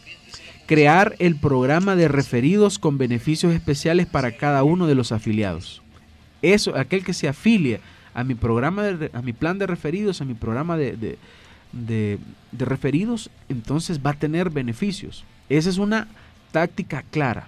crear 0.65 1.15
el 1.19 1.35
programa 1.35 1.95
de 1.95 2.07
referidos 2.07 2.79
con 2.79 2.97
beneficios 2.97 3.53
especiales 3.53 4.07
para 4.07 4.35
cada 4.35 4.63
uno 4.63 4.87
de 4.87 4.95
los 4.95 5.11
afiliados. 5.11 5.81
eso, 6.41 6.75
aquel 6.75 7.03
que 7.03 7.13
se 7.13 7.27
afilie 7.27 7.79
a 8.15 8.23
mi 8.23 8.33
programa, 8.33 8.83
de, 8.83 9.11
a 9.13 9.21
mi 9.21 9.33
plan 9.33 9.59
de 9.59 9.67
referidos, 9.67 10.21
a 10.21 10.25
mi 10.25 10.33
programa 10.33 10.75
de, 10.77 10.97
de, 10.97 11.17
de, 11.73 12.17
de 12.51 12.65
referidos, 12.65 13.29
entonces 13.49 13.99
va 14.03 14.11
a 14.11 14.13
tener 14.13 14.49
beneficios. 14.49 15.23
Esa 15.49 15.69
es 15.69 15.77
una 15.77 16.07
táctica 16.51 17.03
clara 17.11 17.47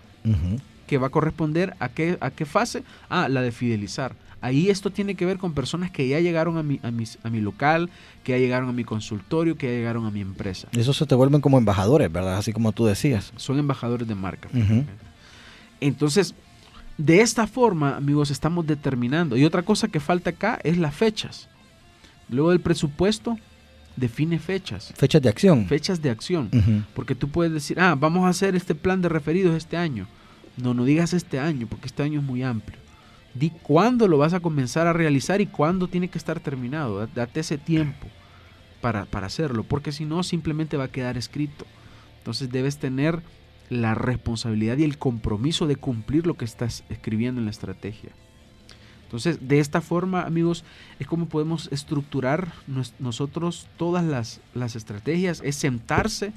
que 0.86 0.97
va 0.97 1.07
a 1.07 1.09
corresponder 1.09 1.74
a 1.80 1.89
qué, 1.89 2.18
a 2.22 2.30
qué 2.32 2.45
fase, 2.45 2.84
ah, 3.09 3.28
la 3.30 3.41
de 3.41 3.51
fidelizar. 3.51 4.13
Ahí 4.39 4.70
esto 4.70 4.91
tiene 4.91 5.15
que 5.15 5.26
ver 5.26 5.38
con 5.39 5.53
personas 5.53 5.89
que 5.89 6.07
ya 6.07 6.20
llegaron 6.20 6.57
a 6.57 6.63
mi, 6.63 6.80
a, 6.84 6.91
mis- 6.91 7.18
a 7.24 7.30
mi 7.32 7.41
local, 7.41 7.89
que 8.24 8.34
ya 8.34 8.38
llegaron 8.38 8.70
a 8.70 8.72
mi 8.74 8.84
consultorio, 8.84 9.57
que 9.57 9.65
ya 9.68 9.74
llegaron 9.74 10.05
a 10.05 10.11
mi 10.11 10.22
empresa. 10.22 10.68
Eso 10.74 10.93
se 10.93 11.05
te 11.07 11.15
vuelven 11.15 11.41
como 11.41 11.57
embajadores, 11.57 12.11
¿verdad? 12.11 12.38
Así 12.38 12.53
como 12.53 12.72
tú 12.72 12.86
decías. 12.86 13.34
Son 13.38 13.57
embajadores 13.57 14.07
de 14.07 14.13
marca. 14.15 14.47
Entonces, 15.80 16.34
de 16.97 17.21
esta 17.21 17.45
forma, 17.47 17.95
amigos, 17.97 18.31
estamos 18.31 18.65
determinando. 18.65 19.37
Y 19.37 19.45
otra 19.45 19.63
cosa 19.63 19.87
que 19.87 19.99
falta 19.99 20.31
acá 20.31 20.59
es 20.63 20.77
las 20.77 20.95
fechas. 20.95 21.47
Luego 22.29 22.49
del 22.49 22.59
presupuesto, 22.59 23.37
define 23.95 24.39
fechas. 24.39 24.93
Fechas 24.95 25.21
de 25.21 25.29
acción. 25.29 25.65
Fechas 25.67 26.01
de 26.01 26.09
acción. 26.09 26.49
Porque 26.95 27.15
tú 27.15 27.29
puedes 27.29 27.53
decir, 27.53 27.79
ah, 27.79 27.95
vamos 27.97 28.25
a 28.25 28.29
hacer 28.29 28.55
este 28.55 28.75
plan 28.75 29.01
de 29.01 29.09
referidos 29.09 29.55
este 29.55 29.77
año. 29.77 30.07
No, 30.57 30.73
no 30.73 30.85
digas 30.85 31.13
este 31.13 31.39
año, 31.39 31.67
porque 31.67 31.85
este 31.85 32.01
año 32.03 32.19
es 32.19 32.25
muy 32.25 32.41
amplio. 32.43 32.79
Di 33.35 33.51
cuándo 33.51 34.07
lo 34.07 34.17
vas 34.17 34.33
a 34.33 34.39
comenzar 34.39 34.87
a 34.87 34.93
realizar 34.93 35.39
y 35.41 35.45
cuándo 35.45 35.87
tiene 35.87 36.07
que 36.07 36.17
estar 36.17 36.39
terminado. 36.39 36.99
Da- 36.99 37.09
Date 37.13 37.41
ese 37.41 37.59
tiempo 37.59 38.07
para, 38.81 39.05
para 39.05 39.27
hacerlo, 39.27 39.63
porque 39.63 39.91
si 39.91 40.05
no, 40.05 40.23
simplemente 40.23 40.77
va 40.77 40.85
a 40.85 40.91
quedar 40.91 41.15
escrito. 41.17 41.65
Entonces 42.17 42.49
debes 42.51 42.77
tener 42.77 43.21
la 43.70 43.95
responsabilidad 43.95 44.78
y 44.78 44.84
el 44.84 44.97
compromiso 44.97 45.68
de 45.68 45.76
cumplir 45.76 46.26
lo 46.26 46.36
que 46.36 46.45
estás 46.45 46.84
escribiendo 46.89 47.39
en 47.39 47.45
la 47.45 47.51
estrategia. 47.51 48.11
Entonces, 49.03 49.47
de 49.47 49.59
esta 49.59 49.80
forma, 49.80 50.24
amigos, 50.24 50.65
es 50.99 51.07
como 51.07 51.28
podemos 51.28 51.70
estructurar 51.72 52.51
nosotros 52.99 53.68
todas 53.78 54.03
las, 54.03 54.41
las 54.53 54.76
estrategias, 54.76 55.41
es 55.45 55.55
sentarse, 55.55 56.34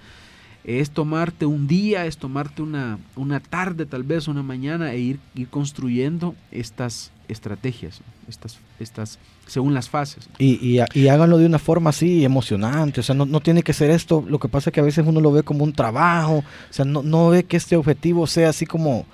es 0.64 0.90
tomarte 0.90 1.46
un 1.46 1.66
día, 1.66 2.06
es 2.06 2.18
tomarte 2.18 2.62
una, 2.62 2.98
una 3.16 3.40
tarde, 3.40 3.86
tal 3.86 4.02
vez 4.02 4.28
una 4.28 4.42
mañana, 4.42 4.92
e 4.92 4.98
ir, 4.98 5.20
ir 5.34 5.48
construyendo 5.48 6.34
estas 6.50 7.12
estrategias, 7.28 8.00
estas, 8.28 8.58
estas, 8.78 9.18
según 9.46 9.72
las 9.72 9.88
fases. 9.88 10.28
Y, 10.38 10.58
y, 10.60 10.80
y 10.94 11.08
háganlo 11.08 11.38
de 11.38 11.46
una 11.46 11.58
forma 11.58 11.90
así 11.90 12.24
emocionante, 12.24 13.00
o 13.00 13.02
sea, 13.02 13.14
no, 13.14 13.24
no 13.24 13.40
tiene 13.40 13.62
que 13.62 13.72
ser 13.72 13.90
esto, 13.90 14.24
lo 14.26 14.38
que 14.38 14.48
pasa 14.48 14.70
es 14.70 14.74
que 14.74 14.80
a 14.80 14.84
veces 14.84 15.06
uno 15.06 15.20
lo 15.20 15.32
ve 15.32 15.42
como 15.42 15.64
un 15.64 15.72
trabajo, 15.72 16.38
o 16.38 16.72
sea, 16.72 16.84
no, 16.84 17.02
no 17.02 17.30
ve 17.30 17.44
que 17.44 17.56
este 17.56 17.76
objetivo 17.76 18.26
sea 18.26 18.50
así 18.50 18.66
como, 18.66 19.06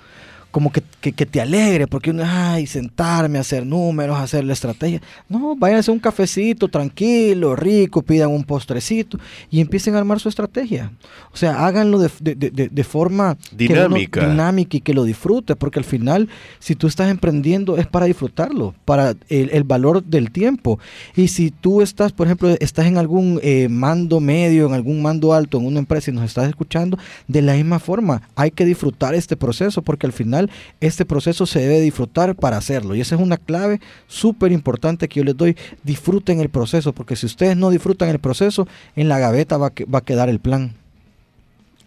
como 0.57 0.71
que, 0.71 0.81
que, 1.01 1.11
que 1.11 1.27
te 1.27 1.39
alegre, 1.39 1.85
porque 1.85 2.09
uno, 2.09 2.23
ay, 2.25 2.65
sentarme, 2.65 3.37
hacer 3.37 3.63
números, 3.63 4.17
hacer 4.17 4.43
la 4.43 4.53
estrategia. 4.53 5.03
No, 5.29 5.55
váyanse 5.55 5.91
a 5.91 5.93
un 5.93 5.99
cafecito 5.99 6.67
tranquilo, 6.67 7.55
rico, 7.55 8.01
pidan 8.01 8.31
un 8.31 8.43
postrecito 8.43 9.19
y 9.51 9.61
empiecen 9.61 9.93
a 9.93 9.99
armar 9.99 10.19
su 10.19 10.29
estrategia. 10.29 10.91
O 11.31 11.37
sea, 11.37 11.63
háganlo 11.67 11.99
de, 11.99 12.09
de- 12.21 12.69
de- 12.69 12.83
forma 12.83 13.37
uno- 13.37 13.37
Dinámica. 13.55 14.27
dinámica 14.27 14.77
y 14.77 14.81
que 14.81 14.95
lo 14.95 15.03
disfrute, 15.03 15.55
porque 15.55 15.77
al 15.77 15.85
final, 15.85 16.27
si 16.57 16.73
tú 16.73 16.87
estás 16.87 17.11
emprendiendo, 17.11 17.77
es 17.77 17.85
para 17.85 18.07
disfrutarlo, 18.07 18.73
para 18.83 19.11
el, 19.29 19.51
el 19.51 19.63
valor 19.63 20.03
del 20.03 20.31
tiempo. 20.31 20.79
Y 21.15 21.27
si 21.27 21.51
tú 21.51 21.83
estás, 21.83 22.13
por 22.13 22.25
ejemplo, 22.25 22.49
estás 22.59 22.87
en 22.87 22.97
algún 22.97 23.39
eh, 23.43 23.67
mando 23.69 24.19
medio, 24.19 24.65
en 24.65 24.73
algún 24.73 25.03
mando 25.03 25.33
alto, 25.33 25.59
en 25.59 25.67
una 25.67 25.77
empresa 25.77 26.09
y 26.09 26.15
nos 26.15 26.23
estás 26.25 26.49
escuchando, 26.49 26.97
de 27.27 27.43
la 27.43 27.53
misma 27.53 27.77
forma, 27.77 28.23
hay 28.35 28.49
que 28.49 28.65
disfrutar 28.65 29.13
este 29.13 29.37
proceso, 29.37 29.83
porque 29.83 30.07
al 30.07 30.13
final 30.13 30.46
este 30.79 31.05
proceso 31.05 31.45
se 31.45 31.59
debe 31.59 31.79
disfrutar 31.81 32.35
para 32.35 32.57
hacerlo. 32.57 32.95
Y 32.95 33.01
esa 33.01 33.15
es 33.15 33.21
una 33.21 33.37
clave 33.37 33.79
súper 34.07 34.51
importante 34.51 35.07
que 35.07 35.19
yo 35.19 35.23
les 35.23 35.35
doy. 35.37 35.55
Disfruten 35.83 36.39
el 36.39 36.49
proceso, 36.49 36.93
porque 36.93 37.15
si 37.15 37.25
ustedes 37.25 37.55
no 37.57 37.69
disfrutan 37.69 38.09
el 38.09 38.19
proceso, 38.19 38.67
en 38.95 39.09
la 39.09 39.19
gaveta 39.19 39.57
va, 39.57 39.71
va 39.93 39.99
a 39.99 40.03
quedar 40.05 40.29
el 40.29 40.39
plan. 40.39 40.73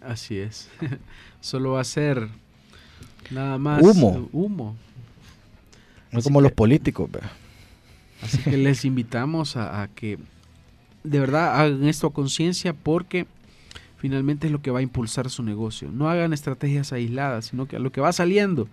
Así 0.01 0.37
es. 0.37 0.69
Solo 1.41 1.71
va 1.73 1.81
a 1.81 1.85
ser 1.85 2.27
nada 3.29 3.57
más 3.57 3.81
Humo. 3.81 4.29
humo. 4.31 4.75
No 6.11 6.19
Así 6.19 6.27
como 6.27 6.39
que- 6.39 6.43
los 6.43 6.51
políticos. 6.51 7.09
Así 8.21 8.37
que 8.39 8.57
les 8.57 8.85
invitamos 8.85 9.57
a, 9.57 9.81
a 9.81 9.87
que 9.87 10.19
de 11.03 11.19
verdad 11.19 11.59
hagan 11.59 11.87
esto 11.87 12.07
a 12.07 12.13
conciencia 12.13 12.73
porque 12.73 13.25
finalmente 14.01 14.47
es 14.47 14.51
lo 14.51 14.63
que 14.63 14.71
va 14.71 14.79
a 14.79 14.81
impulsar 14.81 15.29
su 15.29 15.43
negocio. 15.43 15.91
No 15.91 16.09
hagan 16.09 16.33
estrategias 16.33 16.91
aisladas, 16.91 17.45
sino 17.45 17.67
que 17.67 17.75
a 17.75 17.79
lo 17.79 17.91
que 17.91 18.01
va 18.01 18.11
saliendo 18.11 18.67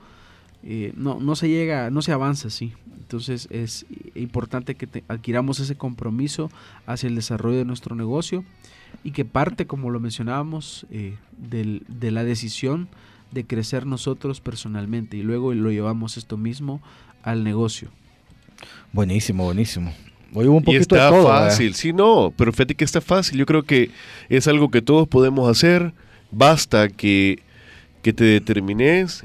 eh, 0.62 0.92
no, 0.96 1.20
no 1.20 1.36
se 1.36 1.48
llega, 1.50 1.90
no 1.90 2.00
se 2.00 2.12
avanza 2.12 2.48
así. 2.48 2.72
Entonces 2.96 3.46
es 3.50 3.84
importante 4.14 4.74
que 4.74 4.86
te- 4.86 5.04
adquiramos 5.06 5.60
ese 5.60 5.76
compromiso 5.76 6.50
hacia 6.86 7.08
el 7.08 7.14
desarrollo 7.14 7.58
de 7.58 7.66
nuestro 7.66 7.94
negocio 7.94 8.42
y 9.04 9.10
que 9.10 9.26
parte, 9.26 9.66
como 9.66 9.90
lo 9.90 10.00
mencionábamos, 10.00 10.86
eh, 10.90 11.16
del- 11.36 11.82
de 11.88 12.10
la 12.10 12.24
decisión 12.24 12.88
de 13.30 13.44
crecer 13.44 13.84
nosotros 13.84 14.40
personalmente 14.40 15.18
y 15.18 15.22
luego 15.22 15.52
lo 15.52 15.70
llevamos 15.70 16.16
esto 16.16 16.38
mismo 16.38 16.80
al 17.22 17.44
negocio. 17.44 17.90
Buenísimo, 18.94 19.44
buenísimo. 19.44 19.92
Hoy 20.34 20.46
hubo 20.46 20.56
un 20.56 20.62
Y 20.62 20.66
poquito 20.66 20.94
de 20.94 21.00
está 21.02 21.22
fácil, 21.22 21.74
sí, 21.74 21.92
no, 21.92 22.32
pero 22.36 22.52
fíjate 22.52 22.74
que 22.74 22.84
está 22.84 23.00
fácil. 23.00 23.38
Yo 23.38 23.46
creo 23.46 23.62
que 23.62 23.90
es 24.28 24.46
algo 24.48 24.70
que 24.70 24.82
todos 24.82 25.08
podemos 25.08 25.50
hacer. 25.50 25.92
Basta 26.30 26.88
que, 26.88 27.40
que 28.02 28.12
te 28.12 28.24
determines 28.24 29.24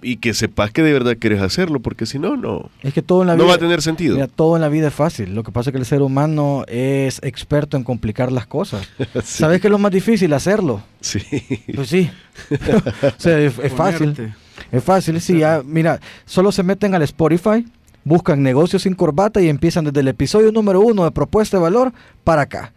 y 0.00 0.16
que 0.18 0.32
sepas 0.32 0.70
que 0.70 0.82
de 0.82 0.92
verdad 0.92 1.16
quieres 1.18 1.42
hacerlo, 1.42 1.80
porque 1.80 2.06
si 2.06 2.18
no, 2.20 2.36
no, 2.36 2.70
Es 2.82 2.94
que 2.94 3.02
todo 3.02 3.22
en 3.22 3.26
la 3.28 3.34
no 3.34 3.42
vida. 3.42 3.48
va 3.48 3.54
a 3.56 3.58
tener 3.58 3.82
sentido. 3.82 4.14
Mira, 4.14 4.28
todo 4.28 4.54
en 4.56 4.62
la 4.62 4.68
vida 4.68 4.88
es 4.88 4.94
fácil. 4.94 5.34
Lo 5.34 5.42
que 5.42 5.50
pasa 5.52 5.70
es 5.70 5.72
que 5.72 5.78
el 5.80 5.84
ser 5.86 6.02
humano 6.02 6.64
es 6.68 7.20
experto 7.22 7.76
en 7.76 7.82
complicar 7.84 8.30
las 8.32 8.46
cosas. 8.46 8.88
Sí. 8.98 9.20
¿Sabes 9.42 9.60
qué 9.60 9.66
es 9.66 9.70
lo 9.72 9.78
más 9.78 9.90
difícil? 9.92 10.32
Hacerlo. 10.32 10.82
Sí. 11.00 11.20
Pues 11.74 11.88
sí. 11.88 12.08
o 12.50 13.20
sea, 13.20 13.38
es, 13.40 13.58
es 13.58 13.72
fácil. 13.72 14.32
Es 14.72 14.84
fácil, 14.84 15.20
sí. 15.20 15.38
Ya, 15.38 15.62
mira, 15.64 16.00
solo 16.24 16.52
se 16.52 16.62
meten 16.62 16.94
al 16.94 17.02
Spotify, 17.02 17.66
buscan 18.08 18.42
negocios 18.42 18.82
sin 18.82 18.94
corbata 18.94 19.40
y 19.40 19.48
empiezan 19.48 19.84
desde 19.84 20.00
el 20.00 20.08
episodio 20.08 20.50
número 20.52 20.80
uno 20.80 21.04
de 21.04 21.10
propuesta 21.10 21.56
de 21.58 21.62
valor 21.62 21.92
para 22.24 22.42
acá. 22.42 22.72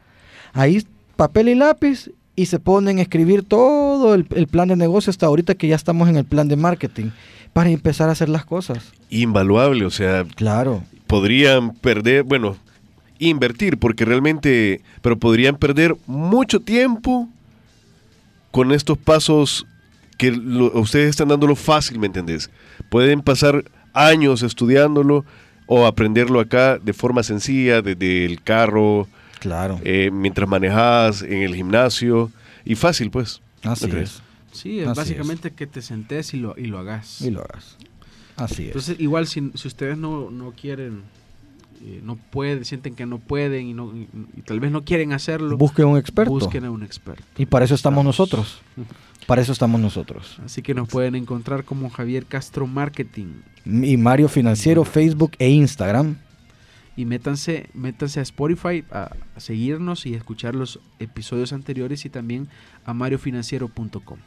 Ahí 0.53 0.85
papel 1.15 1.49
y 1.49 1.55
lápiz 1.55 2.09
y 2.35 2.45
se 2.47 2.59
ponen 2.59 2.99
a 2.99 3.01
escribir 3.01 3.43
todo 3.43 4.13
el, 4.13 4.25
el 4.35 4.47
plan 4.47 4.67
de 4.67 4.75
negocio 4.75 5.09
hasta 5.09 5.25
ahorita 5.25 5.55
que 5.55 5.67
ya 5.67 5.75
estamos 5.75 6.09
en 6.09 6.17
el 6.17 6.25
plan 6.25 6.47
de 6.47 6.55
marketing 6.55 7.09
para 7.53 7.69
empezar 7.69 8.09
a 8.09 8.13
hacer 8.13 8.29
las 8.29 8.45
cosas. 8.45 8.91
Invaluable, 9.09 9.85
o 9.85 9.89
sea, 9.89 10.23
Claro. 10.35 10.83
podrían 11.07 11.73
perder, 11.75 12.23
bueno, 12.23 12.55
invertir, 13.19 13.77
porque 13.77 14.05
realmente, 14.05 14.81
pero 15.01 15.17
podrían 15.19 15.55
perder 15.57 15.95
mucho 16.07 16.59
tiempo 16.61 17.27
con 18.51 18.71
estos 18.71 18.97
pasos 18.97 19.65
que 20.17 20.31
lo- 20.31 20.71
ustedes 20.79 21.09
están 21.09 21.27
dándolo 21.29 21.55
fácil, 21.55 21.99
¿me 21.99 22.07
entendés? 22.07 22.49
Pueden 22.89 23.21
pasar 23.21 23.63
años 23.93 24.43
estudiándolo 24.43 25.25
o 25.67 25.85
aprenderlo 25.85 26.39
acá 26.39 26.77
de 26.77 26.93
forma 26.93 27.23
sencilla, 27.23 27.81
desde 27.81 28.25
el 28.25 28.41
carro, 28.41 29.07
Claro. 29.39 29.79
eh, 29.83 30.09
mientras 30.11 30.47
manejas, 30.49 31.21
en 31.21 31.41
el 31.43 31.55
gimnasio, 31.55 32.31
y 32.65 32.75
fácil, 32.75 33.09
pues. 33.09 33.41
Así 33.63 33.85
¿no 33.85 33.91
crees? 33.91 34.09
es. 34.15 34.21
Sí, 34.51 34.79
es 34.81 34.87
Así 34.87 34.97
básicamente 34.97 35.51
que 35.51 35.65
te 35.67 35.81
sentes 35.81 36.33
y 36.33 36.37
lo, 36.37 36.55
y 36.57 36.65
lo 36.65 36.77
hagas. 36.79 37.21
Y 37.21 37.31
lo 37.31 37.41
hagas. 37.41 37.77
Así 38.35 38.63
es. 38.63 38.67
Entonces, 38.67 38.99
igual 38.99 39.27
si, 39.27 39.51
si 39.55 39.67
ustedes 39.67 39.97
no, 39.97 40.29
no 40.29 40.51
quieren, 40.51 41.03
eh, 41.83 42.01
no 42.03 42.15
pueden, 42.15 42.63
sienten 42.65 42.95
que 42.95 43.05
no 43.05 43.17
pueden 43.19 43.67
y, 43.67 43.73
no, 43.73 43.95
y, 43.95 44.07
y 44.37 44.41
tal 44.41 44.59
vez 44.59 44.71
no 44.71 44.83
quieren 44.83 45.13
hacerlo, 45.13 45.57
Busquen 45.57 45.85
un 45.85 45.97
experto. 45.97 46.31
busquen 46.31 46.65
a 46.65 46.71
un 46.71 46.83
experto. 46.83 47.23
Y 47.37 47.45
para 47.45 47.65
eso 47.65 47.75
estamos 47.75 48.03
nosotros. 48.05 48.61
Para 49.27 49.43
eso 49.43 49.51
estamos 49.51 49.79
nosotros. 49.79 50.39
Así 50.43 50.63
que 50.63 50.73
nos 50.73 50.87
pueden 50.89 51.13
encontrar 51.15 51.63
como 51.63 51.89
Javier 51.91 52.25
Castro 52.25 52.65
Marketing. 52.65 53.27
Y 53.65 53.95
Mario 53.95 54.27
Financiero, 54.27 54.83
Facebook 54.83 55.33
e 55.37 55.49
Instagram. 55.51 56.17
Y 56.97 57.05
métanse, 57.05 57.69
métanse 57.75 58.19
a 58.19 58.23
Spotify 58.23 58.83
a, 58.91 59.11
a 59.35 59.39
seguirnos 59.39 60.07
y 60.07 60.15
a 60.15 60.17
escuchar 60.17 60.55
los 60.55 60.79
episodios 60.99 61.53
anteriores 61.53 62.03
y 62.05 62.09
también 62.09 62.49
a 62.83 62.93
mariofinanciero.com. 62.93 64.17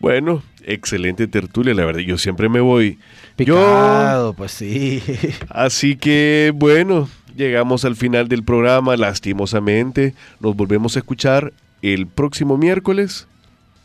Bueno, 0.00 0.42
excelente 0.64 1.26
tertulia, 1.26 1.74
la 1.74 1.84
verdad. 1.84 2.00
Yo 2.00 2.18
siempre 2.18 2.48
me 2.48 2.60
voy. 2.60 2.98
Yo, 3.38 3.54
Picado, 3.56 4.32
pues 4.34 4.52
sí. 4.52 5.02
Así 5.48 5.96
que 5.96 6.52
bueno, 6.54 7.08
llegamos 7.36 7.84
al 7.84 7.96
final 7.96 8.28
del 8.28 8.42
programa, 8.44 8.96
lastimosamente. 8.96 10.14
Nos 10.40 10.54
volvemos 10.56 10.96
a 10.96 11.00
escuchar 11.00 11.52
el 11.82 12.06
próximo 12.06 12.56
miércoles. 12.56 13.26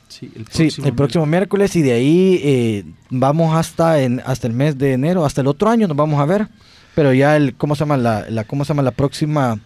Sí, 0.08 0.32
el 0.36 0.48
Sí, 0.50 0.70
el 0.84 0.94
próximo 0.94 1.26
miércoles 1.28 1.76
y 1.76 1.82
de 1.84 1.92
ahí 1.94 2.42
eh, 2.44 2.84
vamos 3.12 3.56
hasta 3.56 4.02
en, 4.02 4.22
hasta 4.26 4.48
el 4.48 4.54
mes 4.54 4.76
de 4.78 4.94
enero, 4.94 5.24
hasta 5.24 5.42
el 5.42 5.48
otro 5.48 5.70
año 5.70 5.88
nos 5.88 5.96
vamos 5.98 6.20
a 6.20 6.26
ver. 6.26 6.48
Pero 6.96 7.14
ya 7.14 7.36
el, 7.38 7.54
¿cómo 7.56 7.76
se 7.76 7.82
llama 7.82 7.96
la, 7.98 8.26
la 8.30 8.44
cómo 8.44 8.66
se 8.66 8.70
llama 8.70 8.82
la 8.82 8.92
próxima? 8.92 9.60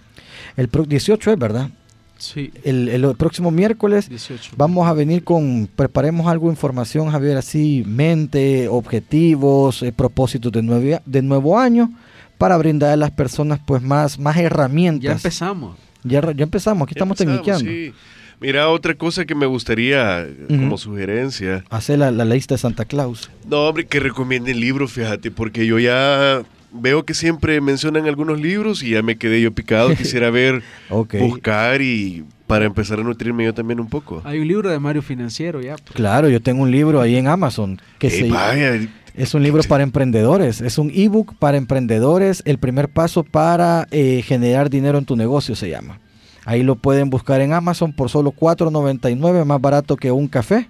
El 0.57 0.68
pro- 0.68 0.84
18 0.86 1.32
es, 1.32 1.39
¿verdad? 1.39 1.70
Sí, 2.18 2.51
El, 2.64 2.88
el 2.89 3.16
próximo 3.18 3.51
miércoles 3.51 4.07
18. 4.07 4.51
vamos 4.55 4.88
a 4.88 4.93
venir 4.93 5.24
con, 5.24 5.68
preparemos 5.76 6.28
algo 6.28 6.49
información, 6.49 7.09
Javier, 7.09 7.36
así, 7.38 7.84
mente, 7.86 8.68
objetivos, 8.70 9.84
eh, 9.84 9.91
propósitos 9.91 10.51
de, 10.51 10.61
nueve- 10.61 11.01
de 11.05 11.22
nuevo 11.22 11.59
año, 11.59 11.91
para 12.38 12.57
brindar 12.57 12.91
a 12.91 12.95
las 12.95 13.11
personas 13.11 13.59
pues 13.66 13.82
más, 13.82 14.18
más 14.20 14.38
herramientas. 14.38 15.03
Ya 15.03 15.11
empezamos. 15.14 15.78
Ya, 16.03 16.22
ya 16.34 16.43
empezamos, 16.43 16.86
aquí 16.86 16.93
estamos 16.93 17.18
tecniqueando. 17.18 17.66
sí. 17.70 17.93
Mira, 18.39 18.68
otra 18.68 18.93
cosa 18.95 19.24
que 19.24 19.36
me 19.36 19.45
gustaría 19.45 20.28
como 20.49 20.78
sugerencia. 20.78 21.64
Hacer 21.70 21.99
la, 21.99 22.11
la 22.11 22.26
lista 22.26 22.55
de 22.55 22.59
Santa 22.59 22.84
Claus. 22.84 23.30
No, 23.47 23.68
hombre, 23.70 23.86
que 23.86 24.01
recomienden 24.01 24.59
libros, 24.59 24.91
fíjate, 24.91 25.32
porque 25.32 25.66
yo 25.66 25.80
ya 25.80 26.41
veo 26.74 27.05
que 27.05 27.13
siempre 27.13 27.61
mencionan 27.61 28.07
algunos 28.07 28.39
libros 28.39 28.84
y 28.84 28.91
ya 28.91 29.01
me 29.01 29.17
quedé 29.17 29.41
yo 29.41 29.51
picado. 29.51 29.89
Quisiera 29.95 30.30
ver, 30.30 30.63
buscar 30.89 31.82
y 31.82 32.26
para 32.47 32.65
empezar 32.65 32.99
a 32.99 33.03
nutrirme 33.03 33.45
yo 33.45 33.53
también 33.53 33.80
un 33.80 33.88
poco. 33.88 34.21
Hay 34.26 34.39
un 34.39 34.47
libro 34.47 34.69
de 34.69 34.80
Mario 34.80 35.01
Financiero 35.01 35.61
ya. 35.61 35.76
pues. 35.76 35.95
Claro, 35.95 36.30
yo 36.30 36.41
tengo 36.41 36.63
un 36.63 36.71
libro 36.71 37.01
ahí 37.01 37.15
en 37.15 37.28
Amazon 37.28 37.80
que 37.99 38.09
se, 38.09 38.30
vaya, 38.30 38.76
es 39.15 39.34
un 39.36 39.43
libro 39.43 39.61
para 39.63 39.84
emprendedores, 39.84 40.61
es 40.61 40.78
un 40.78 40.91
ebook 40.93 41.36
para 41.38 41.57
emprendedores, 41.57 42.41
el 42.45 42.57
primer 42.57 42.89
paso 42.89 43.24
para 43.24 43.88
eh, 43.91 44.24
generar 44.26 44.69
dinero 44.69 44.97
en 44.97 45.05
tu 45.05 45.15
negocio 45.15 45.55
se 45.55 45.69
llama. 45.69 45.99
Ahí 46.45 46.63
lo 46.63 46.76
pueden 46.76 47.09
buscar 47.09 47.39
en 47.41 47.53
Amazon 47.53 47.93
por 47.93 48.09
solo 48.09 48.34
$4.99, 48.34 49.45
más 49.45 49.61
barato 49.61 49.95
que 49.95 50.11
un 50.11 50.28
café. 50.28 50.67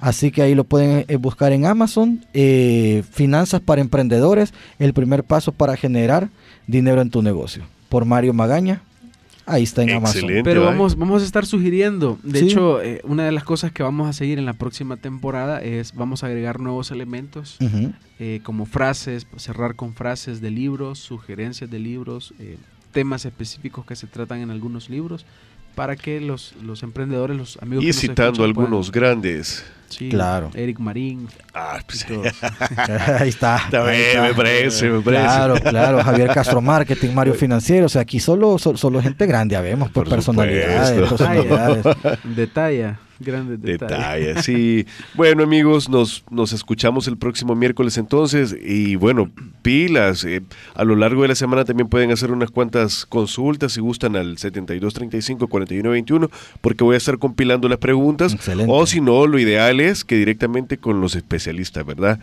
Así 0.00 0.30
que 0.30 0.42
ahí 0.42 0.54
lo 0.54 0.64
pueden 0.64 1.04
eh, 1.08 1.16
buscar 1.16 1.52
en 1.52 1.66
Amazon. 1.66 2.24
eh, 2.32 3.02
Finanzas 3.12 3.60
para 3.60 3.80
emprendedores, 3.80 4.54
el 4.78 4.92
primer 4.94 5.24
paso 5.24 5.52
para 5.52 5.76
generar 5.76 6.28
dinero 6.66 7.00
en 7.02 7.10
tu 7.10 7.22
negocio. 7.22 7.64
Por 7.88 8.04
Mario 8.04 8.32
Magaña. 8.32 8.82
Ahí 9.46 9.64
está 9.64 9.82
en 9.82 9.90
Amazon. 9.90 10.18
Excelente. 10.22 10.44
Pero 10.48 10.64
vamos, 10.64 10.96
vamos 10.96 11.22
a 11.22 11.24
estar 11.26 11.44
sugiriendo. 11.44 12.18
De 12.22 12.38
Sí. 12.38 12.44
hecho, 12.46 12.80
eh, 12.80 13.00
una 13.02 13.24
de 13.24 13.32
las 13.32 13.42
cosas 13.42 13.72
que 13.72 13.82
vamos 13.82 14.08
a 14.08 14.12
seguir 14.12 14.38
en 14.38 14.46
la 14.46 14.52
próxima 14.52 14.96
temporada 14.96 15.60
es 15.60 15.92
vamos 15.94 16.22
a 16.22 16.28
agregar 16.28 16.60
nuevos 16.60 16.92
elementos 16.92 17.56
eh, 18.20 18.40
como 18.44 18.64
frases, 18.64 19.26
cerrar 19.36 19.74
con 19.74 19.94
frases 19.94 20.40
de 20.40 20.50
libros, 20.52 21.00
sugerencias 21.00 21.68
de 21.68 21.78
libros, 21.80 22.32
eh, 22.38 22.58
temas 22.92 23.24
específicos 23.24 23.84
que 23.86 23.96
se 23.96 24.06
tratan 24.06 24.40
en 24.40 24.50
algunos 24.50 24.88
libros 24.88 25.26
para 25.74 25.96
que 25.96 26.20
los, 26.20 26.54
los 26.62 26.82
emprendedores, 26.84 27.36
los 27.36 27.58
amigos 27.60 27.82
Y 27.82 27.86
que 27.88 27.92
nos 27.92 28.00
citando 28.00 28.22
escuchan 28.30 28.54
puedan- 28.54 28.66
algunos 28.68 28.92
grandes. 28.92 29.64
Sí, 29.90 30.08
Claro. 30.08 30.50
Eric 30.54 30.78
Marín. 30.78 31.28
Ah, 31.52 31.78
pues. 31.86 32.06
Ahí 33.20 33.28
está. 33.28 33.56
Está 33.56 33.86
ahí 33.88 34.00
está. 34.00 34.22
me 34.22 34.34
parece, 34.34 34.88
me 34.88 35.00
parece. 35.00 35.22
Claro, 35.24 35.54
claro. 35.56 36.02
Javier 36.02 36.28
Castro 36.32 36.60
Marketing, 36.62 37.10
Mario 37.12 37.34
Financiero. 37.40 37.86
O 37.86 37.88
sea, 37.88 38.02
aquí 38.02 38.18
solo, 38.20 38.56
solo, 38.58 38.78
solo 38.78 39.02
gente 39.02 39.26
grande 39.26 39.56
habemos, 39.56 39.90
por, 39.90 40.04
Por 40.04 40.14
personalidades. 40.14 40.92
personalidades. 41.08 41.84
Detalla, 42.24 42.98
grandes 43.18 43.60
detalles. 43.60 43.98
Detalles, 43.98 44.44
sí. 44.44 44.86
Bueno, 45.14 45.42
amigos, 45.42 45.88
nos, 45.88 46.24
nos 46.30 46.52
escuchamos 46.52 47.06
el 47.08 47.18
próximo 47.18 47.54
miércoles 47.56 47.98
entonces. 47.98 48.56
Y 48.62 48.94
bueno, 48.96 49.30
pilas. 49.62 50.24
eh, 50.24 50.40
a 50.74 50.84
lo 50.84 50.94
largo 50.96 51.22
de 51.22 51.28
la 51.28 51.34
semana 51.34 51.64
también 51.64 51.88
pueden 51.88 52.12
hacer 52.12 52.30
unas 52.30 52.50
cuantas 52.50 53.04
consultas 53.06 53.72
si 53.72 53.80
gustan 53.80 54.14
al 54.16 54.36
7235-4121, 54.36 56.30
porque 56.60 56.84
voy 56.84 56.94
a 56.94 56.98
estar 56.98 57.18
compilando 57.18 57.68
las 57.68 57.78
preguntas. 57.78 58.32
Excelente. 58.34 58.72
O 58.72 58.86
si 58.86 59.00
no, 59.00 59.26
lo 59.26 59.38
ideal 59.38 59.79
que 60.04 60.16
directamente 60.16 60.78
con 60.78 61.00
los 61.00 61.14
especialistas, 61.14 61.84
¿verdad? 61.84 62.18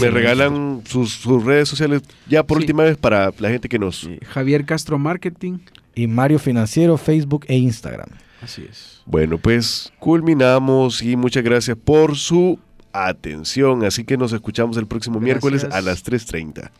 Me 0.00 0.10
regalan 0.10 0.82
sus, 0.86 1.12
sus 1.12 1.44
redes 1.44 1.68
sociales 1.68 2.02
ya 2.28 2.42
por 2.42 2.58
Sí. 2.58 2.62
última 2.64 2.82
vez 2.82 2.96
para 2.96 3.32
la 3.38 3.48
gente 3.48 3.68
que 3.68 3.78
nos... 3.78 4.08
Javier 4.30 4.64
Castro 4.64 4.98
Marketing. 4.98 5.58
Y 5.94 6.06
Mario 6.08 6.38
Financiero, 6.38 6.96
Facebook 6.96 7.44
e 7.48 7.56
Instagram. 7.56 8.08
Así 8.42 8.66
es. 8.68 9.02
Bueno, 9.06 9.38
pues 9.38 9.92
culminamos 9.98 11.02
y 11.02 11.16
muchas 11.16 11.42
gracias 11.44 11.76
por 11.76 12.16
su 12.16 12.58
atención. 12.92 13.84
Así 13.84 14.04
que 14.04 14.16
nos 14.16 14.32
escuchamos 14.32 14.76
el 14.76 14.86
próximo 14.86 15.20
miércoles 15.20 15.64
a 15.64 15.80
las 15.80 16.04
3.30. 16.04 16.70